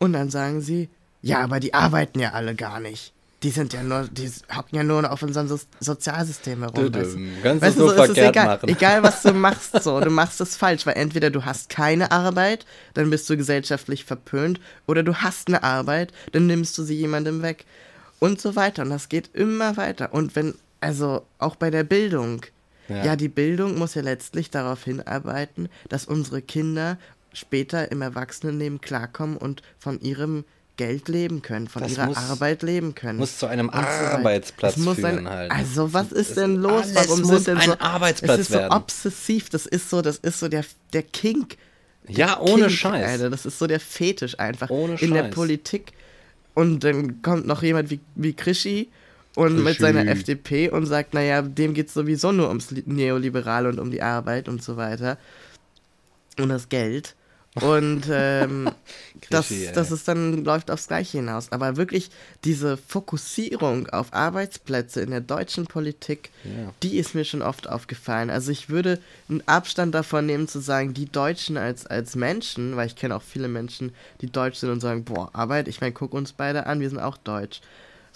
Und 0.00 0.12
dann 0.12 0.30
sagen 0.30 0.60
sie, 0.60 0.88
ja, 1.22 1.40
aber 1.40 1.60
die 1.60 1.72
arbeiten 1.72 2.20
ja 2.20 2.32
alle 2.32 2.54
gar 2.54 2.80
nicht. 2.80 3.12
Die 3.42 3.50
sind 3.50 3.74
ja 3.74 3.82
nur, 3.82 4.08
die 4.10 4.30
hocken 4.56 4.76
ja 4.76 4.82
nur 4.82 5.10
auf 5.10 5.22
unserem 5.22 5.48
so 5.48 5.58
Sozialsystem 5.78 6.60
herum. 6.60 6.90
Dö, 6.90 6.98
weißt 6.98 7.14
du? 7.14 7.18
Kannst 7.42 7.62
Weißt 7.62 7.76
du 7.76 7.82
du, 7.82 7.88
so 7.88 7.94
so 7.94 8.02
ist 8.02 8.08
es 8.10 8.14
verkehrt 8.14 8.36
egal, 8.36 8.46
machen. 8.46 8.68
egal 8.68 9.02
was 9.02 9.22
du 9.22 9.32
machst, 9.34 9.82
so, 9.82 10.00
du 10.04 10.10
machst 10.10 10.40
es 10.40 10.56
falsch, 10.56 10.86
weil 10.86 10.96
entweder 10.96 11.30
du 11.30 11.44
hast 11.44 11.68
keine 11.68 12.10
Arbeit, 12.10 12.64
dann 12.94 13.10
bist 13.10 13.28
du 13.28 13.36
gesellschaftlich 13.36 14.04
verpönt, 14.04 14.60
oder 14.86 15.02
du 15.02 15.16
hast 15.16 15.48
eine 15.48 15.62
Arbeit, 15.62 16.12
dann 16.32 16.46
nimmst 16.46 16.76
du 16.78 16.82
sie 16.84 16.94
jemandem 16.94 17.42
weg 17.42 17.66
und 18.18 18.40
so 18.40 18.56
weiter. 18.56 18.82
Und 18.82 18.90
das 18.90 19.10
geht 19.10 19.30
immer 19.34 19.76
weiter. 19.76 20.14
Und 20.14 20.34
wenn, 20.36 20.54
also 20.80 21.22
auch 21.38 21.56
bei 21.56 21.70
der 21.70 21.84
Bildung, 21.84 22.46
Ja. 22.88 23.04
ja, 23.04 23.16
die 23.16 23.28
Bildung 23.28 23.78
muss 23.78 23.94
ja 23.94 24.02
letztlich 24.02 24.50
darauf 24.50 24.84
hinarbeiten, 24.84 25.68
dass 25.88 26.04
unsere 26.06 26.42
Kinder 26.42 26.98
später 27.32 27.90
im 27.90 28.02
Erwachsenenleben 28.02 28.80
klarkommen 28.80 29.36
und 29.36 29.62
von 29.78 30.00
ihrem 30.00 30.44
Geld 30.76 31.08
leben 31.08 31.40
können, 31.40 31.68
von 31.68 31.82
Das 31.82 31.92
ihrer 31.92 32.06
muss- 32.06 32.16
Arbeit 32.16 32.62
leben 32.62 32.94
können. 32.96 33.18
muss 33.18 33.38
zu 33.38 33.46
einem. 33.46 33.70
Arbeitsplatz 33.70 34.76
muss 34.76 34.96
führen 34.96 35.26
ein, 35.26 35.28
halt. 35.28 35.50
Also 35.52 35.92
was 35.92 36.10
ist 36.12 36.30
Es- 36.30 36.34
denn 36.34 36.56
los? 36.56 36.86
Warum 36.94 37.20
muss 37.20 37.28
sind 37.44 37.46
denn 37.46 37.58
ein 37.58 37.70
so 37.70 37.78
Arbeitsplatz 37.78 38.34
Es 38.34 38.40
ist 38.40 38.48
so 38.52 38.58
werden. 38.58 38.72
obsessiv. 38.72 39.50
Das 39.50 39.66
ist 39.66 39.88
so, 39.90 40.02
das 40.02 40.16
ist 40.18 40.40
so 40.40 40.48
der 40.48 40.64
der 40.92 41.02
Kink. 41.04 41.56
Ja, 42.08 42.38
ohne 42.40 42.66
Kink, 42.66 42.70
Scheiß. 42.72 43.06
Alter, 43.06 43.30
das 43.30 43.46
ist 43.46 43.58
so 43.58 43.66
der 43.66 43.80
Fetisch 43.80 44.38
einfach 44.38 44.68
Ohne 44.68 44.96
in 45.00 45.12
der 45.14 45.24
Scheiß. 45.24 45.34
Politik. 45.34 45.92
Und 46.54 46.84
dann 46.84 47.22
kommt 47.22 47.46
noch 47.46 47.62
jemand 47.62 47.90
wie 47.90 48.00
wie 48.16 48.32
Krischi 48.34 48.90
und 49.36 49.62
mit 49.64 49.78
seiner 49.78 50.06
FDP 50.06 50.70
und 50.70 50.86
sagt, 50.86 51.14
naja, 51.14 51.42
dem 51.42 51.74
geht 51.74 51.88
es 51.88 51.94
sowieso 51.94 52.30
nur 52.32 52.48
ums 52.48 52.70
Li- 52.70 52.84
Neoliberale 52.86 53.68
und 53.68 53.78
um 53.80 53.90
die 53.90 54.02
Arbeit 54.02 54.48
und 54.48 54.62
so 54.62 54.76
weiter. 54.76 55.18
Und 56.38 56.48
das 56.48 56.68
Geld. 56.68 57.14
Und 57.60 58.02
ähm, 58.10 58.68
das, 59.30 59.50
ey. 59.52 59.70
das 59.72 59.92
ist 59.92 60.08
dann, 60.08 60.44
läuft 60.44 60.72
aufs 60.72 60.88
Gleiche 60.88 61.18
hinaus. 61.18 61.52
Aber 61.52 61.76
wirklich 61.76 62.10
diese 62.44 62.76
Fokussierung 62.76 63.88
auf 63.90 64.12
Arbeitsplätze 64.12 65.00
in 65.02 65.10
der 65.10 65.20
deutschen 65.20 65.66
Politik, 65.66 66.30
Ja. 66.42 66.72
die 66.82 66.98
ist 66.98 67.14
mir 67.14 67.24
schon 67.24 67.42
oft 67.42 67.68
aufgefallen. 67.68 68.30
Also 68.30 68.50
ich 68.50 68.68
würde 68.70 68.98
einen 69.28 69.42
Abstand 69.46 69.94
davon 69.94 70.26
nehmen 70.26 70.48
zu 70.48 70.58
sagen, 70.58 70.94
die 70.94 71.06
Deutschen 71.06 71.56
als, 71.56 71.86
als 71.86 72.16
Menschen, 72.16 72.74
weil 72.76 72.88
ich 72.88 72.96
kenne 72.96 73.14
auch 73.14 73.22
viele 73.22 73.46
Menschen, 73.48 73.92
die 74.20 74.30
deutsch 74.30 74.58
sind 74.58 74.70
und 74.70 74.80
sagen, 74.80 75.04
boah, 75.04 75.30
Arbeit, 75.32 75.68
ich 75.68 75.80
meine, 75.80 75.92
guck 75.92 76.12
uns 76.12 76.32
beide 76.32 76.66
an, 76.66 76.80
wir 76.80 76.88
sind 76.88 76.98
auch 76.98 77.16
deutsch. 77.18 77.60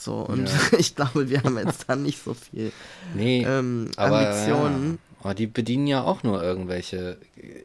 So, 0.00 0.14
und 0.20 0.48
ich 0.78 0.94
glaube, 0.94 1.28
wir 1.28 1.42
haben 1.42 1.58
jetzt 1.58 1.84
da 1.88 1.96
nicht 1.96 2.22
so 2.22 2.32
viel 2.34 2.70
Nee, 3.14 3.44
ähm, 3.44 3.90
aber, 3.96 4.28
Ambitionen. 4.28 4.92
Ja. 4.92 4.98
Aber 5.20 5.34
die 5.34 5.48
bedienen 5.48 5.88
ja 5.88 6.04
auch 6.04 6.22
nur 6.22 6.40
irgendwelche, 6.40 7.18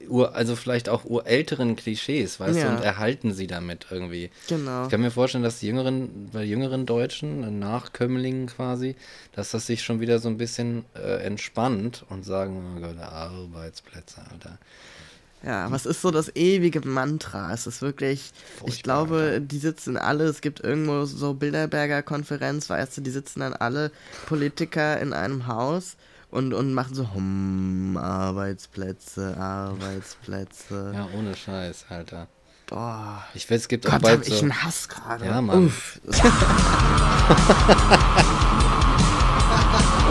ur, 0.09 0.33
also 0.33 0.55
vielleicht 0.55 0.89
auch 0.89 1.05
urälteren 1.05 1.75
Klischees, 1.75 2.39
weißt 2.39 2.57
Ja. 2.57 2.71
du, 2.71 2.77
und 2.77 2.83
erhalten 2.83 3.31
sie 3.31 3.45
damit 3.45 3.85
irgendwie. 3.91 4.31
Genau. 4.47 4.85
Ich 4.85 4.89
kann 4.89 5.01
mir 5.01 5.11
vorstellen, 5.11 5.43
dass 5.43 5.59
die 5.59 5.67
jüngeren, 5.67 6.31
bei 6.33 6.43
jüngeren 6.43 6.87
Deutschen, 6.87 7.59
Nachkömmlingen 7.59 8.47
quasi, 8.47 8.95
dass 9.33 9.51
das 9.51 9.67
sich 9.67 9.83
schon 9.83 9.99
wieder 9.99 10.17
so 10.17 10.29
ein 10.29 10.37
bisschen 10.37 10.85
äh, 10.95 11.23
entspannt 11.23 12.03
und 12.09 12.25
sagen, 12.25 12.75
oh 12.75 12.79
Gott, 12.81 12.97
Arbeitsplätze, 12.97 14.21
Alter. 14.31 14.57
Ja, 15.45 15.69
was 15.71 15.85
ist 15.85 16.01
so 16.01 16.09
das 16.09 16.33
ewige 16.35 16.87
Mantra? 16.87 17.51
Es 17.53 17.67
ist 17.67 17.81
wirklich, 17.81 18.31
ich 18.31 18.59
Furchtbar, 18.59 18.83
glaube, 18.83 19.15
Alter. 19.15 19.39
die 19.41 19.57
sitzen 19.57 19.97
alle, 19.97 20.23
es 20.25 20.39
gibt 20.39 20.61
irgendwo 20.61 21.03
so 21.05 21.33
Bilderberger 21.33 22.01
Konferenz, 22.01 22.69
weißt 22.69 22.97
du, 22.97 23.01
die 23.01 23.11
sitzen 23.11 23.41
dann 23.41 23.53
alle 23.53 23.91
Politiker 24.25 24.99
in 25.01 25.11
einem 25.11 25.47
Haus 25.47 25.97
und, 26.31 26.53
und 26.53 26.73
machen 26.73 26.95
so, 26.95 27.13
hm, 27.13 27.97
Arbeitsplätze, 27.97 29.35
Arbeitsplätze. 29.37 30.93
Ja, 30.95 31.09
ohne 31.17 31.35
Scheiß, 31.35 31.87
Alter. 31.89 32.27
Boah. 32.67 33.23
Ich 33.33 33.49
weiß, 33.51 33.61
es 33.61 33.67
gibt 33.67 33.85
auch 33.85 33.91
Gott, 33.91 33.95
hab 33.95 34.01
bald 34.03 34.27
ich 34.27 34.35
so. 34.35 34.41
einen 34.43 34.63
Hass 34.63 34.87
gerade. 34.87 35.25
Ja, 35.25 35.41
Mann. 35.41 35.65
Uff. 35.65 35.99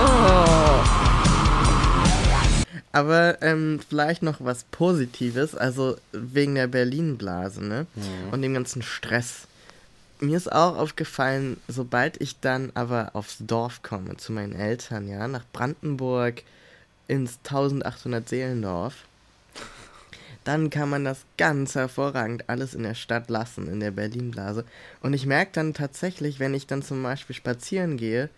Oh. 0.05 0.52
Aber 2.93 3.41
ähm, 3.41 3.81
vielleicht 3.89 4.23
noch 4.23 4.37
was 4.41 4.65
Positives, 4.65 5.55
also 5.55 5.97
wegen 6.13 6.55
der 6.55 6.67
Berlin-Blase, 6.67 7.65
ne? 7.65 7.87
Und 8.31 8.43
dem 8.43 8.55
ganzen 8.55 8.83
Stress. 8.83 9.47
Mir 10.21 10.37
ist 10.37 10.53
auch 10.53 10.77
aufgefallen, 10.77 11.57
sobald 11.69 12.21
ich 12.21 12.39
dann 12.41 12.71
aber 12.75 13.11
aufs 13.15 13.39
Dorf 13.41 13.83
komme, 13.83 14.19
zu 14.19 14.33
meinen 14.33 14.55
Eltern, 14.55 15.09
ja, 15.09 15.27
nach 15.27 15.45
Brandenburg 15.53 16.43
ins 17.09 17.39
1800 17.45 18.29
Seelendorf, 18.29 18.95
dann 20.45 20.71
kann 20.71 20.89
man 20.89 21.05
das 21.05 21.25
ganz 21.39 21.75
hervorragend 21.75 22.49
alles 22.49 22.75
in 22.75 22.83
der 22.83 22.95
Stadt 22.95 23.31
lassen, 23.31 23.69
in 23.69 23.81
der 23.81 23.91
Berlin-Blase. 23.91 24.65
Und 25.01 25.15
ich 25.15 25.27
merke 25.27 25.53
dann 25.55 25.75
tatsächlich, 25.75 26.41
wenn 26.41 26.55
ich 26.55 26.67
dann 26.67 26.83
zum 26.83 27.03
Beispiel 27.03 27.37
spazieren 27.37 27.97
gehe, 27.97 28.29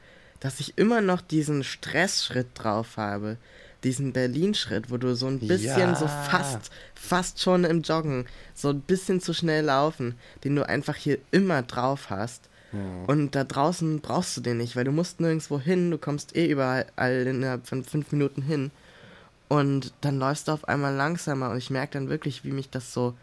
dass 0.40 0.60
ich 0.60 0.76
immer 0.76 1.00
noch 1.00 1.20
diesen 1.20 1.64
Stressschritt 1.64 2.48
drauf 2.54 2.96
habe. 2.96 3.36
Diesen 3.84 4.12
Berlin-Schritt, 4.12 4.90
wo 4.90 4.96
du 4.96 5.14
so 5.14 5.26
ein 5.26 5.38
bisschen 5.38 5.78
Ja. 5.78 5.94
so 5.94 6.06
fast, 6.08 6.70
fast 6.94 7.40
schon 7.40 7.64
im 7.64 7.82
Joggen, 7.82 8.24
so 8.54 8.70
ein 8.70 8.80
bisschen 8.80 9.20
zu 9.20 9.34
schnell 9.34 9.64
laufen, 9.66 10.14
den 10.42 10.56
du 10.56 10.66
einfach 10.66 10.96
hier 10.96 11.18
immer 11.30 11.62
drauf 11.62 12.10
hast. 12.10 12.48
Und 13.06 13.36
da 13.36 13.44
draußen 13.44 14.00
brauchst 14.00 14.36
du 14.36 14.40
den 14.40 14.56
nicht, 14.56 14.74
weil 14.74 14.82
du 14.82 14.90
musst 14.90 15.20
nirgendwo 15.20 15.60
hin, 15.60 15.92
du 15.92 15.98
kommst 15.98 16.34
eh 16.34 16.50
überall 16.50 16.86
innerhalb 17.24 17.68
von 17.68 17.84
fünf 17.84 18.10
Minuten 18.10 18.42
hin. 18.42 18.72
Und 19.46 19.92
dann 20.00 20.18
läufst 20.18 20.48
du 20.48 20.52
auf 20.52 20.66
einmal 20.66 20.92
langsamer 20.92 21.50
und 21.50 21.58
ich 21.58 21.70
merke 21.70 21.92
dann 21.92 22.08
wirklich, 22.08 22.42
wie 22.44 22.50
mich 22.50 22.70
das 22.70 22.92
so 22.92 23.14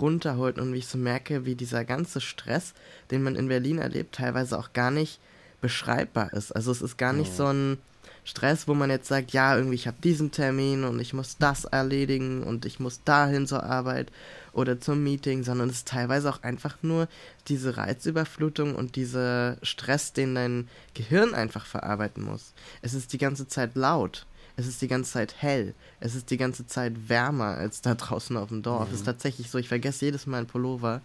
runterholt 0.00 0.58
und 0.58 0.72
wie 0.72 0.78
ich 0.78 0.86
so 0.86 0.96
merke, 0.96 1.44
wie 1.44 1.54
dieser 1.54 1.84
ganze 1.84 2.22
Stress, 2.22 2.72
den 3.10 3.22
man 3.22 3.36
in 3.36 3.48
Berlin 3.48 3.76
erlebt, 3.78 4.14
teilweise 4.14 4.58
auch 4.58 4.72
gar 4.72 4.90
nicht 4.90 5.20
beschreibbar 5.60 6.32
ist. 6.32 6.52
Also 6.52 6.72
es 6.72 6.80
ist 6.80 6.96
gar 6.96 7.12
nicht 7.12 7.34
so 7.36 7.44
ein 7.46 7.76
Stress, 8.24 8.66
wo 8.66 8.74
man 8.74 8.90
jetzt 8.90 9.08
sagt, 9.08 9.32
ja, 9.32 9.54
irgendwie 9.54 9.74
ich 9.74 9.86
habe 9.86 9.98
diesen 10.02 10.30
Termin 10.30 10.84
und 10.84 10.98
ich 10.98 11.12
muss 11.12 11.36
das 11.38 11.64
erledigen 11.64 12.42
und 12.42 12.64
ich 12.64 12.80
muss 12.80 13.04
dahin 13.04 13.46
zur 13.46 13.62
Arbeit 13.62 14.10
oder 14.52 14.80
zum 14.80 15.02
Meeting, 15.04 15.44
sondern 15.44 15.68
es 15.68 15.78
ist 15.78 15.88
teilweise 15.88 16.30
auch 16.30 16.42
einfach 16.42 16.78
nur 16.82 17.08
diese 17.48 17.76
Reizüberflutung 17.76 18.74
und 18.74 18.96
dieser 18.96 19.58
Stress, 19.62 20.12
den 20.14 20.34
dein 20.34 20.68
Gehirn 20.94 21.34
einfach 21.34 21.66
verarbeiten 21.66 22.24
muss. 22.24 22.54
Es 22.80 22.94
ist 22.94 23.12
die 23.12 23.18
ganze 23.18 23.46
Zeit 23.46 23.74
laut. 23.74 24.26
Es 24.56 24.66
ist 24.66 24.80
die 24.80 24.88
ganze 24.88 25.12
Zeit 25.12 25.34
hell. 25.38 25.74
Es 26.00 26.14
ist 26.14 26.30
die 26.30 26.36
ganze 26.36 26.66
Zeit 26.66 27.08
wärmer 27.08 27.56
als 27.56 27.82
da 27.82 27.94
draußen 27.94 28.36
auf 28.36 28.48
dem 28.48 28.62
Dorf. 28.62 28.88
Es 28.88 29.00
ist 29.00 29.04
tatsächlich 29.04 29.50
so, 29.50 29.58
ich 29.58 29.68
vergesse 29.68 30.06
jedes 30.06 30.26
Mal 30.26 30.38
einen 30.38 30.46
Pullover 30.46 31.02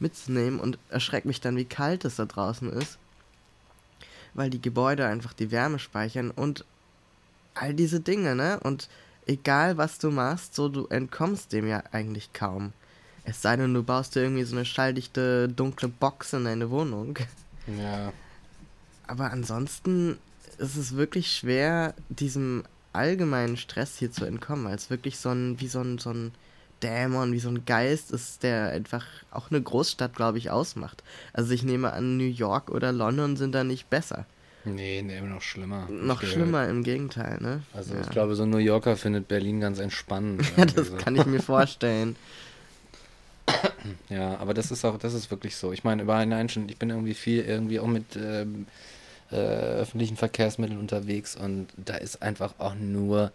mitzunehmen 0.00 0.58
und 0.58 0.78
erschreckt 0.88 1.26
mich 1.26 1.40
dann, 1.40 1.56
wie 1.56 1.66
kalt 1.66 2.04
es 2.04 2.16
da 2.16 2.24
draußen 2.24 2.72
ist. 2.72 2.98
Weil 4.38 4.50
die 4.50 4.62
Gebäude 4.62 5.04
einfach 5.04 5.32
die 5.32 5.50
Wärme 5.50 5.80
speichern 5.80 6.30
und 6.30 6.64
all 7.54 7.74
diese 7.74 7.98
Dinge, 7.98 8.36
ne? 8.36 8.60
Und 8.62 8.88
egal 9.26 9.76
was 9.78 9.98
du 9.98 10.12
machst, 10.12 10.54
so 10.54 10.68
du 10.68 10.86
entkommst 10.86 11.52
dem 11.52 11.66
ja 11.66 11.82
eigentlich 11.90 12.32
kaum. 12.32 12.72
Es 13.24 13.42
sei 13.42 13.56
denn, 13.56 13.74
du 13.74 13.82
baust 13.82 14.14
dir 14.14 14.22
irgendwie 14.22 14.44
so 14.44 14.54
eine 14.54 14.64
schalldichte, 14.64 15.48
dunkle 15.48 15.88
Box 15.88 16.34
in 16.34 16.44
deine 16.44 16.70
Wohnung. 16.70 17.18
Ja. 17.66 18.12
Aber 19.08 19.32
ansonsten 19.32 20.18
ist 20.58 20.76
es 20.76 20.94
wirklich 20.94 21.32
schwer, 21.34 21.94
diesem 22.08 22.62
allgemeinen 22.92 23.56
Stress 23.56 23.98
hier 23.98 24.12
zu 24.12 24.24
entkommen, 24.24 24.72
es 24.72 24.88
wirklich 24.88 25.18
so 25.18 25.30
ein, 25.30 25.58
wie 25.60 25.68
so 25.68 25.80
ein, 25.80 25.98
so 25.98 26.10
ein 26.10 26.32
Dämon, 26.82 27.32
wie 27.32 27.38
so 27.38 27.48
ein 27.48 27.64
Geist 27.64 28.10
ist, 28.12 28.42
der 28.42 28.68
einfach 28.70 29.04
auch 29.30 29.50
eine 29.50 29.60
Großstadt, 29.60 30.14
glaube 30.14 30.38
ich, 30.38 30.50
ausmacht. 30.50 31.02
Also 31.32 31.52
ich 31.52 31.62
nehme 31.62 31.92
an, 31.92 32.16
New 32.16 32.24
York 32.24 32.70
oder 32.70 32.92
London 32.92 33.36
sind 33.36 33.54
da 33.54 33.64
nicht 33.64 33.90
besser. 33.90 34.26
Nee, 34.64 35.02
nee, 35.02 35.20
noch 35.20 35.40
schlimmer. 35.42 35.88
Noch 35.90 36.22
Ich, 36.22 36.32
schlimmer 36.32 36.68
im 36.68 36.82
Gegenteil, 36.82 37.38
ne? 37.40 37.62
Also 37.72 37.94
ja. 37.94 38.00
ich 38.00 38.10
glaube, 38.10 38.34
so 38.34 38.42
ein 38.42 38.50
New 38.50 38.58
Yorker 38.58 38.96
findet 38.96 39.28
Berlin 39.28 39.60
ganz 39.60 39.78
entspannend. 39.78 40.42
Ja, 40.56 40.64
das 40.66 40.88
so. 40.88 40.96
kann 40.96 41.16
ich 41.16 41.26
mir 41.26 41.40
vorstellen. 41.40 42.16
Ja, 44.08 44.36
aber 44.38 44.54
das 44.54 44.70
ist 44.70 44.84
auch, 44.84 44.98
das 44.98 45.14
ist 45.14 45.30
wirklich 45.30 45.56
so. 45.56 45.72
Ich 45.72 45.84
meine, 45.84 46.02
überall 46.02 46.26
nein, 46.26 46.48
schon, 46.48 46.68
ich 46.68 46.78
bin 46.78 46.90
irgendwie 46.90 47.14
viel 47.14 47.42
irgendwie 47.44 47.80
auch 47.80 47.86
mit 47.86 48.16
ähm, 48.16 48.66
äh, 49.30 49.36
öffentlichen 49.36 50.16
Verkehrsmitteln 50.16 50.78
unterwegs 50.78 51.36
und 51.36 51.68
da 51.76 51.94
ist 51.96 52.22
einfach 52.22 52.54
auch 52.58 52.74
nur 52.74 53.32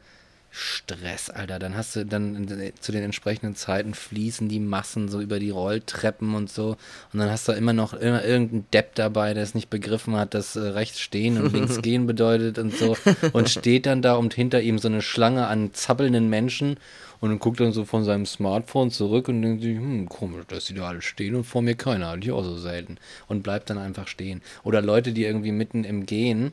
Stress, 0.56 1.32
Alter. 1.32 1.58
Dann 1.58 1.76
hast 1.76 1.96
du 1.96 2.06
dann 2.06 2.48
zu 2.80 2.92
den 2.92 3.02
entsprechenden 3.02 3.56
Zeiten 3.56 3.96
fließen 3.96 4.48
die 4.50 4.60
Massen 4.60 5.10
so 5.10 5.20
über 5.20 5.40
die 5.40 5.50
Rolltreppen 5.50 6.36
und 6.36 6.48
so 6.48 6.78
und 7.12 7.20
dann 7.20 7.32
hast 7.32 7.48
du 7.48 7.54
immer 7.54 7.74
noch 7.74 7.96
immer 7.96 8.24
irgendeinen 8.24 8.68
Depp 8.72 8.94
dabei, 8.94 9.34
der 9.34 9.42
es 9.42 9.56
nicht 9.56 9.72
begriffen 9.72 10.16
hat, 10.16 10.36
dass 10.36 10.56
äh, 10.56 10.60
rechts 10.60 11.00
stehen 11.00 11.42
und 11.42 11.54
links 11.54 11.78
gehen 11.82 12.06
bedeutet 12.06 12.60
und 12.60 12.78
so 12.78 12.96
und 13.34 13.50
steht 13.50 13.88
dann 13.88 14.04
da 14.04 14.14
und 14.14 14.36
hinter 14.36 14.62
ihm 14.62 14.78
so 14.78 14.88
eine 14.88 15.02
Schlange 15.02 15.48
an 15.48 15.74
zappelnden 15.74 16.30
Menschen 16.30 16.78
und 17.24 17.30
dann 17.30 17.40
guckt 17.40 17.62
dann 17.62 17.72
so 17.72 17.86
von 17.86 18.04
seinem 18.04 18.26
Smartphone 18.26 18.92
zurück 18.92 19.30
und 19.30 19.42
denkt 19.42 19.64
sich, 19.64 19.78
hm, 19.78 20.10
komisch, 20.10 20.44
dass 20.50 20.66
die 20.66 20.74
da 20.74 20.90
alle 20.90 21.02
stehen 21.02 21.36
und 21.36 21.46
vor 21.46 21.62
mir 21.62 21.74
keiner, 21.74 22.10
hatte 22.10 22.20
ich 22.20 22.34
auch 22.34 22.44
so 22.44 22.58
selten. 22.58 22.98
Und 23.30 23.44
bleibt 23.44 23.70
dann 23.70 23.78
einfach 23.78 24.10
stehen. 24.10 24.42
Oder 24.66 24.82
Leute, 24.82 25.14
die 25.14 25.24
irgendwie 25.24 25.54
mitten 25.54 25.86
im 25.86 26.06
Gehen 26.06 26.52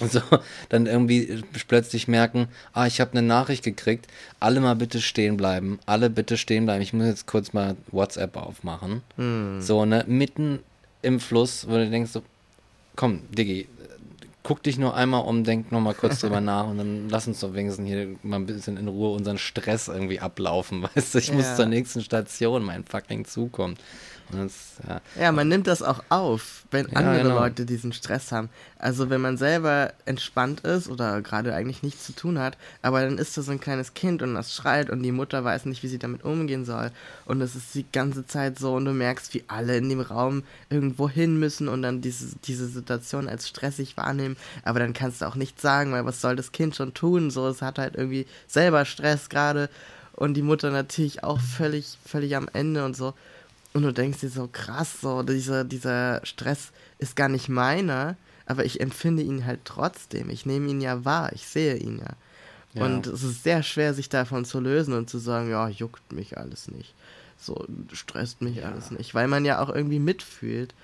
und 0.00 0.12
so 0.12 0.20
dann 0.68 0.84
irgendwie 0.84 1.42
plötzlich 1.68 2.06
merken, 2.06 2.48
ah, 2.74 2.86
ich 2.86 3.00
habe 3.00 3.12
eine 3.12 3.22
Nachricht 3.22 3.64
gekriegt, 3.64 4.06
alle 4.40 4.60
mal 4.60 4.76
bitte 4.76 5.00
stehen 5.00 5.38
bleiben, 5.38 5.78
alle 5.86 6.10
bitte 6.10 6.36
stehen 6.36 6.66
bleiben. 6.66 6.82
Ich 6.82 6.92
muss 6.92 7.06
jetzt 7.06 7.26
kurz 7.26 7.54
mal 7.54 7.74
WhatsApp 7.90 8.36
aufmachen. 8.36 9.00
So, 9.62 9.86
ne, 9.86 10.04
mitten 10.06 10.58
im 11.00 11.18
Fluss, 11.18 11.66
wo 11.66 11.78
du 11.78 11.88
denkst 11.88 12.10
so, 12.10 12.22
komm, 12.94 13.20
Diggi, 13.30 13.68
guck 14.44 14.62
dich 14.62 14.78
nur 14.78 14.94
einmal 14.94 15.24
um, 15.24 15.42
denk 15.42 15.72
noch 15.72 15.80
mal 15.80 15.94
kurz 15.94 16.20
drüber 16.20 16.40
nach 16.40 16.68
und 16.68 16.76
dann 16.78 17.08
lass 17.08 17.26
uns 17.26 17.40
doch 17.40 17.54
wenigstens 17.54 17.88
hier 17.88 18.14
mal 18.22 18.36
ein 18.36 18.46
bisschen 18.46 18.76
in 18.76 18.86
Ruhe 18.88 19.14
unseren 19.14 19.38
Stress 19.38 19.88
irgendwie 19.88 20.20
ablaufen, 20.20 20.82
weißt 20.94 21.14
du? 21.14 21.18
Ich 21.18 21.32
muss 21.32 21.46
Ja. 21.46 21.56
zur 21.56 21.66
nächsten 21.66 22.02
Station, 22.02 22.62
mein 22.62 22.84
fucking 22.84 23.24
Zug 23.24 23.52
kommt. 23.52 23.80
Das, 24.30 24.52
ja. 24.88 25.00
Ja, 25.20 25.32
man 25.32 25.48
nimmt 25.48 25.66
das 25.66 25.82
auch 25.82 26.02
auf, 26.08 26.64
wenn 26.70 26.88
Ja, 26.88 26.96
andere 26.96 27.22
genau. 27.22 27.34
Leute 27.36 27.66
diesen 27.66 27.92
Stress 27.92 28.32
haben. 28.32 28.48
Also 28.78 29.10
wenn 29.10 29.20
man 29.20 29.36
selber 29.36 29.92
entspannt 30.06 30.60
ist 30.60 30.88
oder 30.88 31.22
gerade 31.22 31.54
eigentlich 31.54 31.82
nichts 31.82 32.04
zu 32.04 32.12
tun 32.14 32.38
hat, 32.38 32.56
aber 32.82 33.02
dann 33.02 33.18
ist 33.18 33.36
da 33.36 33.42
so 33.42 33.52
ein 33.52 33.60
kleines 33.60 33.94
Kind 33.94 34.22
und 34.22 34.34
das 34.34 34.54
schreit 34.54 34.90
und 34.90 35.02
die 35.02 35.12
Mutter 35.12 35.44
weiß 35.44 35.66
nicht, 35.66 35.82
wie 35.82 35.88
sie 35.88 35.98
damit 35.98 36.24
umgehen 36.24 36.64
soll. 36.64 36.90
Und 37.26 37.40
es 37.42 37.54
ist 37.54 37.74
die 37.74 37.86
ganze 37.92 38.26
Zeit 38.26 38.58
so 38.58 38.74
und 38.74 38.86
du 38.86 38.92
merkst, 38.92 39.34
wie 39.34 39.44
alle 39.46 39.76
in 39.76 39.88
dem 39.88 40.00
Raum 40.00 40.42
irgendwo 40.70 41.08
hin 41.08 41.38
müssen 41.38 41.68
und 41.68 41.82
dann 41.82 42.00
diese, 42.00 42.34
diese 42.44 42.66
Situation 42.66 43.28
als 43.28 43.48
stressig 43.48 43.96
wahrnehmen. 43.96 44.36
Aber 44.64 44.80
dann 44.80 44.94
kannst 44.94 45.20
du 45.20 45.26
auch 45.26 45.36
nichts 45.36 45.62
sagen, 45.62 45.92
weil 45.92 46.06
was 46.06 46.20
soll 46.20 46.34
das 46.36 46.52
Kind 46.52 46.74
schon 46.76 46.94
tun? 46.94 47.30
So, 47.30 47.46
es 47.48 47.62
hat 47.62 47.78
halt 47.78 47.94
irgendwie 47.94 48.26
selber 48.48 48.84
Stress 48.84 49.28
gerade 49.28 49.68
und 50.12 50.34
die 50.34 50.42
Mutter 50.42 50.70
natürlich 50.70 51.24
auch 51.24 51.40
völlig, 51.40 51.98
völlig 52.06 52.36
am 52.36 52.48
Ende 52.52 52.84
und 52.84 52.96
so. 52.96 53.14
Und 53.74 53.82
du 53.82 53.92
denkst 53.92 54.20
dir 54.20 54.30
so, 54.30 54.48
krass, 54.50 55.00
so, 55.00 55.22
dieser, 55.22 55.64
dieser 55.64 56.24
Stress 56.24 56.70
ist 56.98 57.16
gar 57.16 57.28
nicht 57.28 57.48
meiner, 57.48 58.16
aber 58.46 58.64
ich 58.64 58.80
empfinde 58.80 59.22
ihn 59.22 59.44
halt 59.44 59.60
trotzdem. 59.64 60.30
Ich 60.30 60.46
nehme 60.46 60.70
ihn 60.70 60.80
ja 60.80 61.04
wahr, 61.04 61.32
ich 61.32 61.46
sehe 61.46 61.76
ihn 61.76 61.98
ja. 61.98 62.14
Ja. 62.74 62.84
Und 62.84 63.06
es 63.06 63.22
ist 63.22 63.42
sehr 63.42 63.62
schwer, 63.62 63.92
sich 63.94 64.08
davon 64.08 64.44
zu 64.44 64.60
lösen 64.60 64.94
und 64.94 65.10
zu 65.10 65.18
sagen, 65.18 65.50
ja, 65.50 65.68
juckt 65.68 66.12
mich 66.12 66.38
alles 66.38 66.70
nicht. 66.70 66.94
So, 67.36 67.66
stresst 67.92 68.42
mich 68.42 68.64
alles 68.64 68.90
nicht. 68.90 69.14
Weil 69.14 69.28
man 69.28 69.44
ja 69.44 69.60
auch 69.60 69.68
irgendwie 69.68 69.98
mitfühlt 69.98 70.74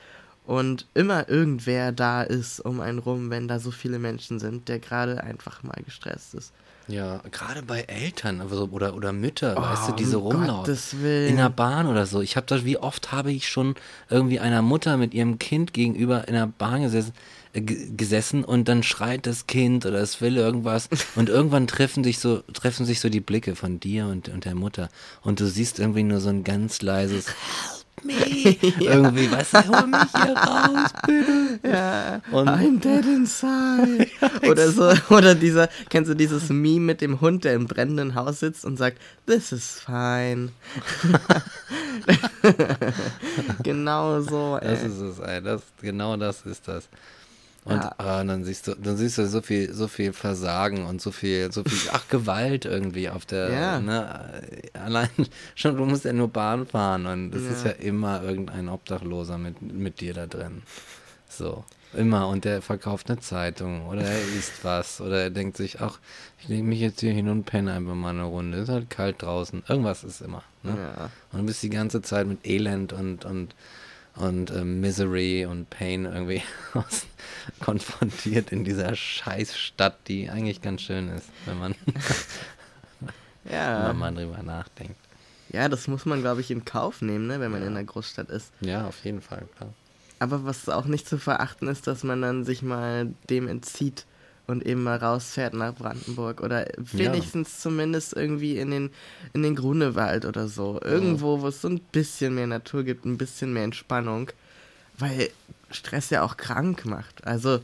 und 0.47 0.87
immer 0.95 1.29
irgendwer 1.29 1.93
da 1.93 2.23
ist 2.23 2.61
um 2.61 2.81
einen 2.81 2.99
rum, 2.99 3.31
wenn 3.31 3.49
da 3.49 3.61
so 3.61 3.71
viele 3.71 3.99
Menschen 3.99 4.39
sind, 4.39 4.69
der 4.69 4.79
gerade 4.79 5.23
einfach 5.23 5.63
mal 5.63 5.81
gestresst 5.85 6.35
ist. 6.35 6.53
Ja, 6.91 7.23
gerade 7.31 7.63
bei 7.63 7.83
Eltern 7.83 8.41
also, 8.41 8.69
oder, 8.71 8.95
oder 8.95 9.13
Mütter, 9.13 9.57
weißt 9.57 9.89
du, 9.89 9.91
um 9.93 9.97
die 9.97 10.05
so 10.05 10.21
rumlaufen. 10.21 10.65
In 11.29 11.37
der 11.37 11.51
Bahn 11.51 11.87
oder 11.87 12.07
so. 12.07 12.21
Ich 12.21 12.37
habe 12.37 12.47
das, 12.47 12.65
wie 12.65 12.79
oft 12.79 13.13
habe 13.13 13.33
ich 13.33 13.49
schon 13.49 13.75
irgendwie 14.09 14.41
einer 14.41 14.63
Mutter 14.63 14.97
mit 14.97 15.15
ihrem 15.15 15.39
Kind 15.39 15.73
gegenüber 15.73 16.27
in 16.27 16.35
der 16.35 16.47
Bahn 16.47 16.83
gesessen, 16.83 17.13
äh, 17.53 17.61
gesessen 17.61 18.45
und 18.45 18.69
dann 18.69 18.83
schreit 18.83 19.27
das 19.27 19.47
Kind 19.47 19.87
oder 19.87 20.01
es 20.01 20.21
will 20.21 20.37
irgendwas 20.37 20.89
und 21.17 21.29
irgendwann 21.29 21.67
treffen 21.67 22.05
sich 22.05 22.19
so, 22.19 22.43
treffen 22.53 22.87
sich 22.87 23.01
so 23.01 23.09
die 23.09 23.21
Blicke 23.21 23.57
von 23.57 23.81
dir 23.81 24.07
und, 24.07 24.29
und 24.29 24.45
der 24.45 24.55
Mutter 24.55 24.89
und 25.23 25.41
du 25.41 25.47
siehst 25.47 25.79
irgendwie 25.79 26.03
nur 26.03 26.21
so 26.21 26.29
ein 26.29 26.45
ganz 26.45 26.83
leises 26.83 27.27
Help 28.03 28.05
me. 28.05 28.57
Irgendwie, 28.81 29.31
weißt 29.31 29.55
du, 29.55 29.69
hol 29.69 29.87
mich 29.87 30.11
hier 30.13 30.37
raus, 30.37 30.91
bitte. 31.07 31.61
Ja, 31.69 32.21
Und- 32.31 32.49
I'm 32.49 32.81
dead 32.81 33.05
inside. 33.05 34.07
oder 34.49 34.71
so, 34.71 34.93
oder 35.15 35.35
dieser, 35.35 35.69
kennst 35.89 36.11
du 36.11 36.15
dieses 36.15 36.49
Meme 36.49 36.81
mit 36.81 37.01
dem 37.01 37.21
Hund, 37.21 37.45
der 37.45 37.55
im 37.55 37.67
brennenden 37.67 38.15
Haus 38.15 38.41
sitzt 38.41 38.65
und 38.65 38.77
sagt, 38.77 38.99
this 39.27 39.53
is 39.53 39.81
fine. 39.85 40.51
genau 43.63 44.21
so, 44.21 44.59
ey. 44.61 44.69
Das 44.69 44.83
ist 44.83 45.01
es, 45.01 45.19
ey. 45.21 45.43
Das, 45.43 45.63
genau 45.81 46.17
das 46.17 46.43
ist 46.43 46.67
das. 46.69 46.89
Und 47.71 47.77
Ja. 47.83 47.95
ah, 47.99 48.25
dann 48.25 48.45
siehst 48.45 48.67
du, 48.67 48.75
dann 48.75 48.97
siehst 48.97 49.19
du 49.19 49.27
so 49.27 49.41
viel, 49.43 49.73
so 49.73 49.87
viel 49.89 50.13
Versagen 50.13 50.85
und 50.87 51.01
so 51.01 51.13
viel, 51.13 51.53
so 51.53 51.63
viel, 51.65 51.91
ach, 51.93 52.09
Gewalt 52.09 52.65
irgendwie 52.65 53.09
auf 53.09 53.25
der, 53.27 53.51
Ja. 53.51 53.81
ne, 53.81 54.43
allein 54.75 55.09
schon, 55.55 55.77
du 55.77 55.85
musst 55.85 56.05
ja 56.05 56.13
nur 56.13 56.29
Bahn 56.29 56.67
fahren 56.67 57.07
und 57.07 57.35
es 57.35 57.43
ist 57.43 57.65
Ja. 57.65 57.71
ja 57.71 57.77
immer 57.77 58.23
irgendein 58.23 58.69
Obdachloser 58.69 59.39
mit, 59.39 59.63
mit 59.63 60.01
dir 60.01 60.15
da 60.15 60.27
drin. 60.27 60.63
So. 61.29 61.65
Immer. 61.93 62.29
Und 62.29 62.45
der 62.45 62.63
verkauft 62.63 63.11
eine 63.11 63.19
Zeitung 63.19 63.87
oder 63.89 64.03
er 64.03 64.21
isst 64.39 64.65
was 64.65 65.01
oder 65.01 65.23
er 65.23 65.31
denkt 65.31 65.57
sich, 65.57 65.81
ach, 65.81 65.99
ich 66.41 66.49
lege 66.49 66.63
mich 66.63 66.79
jetzt 66.81 67.01
hier 67.01 67.13
hin 67.13 67.29
und 67.29 67.45
penne 67.45 67.73
einfach 67.73 67.95
mal 67.97 68.11
eine 68.11 68.23
Runde. 68.25 68.59
Ist 68.59 68.69
halt 68.69 68.91
kalt 68.91 69.23
draußen. 69.23 69.65
Irgendwas 69.69 70.05
ist 70.05 70.21
immer. 70.21 70.43
Ne? 70.63 70.77
Ja. 70.79 71.11
Und 71.33 71.41
du 71.41 71.47
bist 71.47 71.63
die 71.65 71.71
ganze 71.71 72.01
Zeit 72.01 72.29
mit 72.29 72.47
Elend 72.47 72.93
und, 72.93 73.25
und, 73.25 73.55
und 74.17 74.51
ähm, 74.51 74.81
Misery 74.81 75.47
und 75.47 75.71
Pain 75.71 76.05
irgendwie 76.05 76.43
konfrontiert 77.61 78.53
in 78.53 78.65
dieser 78.65 78.95
Scheißstadt, 78.95 79.99
die 80.09 80.29
eigentlich 80.31 80.61
ganz 80.63 80.83
schön 80.83 81.09
ist, 81.11 81.29
wenn 81.47 81.59
man, 81.59 81.75
Ja. 83.51 83.89
wenn 83.89 83.97
man 83.99 84.15
drüber 84.15 84.43
nachdenkt. 84.43 84.97
ja, 85.49 85.69
das 85.69 85.89
muss 85.89 86.05
man, 86.05 86.21
glaube 86.21 86.41
ich, 86.43 86.51
in 86.51 86.65
Kauf 86.65 87.01
nehmen, 87.03 87.27
ne, 87.27 87.41
wenn 87.41 87.51
man 87.51 87.63
in 87.63 87.69
einer 87.69 87.85
Großstadt 87.85 88.29
ist. 88.29 88.53
Ja, 88.61 88.87
auf 88.87 89.05
jeden 89.05 89.23
Fall, 89.23 89.47
klar. 89.57 89.73
Aber 90.19 90.45
was 90.45 90.69
auch 90.69 90.85
nicht 90.85 91.09
zu 91.09 91.17
verachten 91.19 91.67
ist, 91.69 91.87
dass 91.87 92.05
man 92.05 92.21
dann 92.21 92.45
sich 92.45 92.61
mal 92.63 93.15
dem 93.31 93.49
entzieht 93.49 94.05
und 94.51 94.67
eben 94.67 94.83
mal 94.83 94.99
rausfährt 94.99 95.55
nach 95.55 95.75
Brandenburg 95.75 96.41
oder 96.43 96.67
wenigstens 96.77 97.61
zumindest 97.61 98.15
irgendwie 98.15 98.59
in 98.59 98.71
den, 98.71 98.91
in 99.33 99.43
den 99.43 99.57
Grunewald 99.57 100.25
oder 100.25 100.49
so. 100.49 100.81
Irgendwo, 100.83 101.41
wo 101.41 101.49
es 101.49 101.63
so 101.63 101.69
ein 101.69 101.81
bisschen 101.81 102.35
mehr 102.35 102.47
Natur 102.47 102.83
gibt, 102.85 103.05
ein 103.05 103.19
bisschen 103.19 103.53
mehr 103.53 103.65
Entspannung, 103.65 104.31
weil 104.99 105.31
Stress 105.71 106.11
ja 106.11 106.23
auch 106.23 106.37
krank 106.37 106.85
macht. 106.85 107.25
Also 107.27 107.61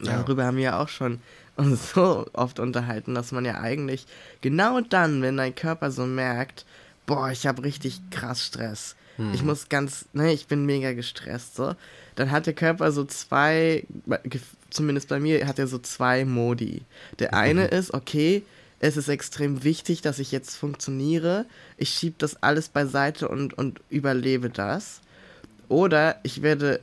Ja. 0.00 0.22
darüber 0.22 0.44
haben 0.44 0.56
wir 0.56 0.64
ja 0.64 0.80
auch 0.80 0.88
schon 0.88 1.20
uns 1.56 1.92
so 1.92 2.26
oft 2.32 2.60
unterhalten, 2.60 3.14
dass 3.14 3.32
man 3.32 3.44
ja 3.44 3.60
eigentlich 3.60 4.06
genau 4.40 4.80
dann, 4.80 5.22
wenn 5.22 5.36
dein 5.36 5.54
Körper 5.54 5.90
so 5.90 6.06
merkt, 6.06 6.64
boah, 7.06 7.30
ich 7.30 7.46
habe 7.46 7.64
richtig 7.64 8.00
krass 8.10 8.44
Stress. 8.44 8.94
Ich 9.32 9.42
muss 9.42 9.68
ganz, 9.68 10.04
ne, 10.12 10.32
ich 10.32 10.46
bin 10.46 10.64
mega 10.64 10.92
gestresst, 10.92 11.56
so. 11.56 11.74
Dann 12.18 12.32
hat 12.32 12.46
der 12.46 12.52
Körper 12.52 12.90
so 12.90 13.04
zwei, 13.04 13.86
zumindest 14.70 15.08
bei 15.08 15.20
mir 15.20 15.46
hat 15.46 15.60
er 15.60 15.68
so 15.68 15.78
zwei 15.78 16.24
Modi. 16.24 16.82
Der 17.20 17.32
eine 17.32 17.66
ist, 17.66 17.94
okay, 17.94 18.42
es 18.80 18.96
ist 18.96 19.06
extrem 19.06 19.62
wichtig, 19.62 20.02
dass 20.02 20.18
ich 20.18 20.32
jetzt 20.32 20.56
funktioniere. 20.56 21.46
Ich 21.76 21.90
schiebe 21.90 22.16
das 22.18 22.42
alles 22.42 22.70
beiseite 22.70 23.28
und, 23.28 23.56
und 23.56 23.80
überlebe 23.88 24.50
das. 24.50 25.00
Oder 25.68 26.18
ich 26.24 26.42
werde 26.42 26.80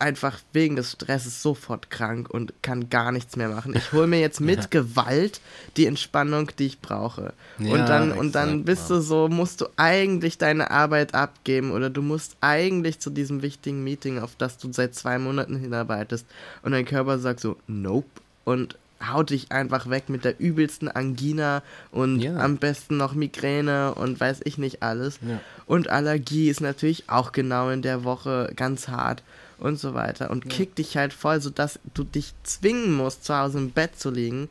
einfach 0.00 0.38
wegen 0.52 0.76
des 0.76 0.92
Stresses 0.92 1.42
sofort 1.42 1.90
krank 1.90 2.30
und 2.30 2.52
kann 2.62 2.90
gar 2.90 3.12
nichts 3.12 3.36
mehr 3.36 3.48
machen. 3.48 3.74
Ich 3.76 3.92
hole 3.92 4.06
mir 4.06 4.20
jetzt 4.20 4.40
mit 4.40 4.70
Gewalt 4.70 5.40
die 5.76 5.86
Entspannung, 5.86 6.50
die 6.58 6.66
ich 6.66 6.80
brauche. 6.80 7.32
Ja, 7.58 7.72
und 7.72 7.88
dann 7.88 8.12
und 8.12 8.34
dann 8.34 8.64
bist 8.64 8.90
ja. 8.90 8.96
du 8.96 9.02
so, 9.02 9.28
musst 9.28 9.60
du 9.60 9.66
eigentlich 9.76 10.38
deine 10.38 10.70
Arbeit 10.70 11.14
abgeben 11.14 11.70
oder 11.70 11.90
du 11.90 12.02
musst 12.02 12.36
eigentlich 12.40 12.98
zu 13.00 13.10
diesem 13.10 13.42
wichtigen 13.42 13.84
Meeting, 13.84 14.18
auf 14.18 14.36
das 14.36 14.58
du 14.58 14.72
seit 14.72 14.94
zwei 14.94 15.18
Monaten 15.18 15.56
hinarbeitest 15.56 16.26
und 16.62 16.72
dein 16.72 16.84
Körper 16.84 17.18
sagt 17.18 17.40
so, 17.40 17.56
nope 17.66 18.08
und 18.44 18.76
haut 19.06 19.30
dich 19.30 19.50
einfach 19.50 19.88
weg 19.88 20.08
mit 20.08 20.24
der 20.24 20.38
übelsten 20.38 20.88
Angina 20.88 21.62
und 21.90 22.20
Ja. 22.20 22.36
am 22.36 22.58
besten 22.58 22.96
noch 22.98 23.14
Migräne 23.14 23.94
und 23.94 24.20
weiß 24.20 24.40
ich 24.44 24.58
nicht 24.58 24.82
alles. 24.82 25.18
Ja. 25.26 25.40
Und 25.66 25.88
Allergie 25.88 26.50
ist 26.50 26.60
natürlich 26.60 27.08
auch 27.08 27.32
genau 27.32 27.70
in 27.70 27.80
der 27.82 28.04
Woche 28.04 28.52
ganz 28.56 28.88
hart 28.88 29.22
und 29.60 29.78
so 29.78 29.94
weiter. 29.94 30.30
Und 30.30 30.48
kickt 30.50 30.78
dich 30.78 30.96
halt 30.96 31.12
voll, 31.12 31.40
sodass 31.40 31.78
du 31.94 32.04
dich 32.04 32.32
zwingen 32.42 32.94
musst, 32.94 33.24
zu 33.24 33.36
Hause 33.36 33.58
im 33.58 33.70
Bett 33.70 33.98
zu 33.98 34.10
liegen 34.10 34.48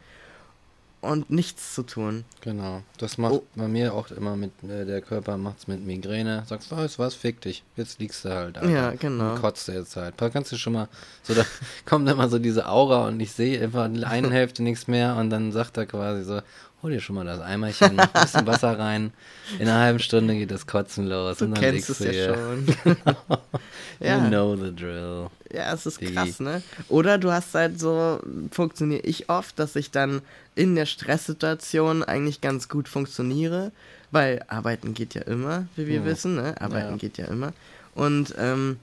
und 1.02 1.30
nichts 1.30 1.76
zu 1.76 1.84
tun. 1.84 2.26
Genau. 2.42 2.84
Das 2.98 3.18
macht 3.18 3.32
Oh. 3.36 3.44
bei 3.56 3.70
mir 3.70 3.94
auch 3.94 4.12
immer 4.12 4.36
mit, 4.36 4.52
äh, 4.68 4.86
der 4.86 5.02
Körper 5.02 5.38
macht's 5.38 5.66
mit 5.66 5.86
Migräne. 5.86 6.44
Sagst 6.46 6.72
du, 6.72 6.76
weißt 6.76 6.98
du 6.98 7.04
was, 7.04 7.16
fick 7.16 7.40
dich. 7.40 7.64
Jetzt 7.78 8.00
liegst 8.00 8.26
du 8.26 8.30
halt. 8.30 8.58
Alter. 8.58 8.70
Ja, 8.70 8.92
genau. 8.92 9.32
Und 9.36 9.42
kotzt 9.42 9.70
du 9.70 9.72
jetzt 9.72 9.96
halt. 9.96 10.16
Da 10.18 10.30
kannst 10.30 10.52
du 10.52 10.58
schon 10.58 10.74
mal, 10.74 10.90
so 11.24 11.34
da 11.34 11.46
kommt 11.86 12.10
immer 12.10 12.28
so 12.28 12.38
diese 12.38 12.68
Aura 12.68 13.08
und 13.08 13.20
ich 13.22 13.32
sehe 13.32 13.62
einfach 13.64 13.86
einen 13.86 14.32
Hälfte 14.32 14.62
nichts 14.62 14.88
mehr 14.88 15.16
und 15.16 15.30
dann 15.30 15.54
sagt 15.54 15.78
er 15.78 15.86
quasi 15.86 16.24
so, 16.26 16.42
hol 16.82 16.92
dir 16.92 17.02
schon 17.02 17.16
mal 17.16 17.26
das 17.26 17.40
Eimerchen, 17.42 17.96
mach 17.96 18.14
ein 18.14 18.22
bisschen 18.24 18.48
Wasser 18.48 18.78
rein. 18.80 19.12
In 19.60 19.68
einer 19.68 19.80
halben 19.80 20.00
Stunde 20.00 20.36
geht 20.36 20.52
das 20.52 20.66
Kotzen 20.68 21.08
los. 21.08 21.38
Du 21.38 21.46
und 21.46 21.52
dann 21.52 21.62
kennst 21.62 21.90
es 21.90 22.00
ja 22.00 22.12
hier. 22.12 22.34
schon. 22.36 22.66
You 24.02 24.06
ja. 24.08 24.28
know 24.30 24.56
the 24.56 24.74
drill. 24.74 25.28
Ja, 25.52 25.74
es 25.74 25.86
ist 25.86 26.00
Die- 26.00 26.14
krass, 26.14 26.40
ne? 26.40 26.62
Oder 26.88 27.18
du 27.18 27.32
hast 27.32 27.54
halt 27.54 27.80
so, 27.80 28.20
funktioniere 28.52 29.02
ich 29.02 29.30
oft, 29.30 29.60
dass 29.60 29.76
ich 29.76 29.92
dann 29.92 30.22
in 30.56 30.76
der 30.76 30.86
Stresssituation 30.86 32.04
eigentlich 32.04 32.40
ganz 32.40 32.70
gut 32.70 32.88
funktioniere, 32.88 33.72
weil 34.12 34.42
arbeiten 34.48 34.94
geht 34.94 35.16
ja 35.16 35.22
immer, 35.24 35.68
wie 35.76 35.88
wir 35.88 36.00
Hm. 36.00 36.06
wissen, 36.06 36.36
ne? 36.36 36.56
Arbeiten 36.62 36.92
Ja. 36.92 36.98
geht 36.98 37.18
ja 37.18 37.26
immer. 37.26 37.52
Und 37.96 38.34
ähm, 38.38 38.78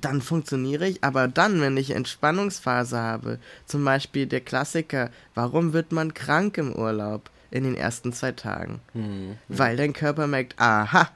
dann 0.00 0.20
funktioniere 0.20 0.88
ich, 0.88 1.02
aber 1.02 1.28
dann, 1.28 1.60
wenn 1.60 1.76
ich 1.76 1.90
Entspannungsphase 1.90 2.98
habe, 2.98 3.38
zum 3.66 3.84
Beispiel 3.84 4.26
der 4.26 4.40
Klassiker, 4.40 5.10
warum 5.34 5.72
wird 5.72 5.92
man 5.92 6.14
krank 6.14 6.58
im 6.58 6.74
Urlaub 6.74 7.30
in 7.50 7.64
den 7.64 7.74
ersten 7.74 8.12
zwei 8.12 8.32
Tagen? 8.32 8.80
Hm. 8.92 9.36
Weil 9.48 9.76
dein 9.76 9.92
Körper 9.92 10.26
merkt, 10.26 10.54
aha, 10.58 11.10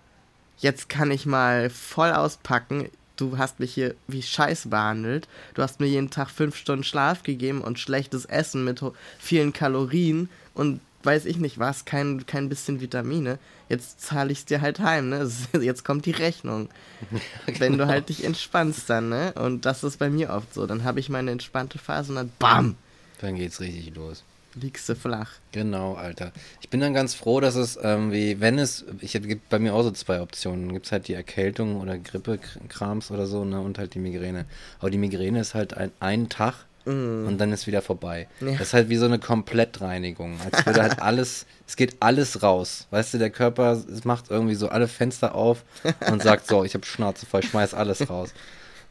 jetzt 0.59 0.89
kann 0.89 1.11
ich 1.11 1.27
mal 1.27 1.71
voll 1.71 2.13
auspacken. 2.13 2.89
Du 3.17 3.39
hast 3.39 3.61
mich 3.61 3.75
hier 3.75 3.95
wie 4.09 4.23
Scheiß 4.23 4.71
behandelt. 4.71 5.29
Du 5.55 5.63
hast 5.63 5.81
mir 5.81 5.87
jeden 5.87 6.11
Tag 6.11 6.31
fünf 6.31 6.57
Stunden 6.57 6.85
Schlaf 6.85 7.23
gegeben 7.23 7.61
und 7.61 7.79
schlechtes 7.79 8.25
Essen 8.25 8.65
mit 8.65 8.83
vielen 9.19 9.53
Kalorien 9.53 10.29
und 10.55 10.81
weiß 11.05 11.27
ich 11.27 11.37
nicht 11.39 11.59
was, 11.59 11.85
kein, 11.85 12.27
kein 12.27 12.49
bisschen 12.49 12.81
Vitamine. 12.81 13.39
Jetzt 13.73 14.03
zahle 14.03 14.31
ich 14.33 14.41
es 14.41 14.45
dir 14.45 14.61
halt 14.61 14.81
heim, 14.81 15.09
ne? 15.09 15.27
Jetzt 15.59 15.83
kommt 15.83 16.05
die 16.05 16.11
Rechnung. 16.11 16.69
Wenn 17.59 17.79
du 17.79 17.87
halt 17.87 18.11
dich 18.11 18.23
entspannst 18.23 18.91
dann, 18.91 19.09
ne? 19.09 19.33
Und 19.33 19.65
das 19.65 19.83
ist 19.83 19.99
bei 19.99 20.11
mir 20.11 20.29
oft 20.29 20.53
so. 20.53 20.67
Dann 20.67 20.85
habe 20.85 21.01
ich 21.01 21.09
meine 21.09 21.31
entspannte 21.31 21.79
Phase 21.79 22.11
und 22.11 22.17
dann 22.17 22.33
BAM! 22.39 22.77
Dann 23.23 23.35
geht's 23.35 23.61
richtig 23.61 23.95
los. 23.95 24.25
Liegst 24.57 24.91
du 24.91 24.95
flach. 24.95 25.31
Genau, 25.53 25.95
Alter. 25.95 26.33
Ich 26.61 26.69
bin 26.69 26.81
dann 26.81 26.93
ganz 26.93 27.15
froh, 27.15 27.41
dass 27.41 27.55
es 27.55 27.77
irgendwie, 27.77 28.41
wenn 28.41 28.59
es, 28.59 28.85
ich 29.01 29.15
es 29.15 29.23
gibt 29.23 29.49
bei 29.49 29.59
mir 29.59 29.73
auch 29.73 29.85
so 29.85 29.91
zwei 29.91 30.21
Optionen. 30.21 30.75
Gibt 30.75 30.85
es 30.85 30.93
halt 30.93 31.09
die 31.09 31.15
Erkältung 31.15 31.81
oder 31.81 31.97
Grippekrams 31.97 33.11
oder 33.11 33.27
so, 33.27 33.43
ne, 33.47 33.59
und 33.59 33.79
halt 33.79 33.95
die 33.95 34.01
Migräne. 34.01 34.45
Aber 34.81 34.91
die 34.91 34.99
Migräne 34.99 35.41
ist 35.41 35.55
halt 35.55 35.73
ein, 35.79 35.93
ein 35.99 36.29
Tag 36.29 36.67
und 36.85 37.39
dann 37.39 37.53
ist 37.53 37.67
wieder 37.67 37.83
vorbei. 37.83 38.27
Ja. 38.41 38.53
Das 38.53 38.69
ist 38.69 38.75
halt 38.75 38.89
wie 38.89 38.97
so 38.97 39.05
eine 39.05 39.19
Komplettreinigung. 39.19 40.37
Als 40.51 40.67
würde 40.67 40.83
halt 40.83 40.99
alles, 41.03 41.47
es 41.67 41.77
geht 41.77 41.97
alles 42.01 42.43
raus. 42.43 42.87
Weißt 42.91 43.15
du, 43.15 43.19
der 43.19 43.31
Körper 43.31 43.73
es 43.73 44.05
macht 44.05 44.31
irgendwie 44.31 44.55
so 44.55 44.69
alle 44.69 44.89
Fenster 44.89 45.35
auf 45.35 45.65
und 46.11 46.23
sagt 46.23 46.47
so, 46.47 46.65
ich 46.65 46.75
habe 46.75 46.85
Schnauze 46.85 47.27
voll, 47.27 47.43
schmeiß 47.43 47.75
alles 47.75 48.09
raus. 48.11 48.35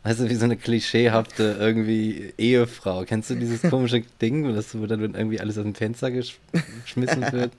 Weißt 0.03 0.19
du, 0.19 0.29
wie 0.29 0.35
so 0.35 0.45
eine 0.45 0.57
klischeehafte 0.57 1.57
irgendwie 1.59 2.33
Ehefrau. 2.37 3.03
Kennst 3.03 3.29
du 3.29 3.35
dieses 3.35 3.61
komische 3.61 4.01
Ding, 4.21 4.47
wo, 4.47 4.51
das, 4.51 4.77
wo 4.77 4.85
dann 4.87 5.01
irgendwie 5.13 5.39
alles 5.39 5.57
aus 5.57 5.63
dem 5.63 5.75
Fenster 5.75 6.09
gesch 6.09 6.39
geschmissen 6.83 7.31
wird? 7.31 7.51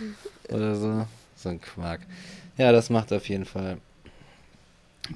Oder 0.48 0.76
so. 0.76 1.06
So 1.36 1.48
ein 1.50 1.60
Quark. 1.60 2.00
Ja, 2.56 2.72
das 2.72 2.90
macht 2.90 3.12
auf 3.12 3.28
jeden 3.28 3.44
Fall 3.44 3.78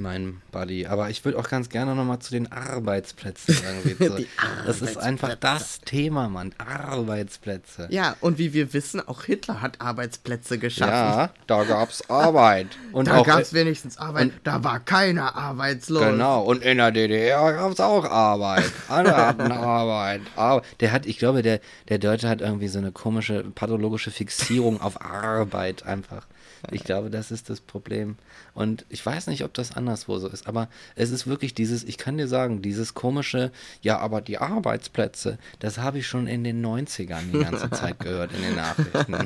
mein 0.01 0.41
Buddy. 0.53 0.87
Aber 0.87 1.11
ich 1.11 1.25
würde 1.25 1.39
auch 1.39 1.49
ganz 1.49 1.69
gerne 1.69 1.95
nochmal 1.95 2.19
zu 2.19 2.33
den 2.33 2.51
Arbeitsplätzen. 2.51 3.55
So. 3.55 4.17
Die 4.17 4.27
das 4.67 4.83
ist 4.83 4.97
einfach 4.99 5.31
Arbeitsplätze. 5.31 5.39
das 5.41 5.81
Thema, 5.81 6.29
Mann. 6.29 6.55
Arbeitsplätze. 6.59 7.89
Ja, 7.91 8.17
und 8.21 8.39
wie 8.39 8.53
wir 8.53 8.73
wissen, 8.73 9.01
auch 9.07 9.25
Hitler 9.25 9.61
hat 9.61 9.81
Arbeitsplätze 9.81 10.59
geschaffen. 10.59 10.93
Ja, 10.93 11.31
da 11.47 11.65
gab's 11.65 12.09
Arbeit. 12.09 12.69
Und 12.93 13.09
Da 13.09 13.23
gab 13.23 13.41
es 13.41 13.53
wenigstens 13.53 13.99
Arbeit, 13.99 14.31
da 14.45 14.63
war 14.63 14.81
keiner 14.81 15.35
arbeitslos. 15.35 16.05
Genau, 16.05 16.43
und 16.43 16.63
in 16.63 16.79
der 16.79 16.93
DDR 16.93 17.53
gab 17.53 17.73
es 17.73 17.81
auch 17.81 18.05
Arbeit. 18.05 18.71
Alle 18.89 19.17
hatten 19.17 19.41
Arbeit. 19.53 20.23
Aber 20.37 20.63
der 20.81 20.93
hat, 20.93 21.07
ich 21.07 21.19
glaube, 21.19 21.43
der, 21.43 21.61
der 21.89 21.99
Deutsche 21.99 22.29
hat 22.29 22.41
irgendwie 22.41 22.69
so 22.69 22.79
eine 22.79 22.93
komische 22.93 23.43
pathologische 23.43 24.11
Fixierung 24.11 24.81
auf 24.81 25.01
Arbeit 25.03 25.85
einfach. 25.87 26.27
Ich 26.73 26.85
glaube, 26.85 27.11
das 27.11 27.31
ist 27.31 27.51
das 27.51 27.61
Problem. 27.61 28.17
Und 28.55 28.85
ich 28.89 29.05
weiß 29.05 29.27
nicht, 29.27 29.45
ob 29.45 29.55
das 29.55 29.77
anderswo 29.77 30.19
so 30.19 30.29
ist, 30.29 30.47
aber 30.47 30.69
es 30.97 31.11
ist 31.11 31.27
wirklich 31.27 31.55
dieses, 31.55 31.85
ich 31.85 31.99
kann 31.99 32.19
dir 32.19 32.29
sagen, 32.29 32.63
dieses 32.63 32.95
komische, 32.95 33.51
ja, 33.83 33.99
aber 33.99 34.21
die 34.21 34.39
Arbeitsplätze, 34.39 35.39
das 35.59 35.79
habe 35.79 35.99
ich 35.99 36.07
schon 36.07 36.27
in 36.27 36.45
den 36.45 36.65
90ern 36.65 37.33
die 37.33 37.39
ganze 37.41 37.71
Zeit 37.73 38.01
gehört 38.01 38.33
in 38.33 38.43
den 38.43 38.57
Nachrichten. 38.57 39.17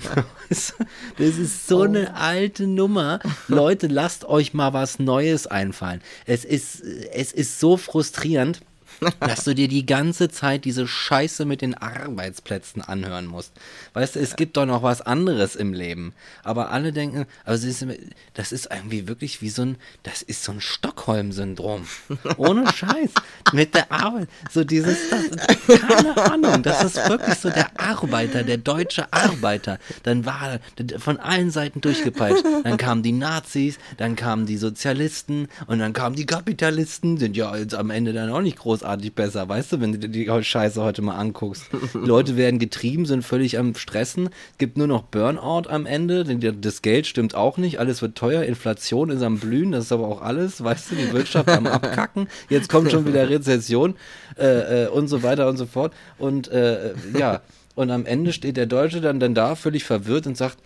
Das 1.18 1.39
ist 1.39 1.66
so 1.66 1.82
eine 1.82 2.14
alte 2.14 2.66
Nummer. 2.66 3.20
Leute, 3.49 3.86
lasst 3.86 4.24
euch 4.24 4.55
mal 4.55 4.72
was 4.72 4.99
Neues 4.99 5.47
einfallen. 5.47 6.01
Es 6.26 6.45
ist, 6.45 6.82
es 6.82 7.32
ist 7.32 7.61
so 7.61 7.76
frustrierend, 7.76 8.61
dass 9.20 9.44
du 9.44 9.55
dir 9.55 9.68
die 9.68 9.86
ganze 9.86 10.28
Zeit 10.28 10.64
diese 10.64 10.86
Scheiße 10.86 11.44
mit 11.44 11.62
den 11.62 11.74
Arbeitsplätzen 11.74 12.82
anhören 12.82 13.26
musst. 13.26 13.53
Weißt 13.94 14.16
du, 14.16 14.20
es 14.20 14.36
gibt 14.36 14.57
doch 14.57 14.66
noch 14.66 14.82
was 14.82 15.01
anderes 15.01 15.57
im 15.57 15.72
Leben. 15.72 16.12
Aber 16.42 16.70
alle 16.70 16.92
denken, 16.92 17.26
also 17.44 17.68
das 18.34 18.53
ist 18.53 18.68
irgendwie 18.70 19.09
wirklich 19.09 19.40
wie 19.42 19.49
so 19.49 19.62
ein, 19.62 19.76
das 20.03 20.22
ist 20.22 20.42
so 20.44 20.53
ein 20.53 20.61
Stockholm-Syndrom. 20.61 21.86
Ohne 22.36 22.72
Scheiß. 22.72 23.11
Mit 23.53 23.74
der 23.74 23.90
Arbeit. 23.92 24.28
So 24.51 24.64
dieses, 24.64 24.99
das, 25.11 25.78
keine 25.80 26.16
Ahnung, 26.16 26.62
das 26.62 26.84
ist 26.84 27.09
wirklich 27.09 27.36
so 27.36 27.51
der 27.51 27.78
Arbeiter, 27.78 28.42
der 28.42 28.59
deutsche 28.59 29.12
Arbeiter. 29.12 29.78
Dann 30.03 30.24
war 30.24 30.61
er 30.76 30.99
von 30.99 31.18
allen 31.18 31.51
Seiten 31.51 31.80
durchgepeitscht. 31.80 32.44
Dann 32.64 32.76
kamen 32.76 33.03
die 33.03 33.12
Nazis, 33.12 33.78
dann 33.96 34.16
kamen 34.16 34.46
die 34.46 34.57
Sozialisten 34.57 35.49
und 35.66 35.78
dann 35.78 35.92
kamen 35.92 36.16
die 36.16 36.26
Kapitalisten, 36.26 37.18
sind 37.18 37.36
ja 37.36 37.55
jetzt 37.57 37.74
am 37.74 37.90
Ende 37.90 38.12
dann 38.12 38.30
auch 38.30 38.40
nicht 38.40 38.59
großartig 38.59 38.88
besser, 38.97 39.49
weißt 39.49 39.72
du, 39.72 39.80
wenn 39.80 39.93
du 39.93 40.09
dir 40.09 40.09
die 40.09 40.45
Scheiße 40.45 40.82
heute 40.82 41.03
mal 41.03 41.16
anguckst. 41.16 41.64
Die 41.95 42.07
Leute 42.07 42.36
werden 42.36 42.59
getrieben, 42.59 43.07
sind 43.07 43.22
völlig 43.22 43.59
am 43.59 43.74
Stressen, 43.74 44.30
es 44.53 44.59
gibt 44.59 44.76
nur 44.76 44.86
noch 44.86 45.03
Burnout 45.03 45.68
am 45.68 45.86
Ende, 45.86 46.24
denn 46.24 46.61
das 46.61 46.82
Geld 46.82 47.07
stimmt 47.07 47.34
auch 47.34 47.57
nicht, 47.59 47.78
alles 47.78 48.03
wird 48.03 48.16
teuer, 48.16 48.43
Inflation 48.43 49.11
ist 49.11 49.22
am 49.22 49.39
Blühen, 49.39 49.72
das 49.72 49.84
ist 49.84 49.93
aber 49.93 50.09
auch 50.09 50.22
alles, 50.22 50.62
weißt 50.62 50.91
du, 50.91 50.95
die 50.97 51.12
Wirtschaft 51.12 51.49
am 51.49 51.66
Abkacken, 51.66 52.28
jetzt 52.49 52.68
kommt 52.68 52.91
schon 52.91 53.07
wieder 53.07 53.28
Rezession 53.28 53.95
äh, 54.39 54.84
äh, 54.84 54.89
und 54.89 55.09
so 55.09 55.22
weiter 55.22 55.49
und 55.49 55.57
so 55.57 55.66
fort. 55.66 55.93
Und 56.18 56.49
äh, 56.49 56.95
ja, 57.18 57.43
und 57.74 57.91
am 57.91 58.07
Ende 58.07 58.32
steht 58.32 58.57
der 58.57 58.66
Deutsche 58.66 59.01
dann, 59.01 59.20
dann 59.20 59.34
da, 59.34 59.55
völlig 59.55 59.84
verwirrt 59.84 60.26
und 60.26 60.36
sagt, 60.36 60.59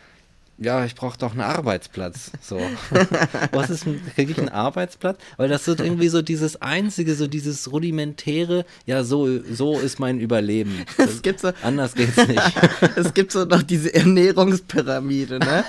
ja, 0.58 0.84
ich 0.84 0.94
brauche 0.94 1.18
doch 1.18 1.32
einen 1.32 1.40
Arbeitsplatz. 1.40 2.30
So. 2.40 2.60
Was 3.52 3.70
ist, 3.70 3.84
kriege 4.14 4.32
ich 4.32 4.38
einen 4.38 4.48
Arbeitsplatz? 4.48 5.18
Weil 5.36 5.48
das 5.48 5.66
wird 5.66 5.80
irgendwie 5.80 6.08
so 6.08 6.22
dieses 6.22 6.60
einzige, 6.62 7.14
so 7.14 7.26
dieses 7.26 7.72
rudimentäre, 7.72 8.64
ja, 8.86 9.02
so, 9.02 9.42
so 9.42 9.78
ist 9.78 9.98
mein 9.98 10.18
Überleben. 10.20 10.84
Es 10.98 11.22
gibt 11.22 11.40
so, 11.40 11.52
Anders 11.62 11.94
geht's 11.94 12.16
nicht. 12.16 12.40
es 12.96 13.12
gibt 13.14 13.32
so 13.32 13.44
noch 13.44 13.62
diese 13.62 13.92
Ernährungspyramide, 13.94 15.38
ne? 15.38 15.64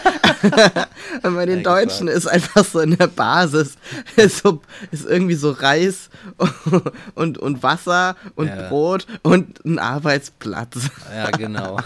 Und 1.24 1.36
bei 1.36 1.46
den 1.46 1.62
Ja, 1.62 1.64
Deutschen 1.64 2.08
ist 2.08 2.28
einfach 2.28 2.66
so 2.66 2.80
in 2.80 2.96
der 2.98 3.08
Basis 3.08 3.76
ist, 4.16 4.44
so, 4.44 4.62
ist 4.92 5.06
irgendwie 5.06 5.36
so 5.36 5.52
Reis 5.52 6.10
und, 7.16 7.38
und 7.38 7.64
Wasser 7.64 8.16
und 8.36 8.48
Ja. 8.48 8.70
Brot 8.70 9.08
und 9.22 9.64
ein 9.66 9.80
Arbeitsplatz. 9.80 10.90
Ja, 11.14 11.32
genau. 11.32 11.78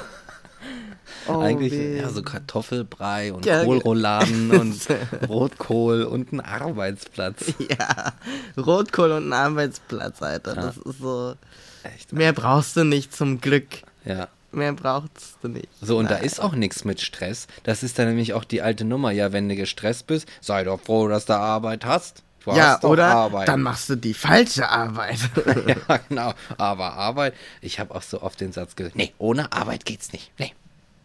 Oh, 1.28 1.39
Eigentlich 1.39 1.71
weh. 1.73 1.97
ja, 1.99 2.09
so 2.09 2.21
Kartoffelbrei 2.23 3.34
und 3.34 3.45
Ja, 3.45 3.63
Kohlrouladen 3.63 4.51
und 4.59 4.88
Rotkohl 5.28 6.03
und 6.03 6.32
ein 6.34 6.39
Arbeitsplatz. 6.41 7.53
Ja, 7.69 8.13
Rotkohl 8.57 9.11
und 9.11 9.30
ein 9.30 9.34
Arbeitsplatz, 9.34 10.21
Alter. 10.21 10.55
Ja. 10.55 10.61
Das 10.61 10.78
ist 10.78 10.99
so. 10.99 11.36
Echt. 11.84 12.13
Mehr 12.13 12.34
brauchst 12.34 12.75
du 12.75 12.84
nicht 12.84 13.15
zum 13.15 13.41
Glück. 13.41 13.67
Ja. 14.05 14.28
Mehr 14.51 14.73
brauchst 14.73 15.38
du 15.41 15.49
nicht. 15.49 15.67
So, 15.82 15.97
und 15.97 16.09
da 16.09 16.15
Nein. 16.15 16.23
ist 16.23 16.41
auch 16.41 16.53
nichts 16.53 16.86
mit 16.86 17.01
Stress. 17.01 17.47
Das 17.63 17.84
ist 17.84 17.99
dann 17.99 18.07
nämlich 18.07 18.34
auch 18.34 18.43
die 18.45 18.61
alte 18.61 18.86
Nummer. 18.86 19.11
Ja, 19.11 19.32
wenn 19.34 19.49
du 19.49 19.55
gestresst 19.55 20.07
bist, 20.07 20.28
sei 20.41 20.63
doch 20.63 20.80
froh, 20.80 21.07
dass 21.07 21.25
du 21.25 21.34
Arbeit 21.36 21.86
hast. 21.86 22.23
Du 22.45 22.51
Ja, 22.53 22.82
oder? 22.82 23.07
Arbeit. 23.07 23.49
Dann 23.49 23.61
machst 23.61 23.89
du 23.89 23.95
die 23.97 24.13
falsche 24.13 24.69
Arbeit. 24.69 25.19
ja, 25.89 25.97
genau. 26.07 26.34
Aber 26.57 26.93
Arbeit, 26.93 27.34
ich 27.61 27.80
habe 27.80 27.93
auch 27.93 28.01
so 28.01 28.21
oft 28.21 28.39
den 28.39 28.53
Satz 28.53 28.78
gehört, 28.78 28.95
nee, 28.95 29.13
ohne 29.17 29.51
Arbeit 29.51 29.84
geht's 29.84 30.13
nicht. 30.13 30.32
Nee. 30.39 30.53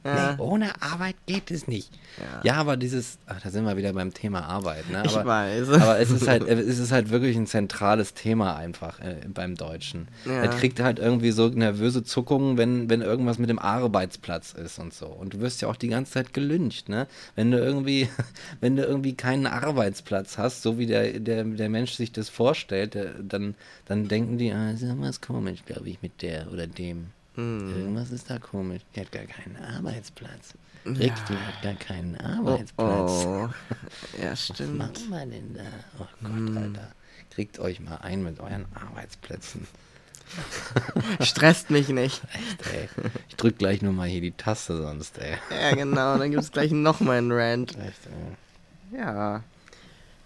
Ja. 0.04 0.32
Nee, 0.32 0.42
ohne 0.42 0.82
Arbeit 0.82 1.14
geht 1.26 1.50
es 1.50 1.68
nicht. 1.68 1.90
Ja. 2.18 2.40
Ja, 2.42 2.54
aber 2.56 2.76
dieses, 2.76 3.18
ach, 3.26 3.40
da 3.40 3.50
sind 3.50 3.64
wir 3.64 3.76
wieder 3.76 3.92
beim 3.92 4.12
Thema 4.12 4.42
Arbeit. 4.44 4.90
Ne? 4.90 5.02
Ich 5.06 5.16
Aber, 5.16 5.26
weiß. 5.26 5.68
aber 5.80 6.00
es 6.00 6.10
ist 6.10 6.26
halt, 6.26 6.48
es 6.48 6.78
ist 6.78 6.90
halt 6.90 7.10
wirklich 7.10 7.36
ein 7.36 7.46
zentrales 7.46 8.14
Thema 8.14 8.56
einfach 8.56 8.98
äh, 9.00 9.16
beim 9.32 9.54
Deutschen. 9.54 10.08
Ja. 10.24 10.42
Er 10.42 10.48
kriegt 10.48 10.80
halt 10.80 10.98
irgendwie 10.98 11.30
so 11.30 11.48
nervöse 11.48 12.02
Zuckungen, 12.02 12.58
wenn, 12.58 12.90
wenn 12.90 13.00
irgendwas 13.00 13.38
mit 13.38 13.48
dem 13.48 13.60
Arbeitsplatz 13.60 14.52
ist 14.52 14.78
und 14.78 14.92
so. 14.92 15.06
Und 15.06 15.34
du 15.34 15.40
wirst 15.40 15.62
ja 15.62 15.68
auch 15.68 15.76
die 15.76 15.88
ganze 15.88 16.12
Zeit 16.12 16.32
gelüncht, 16.32 16.88
ne? 16.88 17.06
Wenn 17.36 17.52
du 17.52 17.58
irgendwie, 17.58 18.08
wenn 18.60 18.76
du 18.76 18.82
irgendwie 18.82 19.14
keinen 19.14 19.46
Arbeitsplatz 19.46 20.36
hast, 20.36 20.62
so 20.62 20.78
wie 20.78 20.86
der, 20.86 21.20
der, 21.20 21.44
der 21.44 21.68
Mensch 21.68 21.92
sich 21.92 22.10
das 22.10 22.28
vorstellt, 22.28 22.94
der, 22.94 23.14
dann, 23.22 23.54
dann 23.86 24.08
denken 24.08 24.38
die, 24.38 24.52
ah, 24.52 24.72
ist 24.72 24.82
irgendwas 24.82 25.20
komisch, 25.20 25.60
glaube 25.64 25.88
ich, 25.88 26.02
mit 26.02 26.22
der 26.22 26.50
oder 26.52 26.66
dem. 26.66 27.10
Hm. 27.34 27.70
Irgendwas 27.76 28.10
ist 28.10 28.28
da 28.30 28.38
komisch. 28.38 28.82
Die 28.94 29.00
hat 29.00 29.10
gar 29.12 29.24
keinen 29.24 29.56
Arbeitsplatz. 29.56 30.54
Rick, 30.84 31.12
die 31.28 31.36
hat 31.36 31.62
gar 31.62 31.74
keinen 31.74 32.16
Arbeitsplatz. 32.16 33.24
Oh, 33.24 33.48
ja, 34.22 34.32
Was 34.32 34.46
stimmt. 34.48 34.78
machen 34.78 35.08
wir 35.08 35.26
denn 35.26 35.54
da? 35.54 35.62
Oh 36.00 36.06
Gott, 36.22 36.32
Hm. 36.32 36.56
Alter. 36.58 36.88
Kriegt 37.30 37.58
euch 37.58 37.80
mal 37.80 37.96
ein 37.98 38.22
mit 38.22 38.40
euren 38.40 38.66
Arbeitsplätzen. 38.74 39.66
Stresst 41.20 41.70
mich 41.70 41.88
nicht. 41.88 42.22
Echt, 42.32 42.72
ey. 42.74 42.88
Ich 43.28 43.36
drück 43.36 43.58
gleich 43.58 43.82
nur 43.82 43.92
mal 43.92 44.08
hier 44.08 44.20
die 44.20 44.32
Taste 44.32 44.76
sonst, 44.76 45.18
ey. 45.18 45.36
Ja, 45.50 45.74
genau. 45.74 46.18
Dann 46.18 46.30
gibt 46.30 46.42
es 46.42 46.52
gleich 46.52 46.70
nochmal 46.72 47.18
einen 47.18 47.32
Rant. 47.32 47.76
Echt, 47.78 48.06
ey. 48.06 48.98
Ja. 48.98 49.42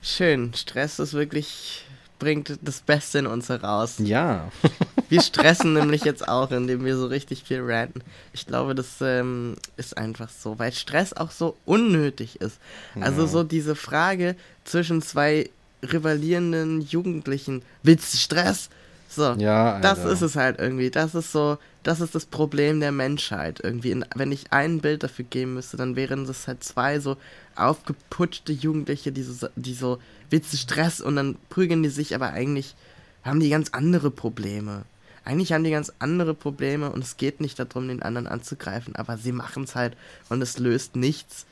Schön. 0.03 0.55
Stress 0.55 0.99
ist 0.99 1.13
wirklich. 1.15 1.86
Bringt 2.19 2.59
das 2.63 2.81
Beste 2.81 3.19
in 3.19 3.27
uns 3.27 3.49
heraus. 3.49 3.95
Ja. 3.99 4.51
Wir 5.09 5.21
stressen 5.23 5.75
nämlich 5.75 6.03
jetzt 6.05 6.27
auch, 6.27 6.51
indem 6.51 6.85
wir 6.85 6.97
so 6.97 7.07
richtig 7.07 7.45
viel 7.45 7.61
ranten. 7.63 8.01
Ich 8.33 8.45
glaube, 8.47 8.75
das 8.75 8.97
ähm, 9.01 9.55
ist 9.77 9.97
einfach 9.97 10.29
so, 10.29 10.59
weil 10.59 10.73
Stress 10.73 11.13
auch 11.13 11.31
so 11.31 11.57
unnötig 11.65 12.41
ist. 12.41 12.59
Also 13.01 13.23
Ja. 13.23 13.29
so 13.29 13.43
diese 13.45 13.77
Frage 13.77 14.35
zwischen 14.65 15.03
zwei 15.03 15.49
rivalierenden 15.83 16.81
Jugendlichen, 16.81 17.63
willst 17.83 18.13
du 18.15 18.19
Stress? 18.19 18.69
So, 19.09 19.35
Ja, 19.39 19.79
das 19.81 20.05
ist 20.05 20.23
es 20.23 20.35
halt 20.37 20.59
irgendwie. 20.59 20.91
Das 20.91 21.15
ist 21.15 21.31
so, 21.33 21.59
das 21.87 22.01
ist 22.01 22.17
das 22.17 22.27
Problem 22.27 22.81
der 22.81 22.91
Menschheit 22.91 23.61
irgendwie. 23.63 23.93
In, 23.93 24.05
wenn 24.17 24.33
ich 24.33 24.53
ein 24.53 24.81
Bild 24.81 25.05
dafür 25.05 25.25
geben 25.25 25.55
müsste, 25.55 25.77
dann 25.77 25.95
wären 25.95 26.27
das 26.27 26.49
halt 26.49 26.65
zwei 26.65 26.99
so 26.99 27.17
aufgeputschte 27.55 28.53
Jugendliche, 28.53 29.13
die 29.13 29.23
so, 29.23 29.47
die 29.55 29.73
so 29.73 29.99
du 30.33 30.57
Stress 30.57 31.01
und 31.01 31.15
dann 31.15 31.37
prügeln 31.49 31.85
die 31.85 31.89
sich, 31.89 32.15
aber 32.17 32.31
eigentlich 32.31 32.75
haben 33.23 33.39
die 33.39 33.51
ganz 33.51 33.71
andere 33.71 34.11
Probleme. 34.11 34.85
Eigentlich 35.25 35.53
haben 35.53 35.63
die 35.63 35.71
ganz 35.71 35.93
andere 36.01 36.35
Probleme 36.35 36.91
und 36.91 37.05
es 37.05 37.17
geht 37.19 37.41
nicht 37.41 37.59
darum, 37.59 37.87
den 37.87 38.03
anderen 38.03 38.27
anzugreifen, 38.27 38.97
aber 38.97 39.17
sie 39.17 39.33
machen 39.33 39.63
es 39.63 39.77
halt 39.77 39.97
und 40.29 40.43
es 40.43 40.59
löst 40.59 40.97
nichts. 40.97 41.47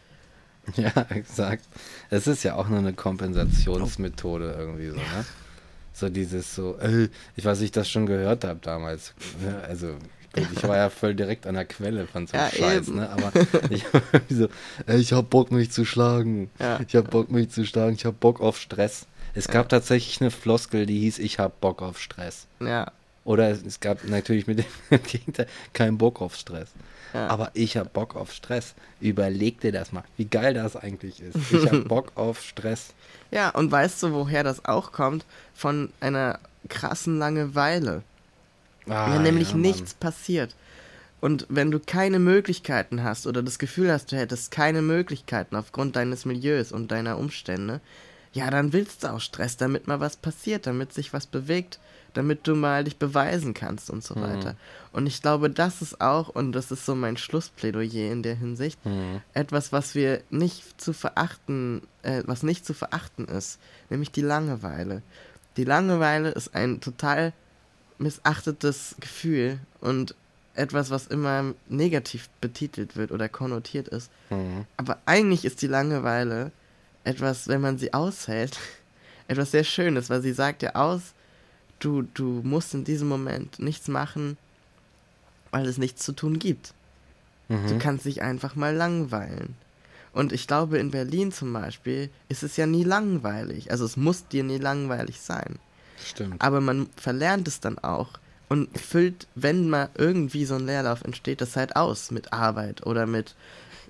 Ja, 0.77 1.07
exakt. 1.11 1.67
Es 2.09 2.27
ist 2.27 2.43
ja 2.43 2.55
auch 2.55 2.69
nur 2.69 2.79
eine 2.79 2.95
Kompensationsmethode 2.95 4.55
irgendwie 4.59 4.89
so, 4.89 4.97
ne? 4.97 5.27
So 5.93 6.09
dieses 6.09 6.55
so, 6.55 6.79
äh, 6.79 7.11
ich 7.37 7.45
weiß, 7.45 7.61
ich 7.61 7.71
das 7.71 7.89
schon 7.91 8.07
gehört 8.07 8.45
habe 8.45 8.61
damals. 8.63 9.13
Also, 9.69 9.99
ich 10.37 10.63
war 10.63 10.77
ja 10.77 10.91
voll 10.91 11.15
direkt 11.15 11.47
an 11.47 11.55
der 11.55 11.65
Quelle 11.65 12.07
von 12.07 12.27
so 12.27 12.37
einem 12.37 12.51
Ja, 12.53 12.57
Scheiß, 12.59 12.89
eben. 12.89 12.97
ne? 12.97 13.09
Aber 13.11 13.33
ich 13.71 13.85
so, 14.31 14.49
ey, 14.87 14.99
ich 15.01 15.13
hab 15.13 15.31
Bock, 15.31 15.51
mich 15.51 15.71
zu 15.71 15.85
schlagen. 15.85 16.51
Ja. 16.59 16.81
Ich 16.87 16.95
hab 16.97 17.11
Bock, 17.11 17.31
mich 17.31 17.51
zu 17.51 17.65
schlagen. 17.65 17.95
Ich 17.95 18.05
hab 18.05 18.21
Bock 18.21 18.41
auf 18.41 18.59
Stress. 18.59 19.07
Es 19.35 19.49
gab 19.49 19.69
tatsächlich 19.69 20.21
eine 20.21 20.31
Floskel, 20.31 20.87
die 20.87 21.01
hieß, 21.01 21.19
ich 21.19 21.39
hab 21.41 21.61
Bock 21.61 21.83
auf 21.83 21.99
Stress. 22.01 22.47
Ja, 22.61 22.93
Oder 23.25 23.51
es, 23.51 23.63
es 23.63 23.81
gab 23.81 24.05
natürlich 24.05 24.47
mit 24.47 24.59
dem 24.91 25.03
Gegenteil 25.03 25.47
keinen 25.73 25.99
Bock 25.99 26.21
auf 26.23 26.37
Stress. 26.37 26.69
Ja. 27.13 27.29
Aber 27.29 27.51
ich 27.55 27.77
hab 27.77 27.93
Bock 27.93 28.17
auf 28.17 28.33
Stress. 28.33 28.75
Überleg 29.01 29.61
dir 29.61 29.73
das 29.73 29.93
mal, 29.93 30.05
wie 30.17 30.25
geil 30.27 30.55
das 30.55 30.77
eigentlich 30.77 31.21
ist. 31.21 31.37
Ich 31.53 31.71
hab 31.71 31.85
Bock 31.89 32.13
auf 32.17 32.43
Stress. 32.43 32.89
Ja, 33.31 33.51
und 33.51 33.71
weißt 33.73 34.03
du, 34.05 34.13
woher 34.13 34.43
das 34.45 34.65
auch 34.65 34.93
kommt? 34.93 35.25
Von 35.55 35.91
einer 36.01 36.39
krassen 36.69 37.19
Langeweile. 37.19 38.03
Ah, 38.89 39.13
wenn 39.13 39.23
nämlich 39.23 39.51
ja, 39.51 39.57
nichts 39.57 39.95
passiert. 39.95 40.55
Und 41.21 41.47
wenn 41.49 41.71
du 41.71 41.81
keine 41.81 42.19
Möglichkeiten 42.19 43.03
hast 43.03 43.27
oder 43.27 43.43
das 43.43 43.59
Gefühl 43.59 43.91
hast, 43.91 44.13
du 44.13 44.17
hättest 44.17 44.51
keine 44.51 44.83
Möglichkeiten 44.83 45.57
aufgrund 45.57 45.97
deines 45.97 46.27
Milieus 46.27 46.71
und 46.71 46.91
deiner 46.91 47.17
Umstände, 47.19 47.81
ja, 48.35 48.51
dann 48.51 48.73
willst 48.73 49.05
du 49.05 49.13
auch 49.13 49.21
Stress, 49.21 49.57
damit 49.57 49.87
mal 49.87 50.01
was 50.01 50.17
passiert, 50.17 50.67
damit 50.67 50.93
sich 50.93 51.13
was 51.13 51.27
bewegt, 51.27 51.79
damit 52.15 52.47
du 52.47 52.55
mal 52.57 52.85
dich 52.85 52.99
beweisen 52.99 53.55
kannst 53.55 53.91
und 53.91 53.99
Mhm. 53.99 54.03
so 54.03 54.21
weiter. 54.21 54.57
Und 54.93 55.07
ich 55.07 55.23
glaube, 55.23 55.49
das 55.51 55.81
ist 55.83 56.01
auch, 56.01 56.29
und 56.29 56.53
das 56.53 56.71
ist 56.71 56.85
so 56.85 56.95
mein 56.95 57.17
Schlussplädoyer 57.17 58.11
in 58.13 58.23
der 58.23 58.35
Hinsicht, 58.35 58.85
Mhm. 58.85 59.23
etwas, 59.33 59.73
was 59.73 59.95
wir 59.95 60.21
nicht 60.31 60.81
zu 60.81 60.93
verachten, 60.93 61.83
äh, 62.03 62.23
was 62.27 62.43
nicht 62.43 62.67
zu 62.67 62.75
verachten 62.75 63.27
ist, 63.27 63.61
nämlich 63.89 64.11
die 64.11 64.21
Langeweile. 64.21 65.03
Die 65.57 65.65
Langeweile 65.65 66.31
ist 66.31 66.55
ein 66.55 66.81
total 66.81 67.33
missachtetes 67.99 68.97
Gefühl 69.01 69.59
und 69.81 70.15
etwas, 70.55 70.91
was 70.91 71.07
immer 71.07 71.55
negativ 71.69 72.29
betitelt 72.41 72.97
wird 72.97 73.11
oder 73.13 73.29
konnotiert 73.29 73.89
ist. 73.89 74.11
Mhm. 74.31 74.67
Aber 74.77 74.99
eigentlich 75.07 75.45
ist 75.45 75.63
die 75.63 75.67
Langeweile 75.67 76.53
etwas, 77.05 77.49
wenn 77.49 77.61
man 77.61 77.79
sie 77.79 77.93
aushält, 77.93 78.59
etwas 79.29 79.51
sehr 79.51 79.65
Schönes, 79.65 80.11
weil 80.11 80.23
sie 80.23 80.33
sagt 80.33 80.63
ja 80.63 80.75
aus, 80.75 81.13
du, 81.81 82.03
du 82.03 82.41
musst 82.45 82.75
in 82.75 82.85
diesem 82.85 83.09
Moment 83.09 83.59
nichts 83.59 83.89
machen, 83.89 84.37
weil 85.51 85.67
es 85.67 85.79
nichts 85.79 86.05
zu 86.05 86.13
tun 86.13 86.39
gibt. 86.39 86.75
Du 87.49 87.55
Mhm. 87.55 87.79
kannst 87.79 88.07
dich 88.07 88.23
einfach 88.23 88.55
mal 88.57 88.75
langweilen. 88.75 89.55
Und 90.13 90.33
ich 90.33 90.47
glaube, 90.47 90.79
in 90.79 90.91
Berlin 90.93 91.31
zum 91.33 91.53
Beispiel 91.53 92.09
ist 92.29 92.43
es 92.43 92.57
ja 92.57 92.67
nie 92.67 92.85
langweilig. 92.85 93.71
Also 93.71 93.85
es 93.85 93.97
muss 93.97 94.27
dir 94.29 94.45
nie 94.45 94.59
langweilig 94.59 95.21
sein. 95.21 95.57
Stimmt. 96.03 96.41
Aber 96.41 96.61
man 96.61 96.89
verlernt 96.97 97.49
es 97.49 97.61
dann 97.61 97.79
auch 97.79 98.11
und 98.49 98.79
füllt, 98.79 99.27
wenn 99.35 99.69
mal 99.69 99.89
irgendwie 99.95 100.45
so 100.45 100.55
ein 100.55 100.67
Leerlauf 100.67 101.03
entsteht, 101.03 101.41
das 101.41 101.57
halt 101.57 101.77
aus 101.77 102.11
mit 102.11 102.33
Arbeit 102.33 102.87
oder 102.87 103.07
mit 103.07 103.35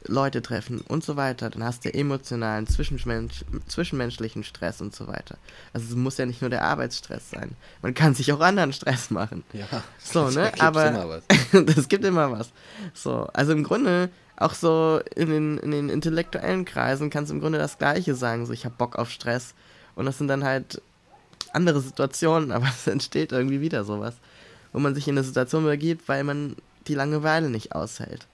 Leute 0.07 0.42
treffen 0.42 0.80
und 0.80 1.02
so 1.02 1.16
weiter. 1.16 1.50
Dann 1.50 1.64
hast 1.64 1.84
du 1.84 1.92
emotionalen, 1.92 2.66
zwischenmensch 2.66 3.44
zwischenmenschlichen 3.66 4.44
Stress 4.44 4.80
und 4.80 4.94
so 4.94 5.07
weiter. 5.07 5.38
Also 5.72 5.88
es 5.88 5.96
muss 5.96 6.18
ja 6.18 6.26
nicht 6.26 6.40
nur 6.40 6.50
der 6.50 6.62
Arbeitsstress 6.62 7.30
sein. 7.30 7.52
Man 7.82 7.94
kann 7.94 8.14
sich 8.14 8.32
auch 8.32 8.40
anderen 8.40 8.72
Stress 8.72 9.11
machen. 9.11 9.44
Ja. 9.52 9.66
So, 9.98 10.28
ne? 10.30 10.52
Aber 10.59 10.88
immer 10.88 11.09
was. 11.09 11.22
das 11.74 11.88
gibt 11.88 12.05
immer 12.05 12.30
was. 12.30 12.50
So, 12.92 13.28
also 13.32 13.52
im 13.52 13.64
Grunde 13.64 14.11
auch 14.36 14.55
so 14.55 15.00
in 15.14 15.30
den, 15.30 15.59
in 15.59 15.70
den 15.70 15.88
intellektuellen 15.88 16.64
Kreisen 16.64 17.09
kannst 17.09 17.30
du 17.30 17.34
im 17.34 17.40
Grunde 17.40 17.59
das 17.59 17.78
Gleiche 17.78 18.14
sagen. 18.14 18.46
So, 18.46 18.52
ich 18.52 18.64
habe 18.64 18.74
Bock 18.76 18.96
auf 18.96 19.11
Stress. 19.11 19.55
Und 19.94 20.07
das 20.07 20.18
sind 20.18 20.28
dann 20.28 20.44
halt 20.44 20.82
andere 21.55 21.80
Situationen, 21.80 22.52
aber 22.57 22.66
es 22.66 22.86
entsteht 22.86 23.32
irgendwie 23.32 23.61
wieder 23.61 23.84
sowas, 23.84 24.14
wo 24.72 24.78
man 24.78 24.94
sich 24.94 25.09
in 25.09 25.14
eine 25.16 25.24
Situation 25.24 25.64
begibt, 25.64 26.09
weil 26.09 26.24
man 26.24 26.57
die 26.86 26.94
Langeweile 26.94 27.50
nicht 27.50 27.74
aushält. 27.74 28.26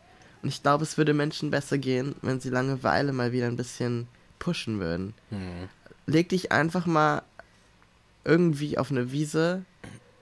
Und 0.42 0.48
ich 0.48 0.62
glaube, 0.62 0.84
es 0.84 0.96
würde 0.96 1.12
Menschen 1.14 1.50
besser 1.50 1.76
gehen, 1.78 2.14
wenn 2.22 2.40
sie 2.40 2.48
Langeweile 2.50 3.12
mal 3.12 3.32
wieder 3.32 3.46
ein 3.46 3.56
bisschen 3.56 4.08
pushen 4.38 4.80
würden. 4.80 5.14
Mhm. 5.30 5.68
Leg 6.06 6.30
dich 6.30 6.50
einfach 6.50 6.86
mal 6.86 7.22
irgendwie 8.24 8.78
auf 8.78 8.90
eine 8.90 9.12
Wiese, 9.12 9.64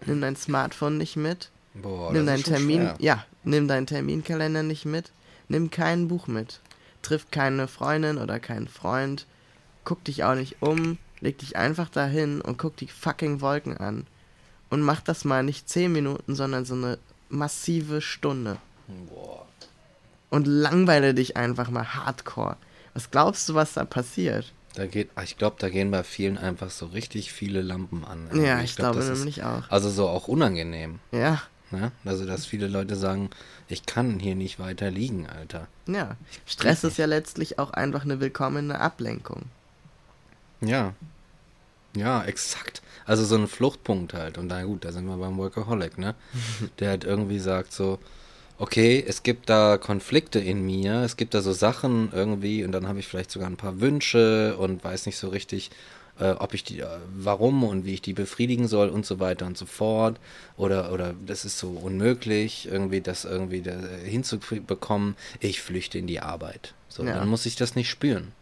nimm 0.07 0.21
dein 0.21 0.37
Smartphone 0.37 0.99
nicht 0.99 1.17
mit, 1.17 1.51
Boah, 1.75 2.13
nimm 2.13 2.27
deinen 2.27 2.43
Termin, 2.43 2.81
schwer. 2.83 2.97
ja, 2.99 3.25
nimm 3.45 3.69
deinen 3.69 3.87
Terminkalender 3.87 4.63
nicht 4.63 4.85
mit, 4.85 5.13
nimm 5.49 5.71
kein 5.71 6.09
Buch 6.09 6.27
mit. 6.27 6.61
triff 7.03 7.31
keine 7.31 7.69
Freundin 7.69 8.19
oder 8.19 8.41
keinen 8.41 8.69
Freund, 8.69 9.27
guck 9.85 10.03
dich 10.05 10.25
auch 10.25 10.35
nicht 10.35 10.57
um, 10.61 10.99
leg 11.21 11.39
dich 11.39 11.57
einfach 11.57 11.89
dahin 11.89 12.41
und 12.41 12.59
guck 12.59 12.77
die 12.77 12.89
fucking 12.89 13.41
Wolken 13.41 13.77
an. 13.77 14.07
Und 14.71 14.83
mach 14.83 15.01
das 15.01 15.25
mal 15.25 15.43
nicht 15.43 15.69
10 15.69 15.93
Minuten, 15.93 16.35
sondern 16.35 16.65
so 16.65 16.75
eine 16.75 16.99
massive 17.29 18.01
Stunde. 18.01 18.59
Boah. 19.09 19.47
Und 20.31 20.47
langweile 20.47 21.15
dich 21.15 21.37
einfach 21.37 21.71
mal 21.71 21.95
hardcore. 21.95 22.57
Was 22.93 23.11
glaubst 23.11 23.49
du, 23.49 23.55
was 23.55 23.75
da 23.75 23.85
passiert? 23.85 24.53
Da 24.75 24.87
geht, 24.87 25.11
ich 25.25 25.39
glaube, 25.39 25.57
da 25.59 25.71
gehen 25.71 25.91
bei 25.91 26.03
vielen 26.05 26.37
einfach 26.37 26.71
so 26.71 26.87
richtig 26.87 27.33
viele 27.33 27.63
Lampen 27.63 28.05
an. 28.05 28.29
Ja, 28.35 28.61
ich, 28.61 28.77
glaub, 28.77 28.93
glaube 28.93 29.01
das 29.01 29.09
ist 29.09 29.19
nämlich 29.21 29.43
auch. 29.43 29.69
Also 29.71 29.89
so 29.89 30.07
auch 30.07 30.29
unangenehm. 30.29 31.01
Ja, 31.11 31.41
Ne? 31.71 31.93
Also, 32.05 32.25
dass 32.25 32.47
viele 32.47 32.67
Leute 32.67 32.97
sagen, 32.97 33.31
ich 33.69 33.85
kann 33.85 34.19
hier 34.19 34.35
nicht 34.35 34.59
weiter 34.59 34.91
liegen, 34.91 35.27
Alter. 35.27 35.69
ja. 35.87 36.17
Stress 36.47 36.85
ist 36.85 36.99
ja 36.99 37.07
letztlich 37.07 37.59
auch 37.59 37.71
einfach 37.73 38.05
eine 38.05 38.21
willkommene 38.21 38.81
Ablenkung. 38.81 39.43
Ja. 40.61 40.95
Ja, 41.97 42.25
exakt. 42.25 42.83
Also 43.07 43.25
so 43.25 43.37
ein 43.37 43.49
Fluchtpunkt 43.49 44.13
halt. 44.15 44.39
Und 44.39 44.49
na 44.49 44.63
gut, 44.65 44.85
da 44.85 44.93
sind 44.93 45.07
wir 45.07 45.17
beim 45.17 45.39
Workaholic, 45.39 45.99
ne? 45.99 46.15
Der 46.79 46.91
halt 46.91 47.05
irgendwie 47.05 47.39
sagt 47.39 47.73
so, 47.73 47.99
okay, 48.59 49.03
es 49.07 49.23
gibt 49.23 49.49
da 49.49 49.79
Konflikte 49.79 50.39
in 50.41 50.65
mir, 50.67 51.03
es 51.03 51.17
gibt 51.17 51.33
da 51.35 51.41
so 51.41 51.53
Sachen 51.53 52.11
irgendwie 52.13 52.65
und 52.65 52.73
dann 52.73 52.87
habe 52.89 52.99
ich 52.99 53.07
vielleicht 53.07 53.31
sogar 53.31 53.49
ein 53.49 53.57
paar 53.57 53.81
Wünsche 53.81 54.57
und 54.59 54.83
weiß 54.85 55.07
nicht 55.07 55.17
so 55.17 55.29
richtig, 55.29 55.71
äh, 56.19 56.31
ob 56.33 56.53
ich 56.55 56.65
die, 56.65 56.81
äh, 56.81 56.87
warum 57.15 57.63
und 57.65 57.85
wie 57.85 57.95
ich 57.95 58.03
die 58.03 58.13
befriedigen 58.13 58.67
soll 58.67 58.89
und 58.89 59.07
so 59.07 59.21
weiter 59.21 59.47
und 59.47 59.57
so 59.57 59.65
fort. 59.65 60.19
Oder, 60.57 60.93
oder 60.93 61.15
das 61.25 61.45
ist 61.45 61.59
so 61.59 61.69
unmöglich, 61.71 62.69
irgendwie 62.71 63.01
das 63.01 63.25
irgendwie 63.25 63.63
da, 63.63 63.79
hinzubekommen. 64.05 65.17
Ich 65.41 65.63
flüchte 65.63 65.99
in 65.99 66.07
die 66.07 66.21
Arbeit. 66.21 66.75
So, 66.89 67.05
Ja. 67.05 67.15
dann 67.15 67.29
muss 67.29 67.47
ich 67.47 67.57
das 67.57 67.77
nicht 67.77 67.89
spüren. 67.89 68.33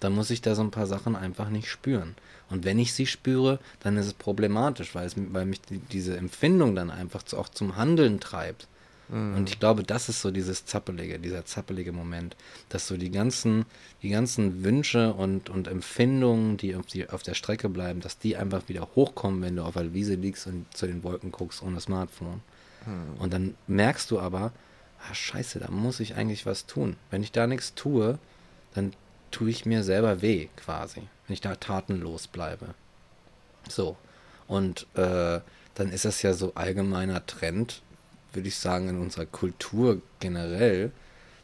Dann 0.00 0.14
muss 0.14 0.30
ich 0.30 0.42
da 0.42 0.54
so 0.54 0.62
ein 0.62 0.70
paar 0.70 0.86
Sachen 0.86 1.16
einfach 1.16 1.48
nicht 1.48 1.68
spüren. 1.68 2.14
Und 2.50 2.64
wenn 2.64 2.78
ich 2.78 2.92
sie 2.92 3.06
spüre, 3.06 3.58
dann 3.80 3.96
ist 3.96 4.06
es 4.06 4.14
problematisch, 4.14 4.94
weil, 4.94 5.06
es, 5.06 5.14
weil 5.16 5.46
mich 5.46 5.60
die, 5.62 5.78
diese 5.78 6.16
Empfindung 6.16 6.74
dann 6.74 6.90
einfach 6.90 7.22
zu, 7.22 7.38
auch 7.38 7.48
zum 7.48 7.76
Handeln 7.76 8.20
treibt. 8.20 8.68
Und 9.08 9.48
ich 9.48 9.60
glaube, 9.60 9.84
das 9.84 10.08
ist 10.08 10.20
so 10.20 10.32
dieses 10.32 10.64
zappelige, 10.66 11.20
dieser 11.20 11.44
zappelige 11.44 11.92
Moment, 11.92 12.34
dass 12.70 12.88
so 12.88 12.96
die 12.96 13.12
ganzen, 13.12 13.64
die 14.02 14.08
ganzen 14.08 14.64
Wünsche 14.64 15.14
und, 15.14 15.48
und 15.48 15.68
Empfindungen, 15.68 16.56
die 16.56 16.74
auf, 16.74 16.86
die 16.86 17.08
auf 17.08 17.22
der 17.22 17.34
Strecke 17.34 17.68
bleiben, 17.68 18.00
dass 18.00 18.18
die 18.18 18.36
einfach 18.36 18.68
wieder 18.68 18.88
hochkommen, 18.96 19.42
wenn 19.42 19.54
du 19.54 19.62
auf 19.62 19.74
der 19.74 19.94
Wiese 19.94 20.14
liegst 20.14 20.48
und 20.48 20.66
zu 20.76 20.88
den 20.88 21.04
Wolken 21.04 21.30
guckst 21.30 21.62
ohne 21.62 21.80
Smartphone. 21.80 22.40
Und 23.20 23.32
dann 23.32 23.54
merkst 23.68 24.10
du 24.10 24.18
aber, 24.18 24.52
ah, 25.08 25.14
scheiße, 25.14 25.60
da 25.60 25.70
muss 25.70 26.00
ich 26.00 26.16
eigentlich 26.16 26.44
was 26.44 26.66
tun. 26.66 26.96
Wenn 27.10 27.22
ich 27.22 27.30
da 27.30 27.46
nichts 27.46 27.74
tue, 27.74 28.18
dann 28.74 28.92
tue 29.30 29.50
ich 29.50 29.66
mir 29.66 29.82
selber 29.82 30.22
weh, 30.22 30.48
quasi. 30.56 31.02
Wenn 31.26 31.34
ich 31.34 31.40
da 31.40 31.54
tatenlos 31.56 32.26
bleibe. 32.26 32.74
So. 33.68 33.96
Und 34.46 34.86
äh, 34.94 35.40
dann 35.74 35.90
ist 35.90 36.04
das 36.04 36.22
ja 36.22 36.32
so 36.32 36.54
allgemeiner 36.54 37.26
Trend, 37.26 37.82
würde 38.32 38.48
ich 38.48 38.56
sagen, 38.56 38.88
in 38.88 39.00
unserer 39.00 39.26
Kultur 39.26 40.00
generell, 40.20 40.92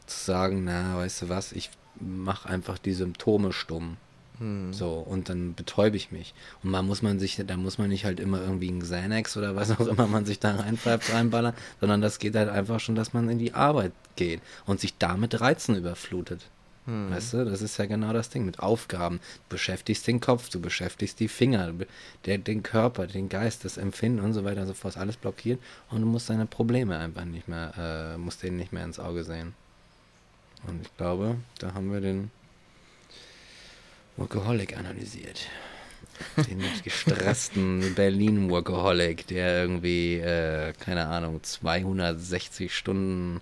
zu 0.06 0.24
sagen, 0.24 0.64
na, 0.64 0.96
weißt 0.96 1.22
du 1.22 1.28
was, 1.28 1.52
ich 1.52 1.70
mache 2.00 2.48
einfach 2.48 2.78
die 2.78 2.92
Symptome 2.92 3.52
stumm. 3.52 3.96
So, 4.72 4.94
und 4.94 5.28
dann 5.28 5.54
betäube 5.54 5.96
ich 5.96 6.10
mich. 6.10 6.34
Und 6.64 6.70
man 6.70 6.84
muss 6.84 7.00
man 7.00 7.20
sich, 7.20 7.40
da 7.46 7.56
muss 7.56 7.78
man 7.78 7.90
nicht 7.90 8.04
halt 8.04 8.18
immer 8.18 8.40
irgendwie 8.40 8.70
einen 8.70 8.80
Xanax 8.80 9.36
oder 9.36 9.54
was 9.54 9.70
auch 9.70 9.86
immer 9.86 10.08
man 10.08 10.24
sich 10.24 10.40
da 10.40 10.56
reinpfeift, 10.56 11.12
reinballern, 11.12 11.54
sondern 11.80 12.00
das 12.00 12.18
geht 12.18 12.34
halt 12.34 12.48
einfach 12.48 12.80
schon, 12.80 12.96
dass 12.96 13.12
man 13.12 13.28
in 13.28 13.38
die 13.38 13.54
Arbeit 13.54 13.92
geht 14.16 14.40
und 14.66 14.80
sich 14.80 14.98
damit 14.98 15.40
Reizen 15.40 15.76
überflutet. 15.76 16.48
Weißt 16.84 17.34
du, 17.34 17.44
das 17.44 17.62
ist 17.62 17.76
ja 17.76 17.86
genau 17.86 18.12
das 18.12 18.30
Ding 18.30 18.44
mit 18.44 18.58
Aufgaben. 18.58 19.20
Du 19.48 19.54
beschäftigst 19.54 20.04
den 20.08 20.20
Kopf, 20.20 20.48
du 20.48 20.60
beschäftigst 20.60 21.20
die 21.20 21.28
Finger, 21.28 21.72
der, 22.24 22.38
den 22.38 22.64
Körper, 22.64 23.06
den 23.06 23.28
Geist, 23.28 23.64
das 23.64 23.76
Empfinden 23.76 24.20
und 24.20 24.32
so 24.32 24.42
weiter 24.42 24.62
und 24.62 24.66
so 24.66 24.74
fort, 24.74 24.96
alles 24.96 25.16
blockiert 25.16 25.60
und 25.90 26.00
du 26.00 26.06
musst 26.06 26.28
deine 26.28 26.46
Probleme 26.46 26.98
einfach 26.98 27.24
nicht 27.24 27.46
mehr, 27.46 28.14
äh, 28.14 28.18
musst 28.18 28.42
denen 28.42 28.56
nicht 28.56 28.72
mehr 28.72 28.84
ins 28.84 28.98
Auge 28.98 29.22
sehen. 29.22 29.54
Und 30.66 30.82
ich 30.82 30.96
glaube, 30.96 31.36
da 31.60 31.72
haben 31.72 31.92
wir 31.92 32.00
den 32.00 32.32
Workaholic 34.16 34.76
analysiert. 34.76 35.46
Den 36.48 36.62
gestressten 36.84 37.94
Berlin-Workaholic, 37.94 39.26
der 39.28 39.62
irgendwie, 39.62 40.16
äh, 40.16 40.72
keine 40.80 41.06
Ahnung, 41.06 41.42
260 41.42 42.76
Stunden 42.76 43.40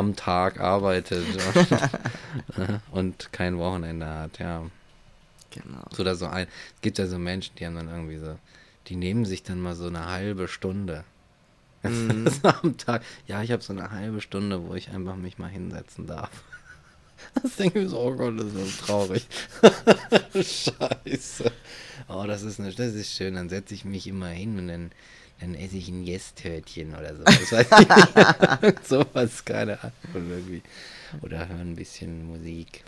am 0.00 0.16
Tag 0.16 0.60
arbeitet 0.60 1.24
und, 2.56 2.80
und 2.90 3.32
kein 3.32 3.58
Wochenende 3.58 4.06
hat, 4.06 4.38
ja. 4.38 4.62
Genau. 5.50 5.82
So 5.92 6.02
oder 6.02 6.16
so 6.16 6.26
ein. 6.26 6.46
Es 6.74 6.80
gibt 6.80 6.98
ja 6.98 7.06
so 7.06 7.18
Menschen, 7.18 7.54
die 7.56 7.66
haben 7.66 7.74
dann 7.74 7.88
irgendwie 7.88 8.18
so, 8.18 8.38
die 8.86 8.96
nehmen 8.96 9.24
sich 9.24 9.42
dann 9.42 9.60
mal 9.60 9.74
so 9.74 9.86
eine 9.86 10.06
halbe 10.06 10.48
Stunde. 10.48 11.04
am 11.82 12.76
Tag. 12.78 13.02
Ja, 13.26 13.42
ich 13.42 13.52
habe 13.52 13.62
so 13.62 13.72
eine 13.72 13.90
halbe 13.90 14.20
Stunde, 14.20 14.66
wo 14.66 14.74
ich 14.74 14.90
einfach 14.90 15.16
mich 15.16 15.38
mal 15.38 15.48
hinsetzen 15.48 16.06
darf. 16.06 16.30
Das 17.42 17.56
denke 17.56 17.82
ich 17.82 17.90
so, 17.90 17.98
oh 17.98 18.14
Gott, 18.16 18.40
das 18.40 18.46
ist 18.46 18.78
so 18.78 18.86
traurig. 18.86 19.26
Scheiße. 20.32 21.52
Oh, 22.12 22.24
das 22.26 22.42
ist, 22.42 22.58
eine, 22.58 22.72
das 22.72 22.94
ist 22.94 23.12
schön. 23.14 23.34
Dann 23.34 23.48
setze 23.48 23.74
ich 23.74 23.84
mich 23.84 24.06
immer 24.06 24.28
hin 24.28 24.58
und 24.58 24.68
dann, 24.68 24.90
dann 25.40 25.54
esse 25.54 25.76
ich 25.76 25.88
ein 25.88 26.02
Yes-Törtchen 26.02 26.94
oder 26.94 27.16
so. 27.16 27.22
Das 27.24 27.52
weiß 27.52 27.66
ich 27.80 28.62
nicht. 28.62 28.86
Sowas, 28.88 29.44
keine 29.44 29.78
Ahnung. 29.80 30.30
Irgendwie. 30.30 30.62
Oder 31.22 31.48
höre 31.48 31.58
ein 31.58 31.76
bisschen 31.76 32.26
Musik. 32.26 32.84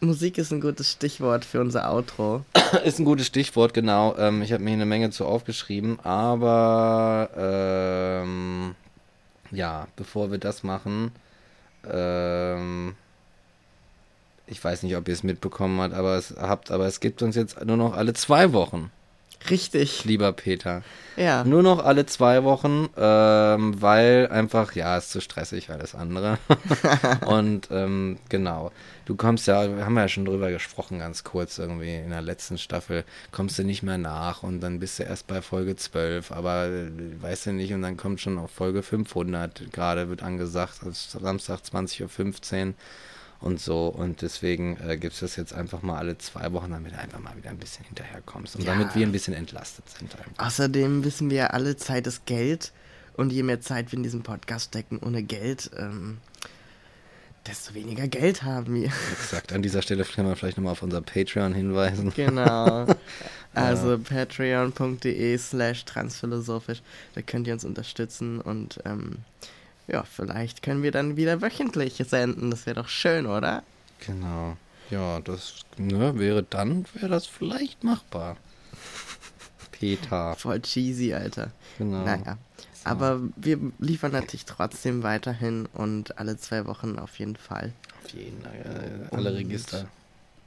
Musik 0.00 0.38
ist 0.38 0.52
ein 0.52 0.60
gutes 0.60 0.92
Stichwort 0.92 1.44
für 1.44 1.60
unser 1.60 1.90
Outro. 1.90 2.44
Ist 2.84 2.98
ein 2.98 3.06
gutes 3.06 3.26
Stichwort, 3.26 3.72
genau. 3.72 4.14
Ähm, 4.18 4.42
ich 4.42 4.52
habe 4.52 4.62
mir 4.62 4.70
hier 4.70 4.76
eine 4.76 4.84
Menge 4.84 5.10
zu 5.10 5.24
aufgeschrieben, 5.24 5.98
aber 6.00 7.30
ähm, 7.34 8.74
ja, 9.50 9.88
bevor 9.96 10.30
wir 10.30 10.38
das 10.38 10.62
machen, 10.62 11.12
ähm, 11.90 12.94
ich 14.46 14.62
weiß 14.62 14.82
nicht, 14.82 14.96
ob 14.96 15.08
ihr 15.08 15.14
es 15.14 15.22
mitbekommen 15.22 15.80
habt, 15.80 15.94
aber 15.94 16.16
es 16.16 16.34
habt, 16.38 16.70
aber 16.70 16.86
es 16.86 17.00
gibt 17.00 17.22
uns 17.22 17.36
jetzt 17.36 17.64
nur 17.64 17.76
noch 17.76 17.94
alle 17.94 18.14
zwei 18.14 18.52
Wochen, 18.52 18.90
Richtig. 19.50 20.04
lieber 20.04 20.32
Peter. 20.32 20.82
Ja. 21.16 21.44
Nur 21.44 21.62
noch 21.62 21.84
alle 21.84 22.04
zwei 22.06 22.44
Wochen, 22.44 22.88
ähm, 22.96 23.80
weil 23.80 24.28
einfach, 24.30 24.74
ja, 24.74 24.96
ist 24.96 25.10
zu 25.10 25.20
stressig 25.20 25.70
alles 25.70 25.94
andere. 25.94 26.38
und 27.26 27.68
ähm, 27.70 28.18
genau, 28.28 28.72
du 29.04 29.14
kommst 29.14 29.46
ja, 29.46 29.76
wir 29.76 29.84
haben 29.84 29.96
ja 29.96 30.08
schon 30.08 30.24
drüber 30.24 30.50
gesprochen, 30.50 30.98
ganz 30.98 31.24
kurz 31.24 31.58
irgendwie 31.58 31.94
in 31.94 32.10
der 32.10 32.22
letzten 32.22 32.58
Staffel, 32.58 33.04
kommst 33.30 33.58
du 33.58 33.64
nicht 33.64 33.82
mehr 33.82 33.98
nach 33.98 34.42
und 34.42 34.60
dann 34.60 34.78
bist 34.80 34.98
du 34.98 35.04
erst 35.04 35.26
bei 35.26 35.40
Folge 35.40 35.76
12, 35.76 36.32
aber 36.32 36.66
äh, 36.66 36.90
weißt 37.22 37.46
du 37.46 37.52
nicht, 37.52 37.72
und 37.72 37.82
dann 37.82 37.96
kommt 37.96 38.20
schon 38.20 38.38
auf 38.38 38.50
Folge 38.50 38.82
500, 38.82 39.72
gerade 39.72 40.08
wird 40.08 40.22
angesagt, 40.22 40.80
Samstag 40.82 41.60
20.15 41.60 42.02
Uhr 42.68 42.74
und 43.40 43.60
so. 43.60 43.88
Und 43.88 44.22
deswegen 44.22 44.76
äh, 44.86 44.96
gibt 44.96 45.14
es 45.14 45.20
das 45.20 45.36
jetzt 45.36 45.52
einfach 45.52 45.82
mal 45.82 45.98
alle 45.98 46.18
zwei 46.18 46.52
Wochen, 46.52 46.70
damit 46.70 46.92
du 46.92 46.98
einfach 46.98 47.20
mal 47.20 47.36
wieder 47.36 47.50
ein 47.50 47.58
bisschen 47.58 47.84
hinterherkommst 47.86 48.56
und 48.56 48.64
Ja. 48.64 48.72
damit 48.72 48.94
wir 48.94 49.06
ein 49.06 49.12
bisschen 49.12 49.34
entlastet 49.34 49.84
sind. 49.88 50.14
Einfach. 50.16 50.46
Außerdem 50.46 51.04
wissen 51.04 51.30
wir 51.30 51.36
ja 51.36 51.46
alle, 51.48 51.76
Zeit 51.76 52.06
ist 52.06 52.26
Geld. 52.26 52.72
Und 53.14 53.32
je 53.32 53.42
mehr 53.42 53.60
Zeit 53.62 53.92
wir 53.92 53.96
in 53.96 54.02
diesem 54.02 54.22
Podcast 54.22 54.66
stecken 54.66 54.98
ohne 54.98 55.22
Geld, 55.22 55.70
ähm, 55.78 56.18
desto 57.46 57.72
weniger 57.74 58.08
Geld 58.08 58.42
haben 58.42 58.74
wir. 58.74 58.90
Exakt. 59.12 59.52
An 59.54 59.62
dieser 59.62 59.80
Stelle 59.80 60.04
kann 60.04 60.26
man 60.26 60.36
vielleicht 60.36 60.58
nochmal 60.58 60.72
auf 60.72 60.82
unser 60.82 61.00
Patreon 61.00 61.54
hinweisen. 61.54 62.12
Genau. 62.14 62.86
Also 63.54 63.98
patreon.de 63.98 65.38
slash 65.38 65.86
transphilosophisch. 65.86 66.82
Da 67.14 67.22
könnt 67.22 67.46
ihr 67.46 67.54
uns 67.54 67.64
unterstützen 67.64 68.38
und 68.38 68.80
ähm, 68.84 69.16
ja, 69.88 70.02
vielleicht 70.04 70.62
können 70.62 70.82
wir 70.82 70.90
dann 70.92 71.16
wieder 71.16 71.40
wöchentlich 71.42 72.02
senden. 72.08 72.50
Das 72.50 72.66
wäre 72.66 72.76
doch 72.82 72.88
schön, 72.88 73.26
oder? 73.26 73.62
Genau. 74.06 74.56
Ja, 74.90 75.20
das 75.20 75.54
ne, 75.78 76.18
wäre 76.18 76.42
dann, 76.42 76.86
wäre 76.94 77.08
das 77.08 77.26
vielleicht 77.26 77.82
machbar. 77.84 78.36
Peter. 79.72 80.34
Voll 80.36 80.60
cheesy, 80.60 81.12
Alter. 81.14 81.50
Genau. 81.78 82.04
Naja. 82.04 82.38
Aber 82.84 83.20
wir 83.36 83.58
liefern 83.80 84.12
natürlich 84.12 84.44
trotzdem 84.44 85.02
weiterhin 85.02 85.66
und 85.74 86.18
alle 86.18 86.36
zwei 86.36 86.66
Wochen 86.66 86.98
auf 86.98 87.18
jeden 87.18 87.36
Fall. 87.36 87.72
Auf 88.04 88.10
jeden 88.12 88.40
Fall. 88.42 89.08
Äh, 89.10 89.14
alle 89.14 89.30
Und- 89.30 89.36
Register. 89.36 89.86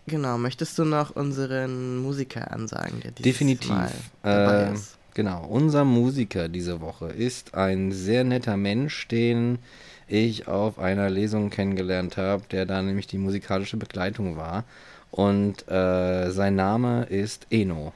Genau, 0.08 0.40
möchtest 0.40 0.80
du 0.80 0.86
noch 0.86 1.16
unseren 1.16 1.98
Musiker 1.98 2.50
ansagen, 2.52 3.00
der 3.02 3.12
dieses 3.12 3.32
Definitiv. 3.32 3.70
Mal 3.70 3.92
dabei 4.24 4.64
Ähm, 4.64 4.74
ist? 4.74 4.98
Genau. 5.20 5.46
Unser 5.46 5.84
Musiker 5.84 6.48
diese 6.48 6.80
Woche 6.80 7.08
ist 7.08 7.54
ein 7.54 7.92
sehr 7.92 8.24
netter 8.24 8.56
Mensch, 8.56 9.06
den 9.10 9.60
ich 10.08 10.48
auf 10.48 10.80
einer 10.80 11.10
Lesung 11.10 11.50
kennengelernt 11.50 12.16
habe, 12.16 12.44
der 12.52 12.66
da 12.66 12.82
nämlich 12.82 13.06
die 13.08 13.18
musikalische 13.18 13.76
Begleitung 13.76 14.38
war. 14.38 14.64
Und 15.12 15.68
äh, 15.68 16.30
sein 16.32 16.56
Name 16.56 17.04
ist 17.04 17.48
Eno. 17.50 17.92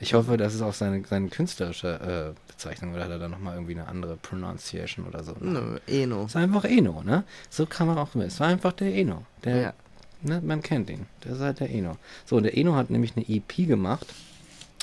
Ich 0.00 0.14
hoffe, 0.14 0.36
das 0.36 0.54
ist 0.56 0.62
auch 0.62 0.74
seine, 0.74 1.04
seine 1.08 1.28
künstlerische 1.28 2.34
äh, 2.34 2.50
Bezeichnung 2.50 2.94
oder 2.94 3.04
hat 3.04 3.10
er 3.12 3.20
da 3.20 3.28
nochmal 3.28 3.54
irgendwie 3.54 3.74
eine 3.74 3.86
andere 3.86 4.16
Pronunciation 4.16 5.06
oder 5.06 5.22
so. 5.22 5.36
Nö, 5.38 5.78
Eno. 5.86 6.24
Es 6.24 6.34
war 6.34 6.42
einfach 6.42 6.64
Eno, 6.64 7.02
ne? 7.04 7.22
So 7.48 7.64
kann 7.66 7.86
man 7.86 7.96
auch, 7.96 8.12
es 8.16 8.40
war 8.40 8.48
einfach 8.48 8.72
der 8.72 8.92
Eno. 8.92 9.24
Der, 9.44 9.56
Ja. 9.56 9.72
ne, 10.22 10.40
man 10.44 10.62
kennt 10.62 10.90
ihn. 10.90 11.06
Das 11.20 11.34
ist 11.34 11.40
halt 11.40 11.60
der 11.60 11.70
Eno. 11.70 11.96
So, 12.26 12.36
und 12.36 12.42
der 12.42 12.56
Eno 12.58 12.74
hat 12.74 12.90
nämlich 12.90 13.12
eine 13.16 13.24
EP 13.28 13.68
gemacht. 13.68 14.06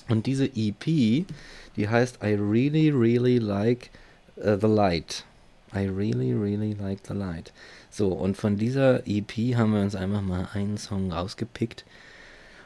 Und 0.08 0.26
diese 0.26 0.46
EP, 0.46 1.26
die 1.76 1.90
heißt 1.90 2.20
I 2.24 2.36
Really, 2.36 2.90
Really 2.92 3.38
Like 3.38 3.90
uh, 4.38 4.58
the 4.60 4.68
Light. 4.68 5.26
I 5.74 5.88
Really, 5.88 6.34
Really 6.34 6.74
Like 6.74 7.00
the 7.08 7.14
Light. 7.14 7.52
So, 7.90 8.10
und 8.10 8.38
von 8.38 8.58
dieser 8.58 9.08
EP 9.08 9.56
haben 9.56 9.74
wir 9.74 9.82
uns 9.82 9.96
einfach 9.96 10.22
mal 10.22 10.48
einen 10.54 10.78
Song 10.78 11.12
rausgepickt. 11.12 11.86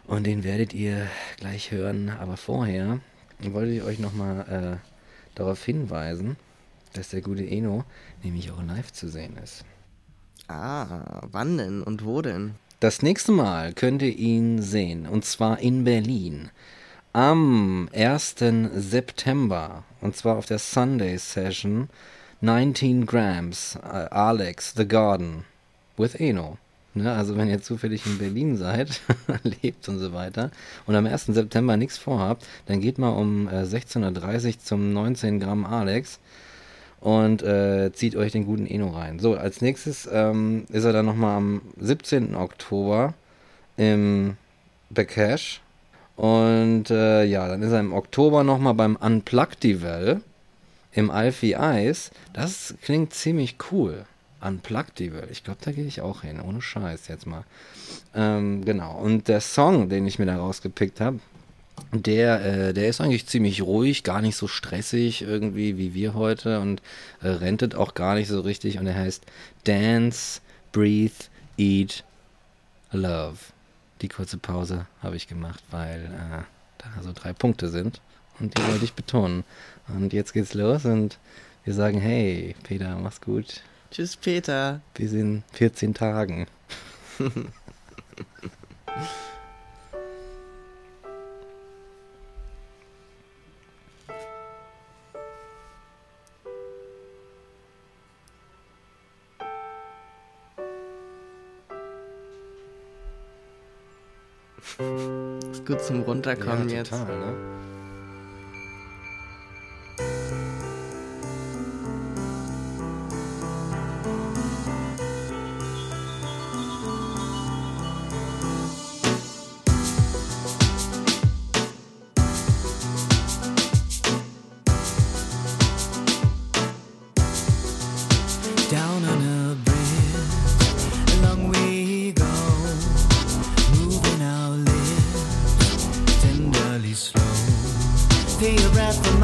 Und 0.05 0.25
den 0.25 0.43
werdet 0.43 0.73
ihr 0.73 1.07
gleich 1.37 1.71
hören. 1.71 2.09
Aber 2.09 2.35
vorher 2.35 2.99
wollte 3.39 3.71
ich 3.71 3.83
euch 3.83 3.99
nochmal 3.99 4.79
äh, 4.81 4.89
darauf 5.35 5.63
hinweisen, 5.63 6.35
dass 6.93 7.09
der 7.09 7.21
gute 7.21 7.47
Eno 7.47 7.83
nämlich 8.23 8.51
auch 8.51 8.61
live 8.63 8.91
zu 8.91 9.07
sehen 9.07 9.37
ist. 9.37 9.63
Ah, 10.47 11.21
wann 11.31 11.57
denn 11.57 11.83
und 11.83 12.03
wo 12.03 12.21
denn? 12.21 12.55
Das 12.79 13.01
nächste 13.01 13.31
Mal 13.31 13.73
könnt 13.73 14.01
ihr 14.01 14.15
ihn 14.15 14.61
sehen, 14.61 15.05
und 15.05 15.25
zwar 15.25 15.59
in 15.59 15.83
Berlin. 15.83 16.49
Am 17.21 17.89
1. 17.93 18.35
September, 18.75 19.83
und 19.99 20.15
zwar 20.15 20.37
auf 20.37 20.45
der 20.45 20.57
Sunday 20.57 21.17
Session, 21.17 21.89
19 22.39 23.05
Grams, 23.05 23.77
äh, 23.83 24.07
Alex, 24.09 24.73
The 24.77 24.87
Garden, 24.87 25.43
with 25.97 26.15
Eno. 26.15 26.57
Ne, 26.93 27.11
also 27.11 27.35
wenn 27.35 27.49
ihr 27.49 27.61
zufällig 27.61 28.05
in 28.05 28.19
Berlin 28.19 28.55
seid, 28.55 29.01
lebt 29.43 29.89
und 29.89 29.99
so 29.99 30.13
weiter, 30.13 30.49
und 30.87 30.95
am 30.95 31.05
1. 31.05 31.25
September 31.25 31.75
nichts 31.75 31.97
vorhabt, 31.97 32.47
dann 32.67 32.79
geht 32.79 32.97
mal 32.97 33.09
um 33.09 33.49
äh, 33.49 33.63
16.30 33.63 34.45
Uhr 34.45 34.59
zum 34.59 34.93
19 34.93 35.41
Gramm 35.41 35.65
Alex 35.65 36.21
und 37.01 37.43
äh, 37.43 37.91
zieht 37.91 38.15
euch 38.15 38.31
den 38.31 38.45
guten 38.45 38.65
Eno 38.65 38.91
rein. 38.91 39.19
So, 39.19 39.35
als 39.35 39.59
nächstes 39.59 40.07
ähm, 40.09 40.67
ist 40.69 40.85
er 40.85 40.93
dann 40.93 41.07
nochmal 41.07 41.35
am 41.35 41.63
17. 41.81 42.33
Oktober 42.33 43.13
im 43.75 44.37
Backash. 44.89 45.59
Und 46.19 46.89
äh, 46.89 47.23
ja, 47.23 47.47
dann 47.47 47.61
ist 47.63 47.71
er 47.71 47.79
im 47.79 47.93
Oktober 47.93 48.43
nochmal 48.43 48.73
beim 48.73 48.97
Unplugged-Devel 48.97 50.19
im 50.91 51.11
Alfie 51.11 51.55
Eis. 51.55 52.11
Das 52.33 52.73
klingt 52.81 53.13
ziemlich 53.13 53.55
cool. 53.71 54.03
Unplugged-Devel. 54.41 55.29
Ich 55.31 55.45
glaube, 55.45 55.61
da 55.63 55.71
gehe 55.71 55.85
ich 55.85 56.01
auch 56.01 56.23
hin. 56.23 56.41
Ohne 56.41 56.61
Scheiß 56.61 57.07
jetzt 57.07 57.25
mal. 57.25 57.45
Ähm, 58.13 58.65
genau. 58.65 58.97
Und 58.97 59.29
der 59.29 59.39
Song, 59.39 59.87
den 59.87 60.05
ich 60.05 60.19
mir 60.19 60.25
da 60.25 60.35
rausgepickt 60.35 60.99
habe, 60.99 61.19
der, 61.93 62.43
äh, 62.43 62.73
der 62.73 62.89
ist 62.89 62.99
eigentlich 62.99 63.25
ziemlich 63.25 63.61
ruhig, 63.61 64.03
gar 64.03 64.21
nicht 64.21 64.35
so 64.35 64.49
stressig 64.49 65.21
irgendwie 65.21 65.77
wie 65.77 65.93
wir 65.93 66.15
heute 66.15 66.59
und 66.59 66.81
äh, 67.21 67.29
rentet 67.29 67.75
auch 67.75 67.93
gar 67.93 68.15
nicht 68.15 68.27
so 68.27 68.41
richtig 68.41 68.77
und 68.77 68.87
er 68.87 68.95
heißt 68.95 69.23
Dance, 69.63 70.41
Breathe, 70.73 71.15
Eat, 71.57 72.03
Love. 72.91 73.37
Die 74.01 74.07
kurze 74.07 74.37
Pause 74.37 74.85
habe 75.01 75.15
ich 75.15 75.27
gemacht, 75.27 75.63
weil 75.71 76.05
äh, 76.05 76.43
da 76.77 77.03
so 77.03 77.11
drei 77.13 77.33
Punkte 77.33 77.69
sind 77.69 78.01
und 78.39 78.57
die 78.57 78.67
wollte 78.67 78.85
ich 78.85 78.93
betonen. 78.93 79.43
Und 79.87 80.13
jetzt 80.13 80.33
geht's 80.33 80.53
los 80.53 80.85
und 80.85 81.17
wir 81.63 81.73
sagen, 81.73 81.99
hey 81.99 82.55
Peter, 82.63 82.97
mach's 82.97 83.21
gut. 83.21 83.61
Tschüss, 83.91 84.15
Peter. 84.15 84.81
Bis 84.93 85.13
in 85.13 85.43
14 85.53 85.93
Tagen. 85.93 86.47
gut 105.69 105.81
zum 105.81 106.01
Runterkommen 106.01 106.67
jetzt. 106.69 106.89
total, 106.89 107.05
ne? 107.05 107.33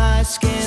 My 0.06 0.24
skin, 0.24 0.65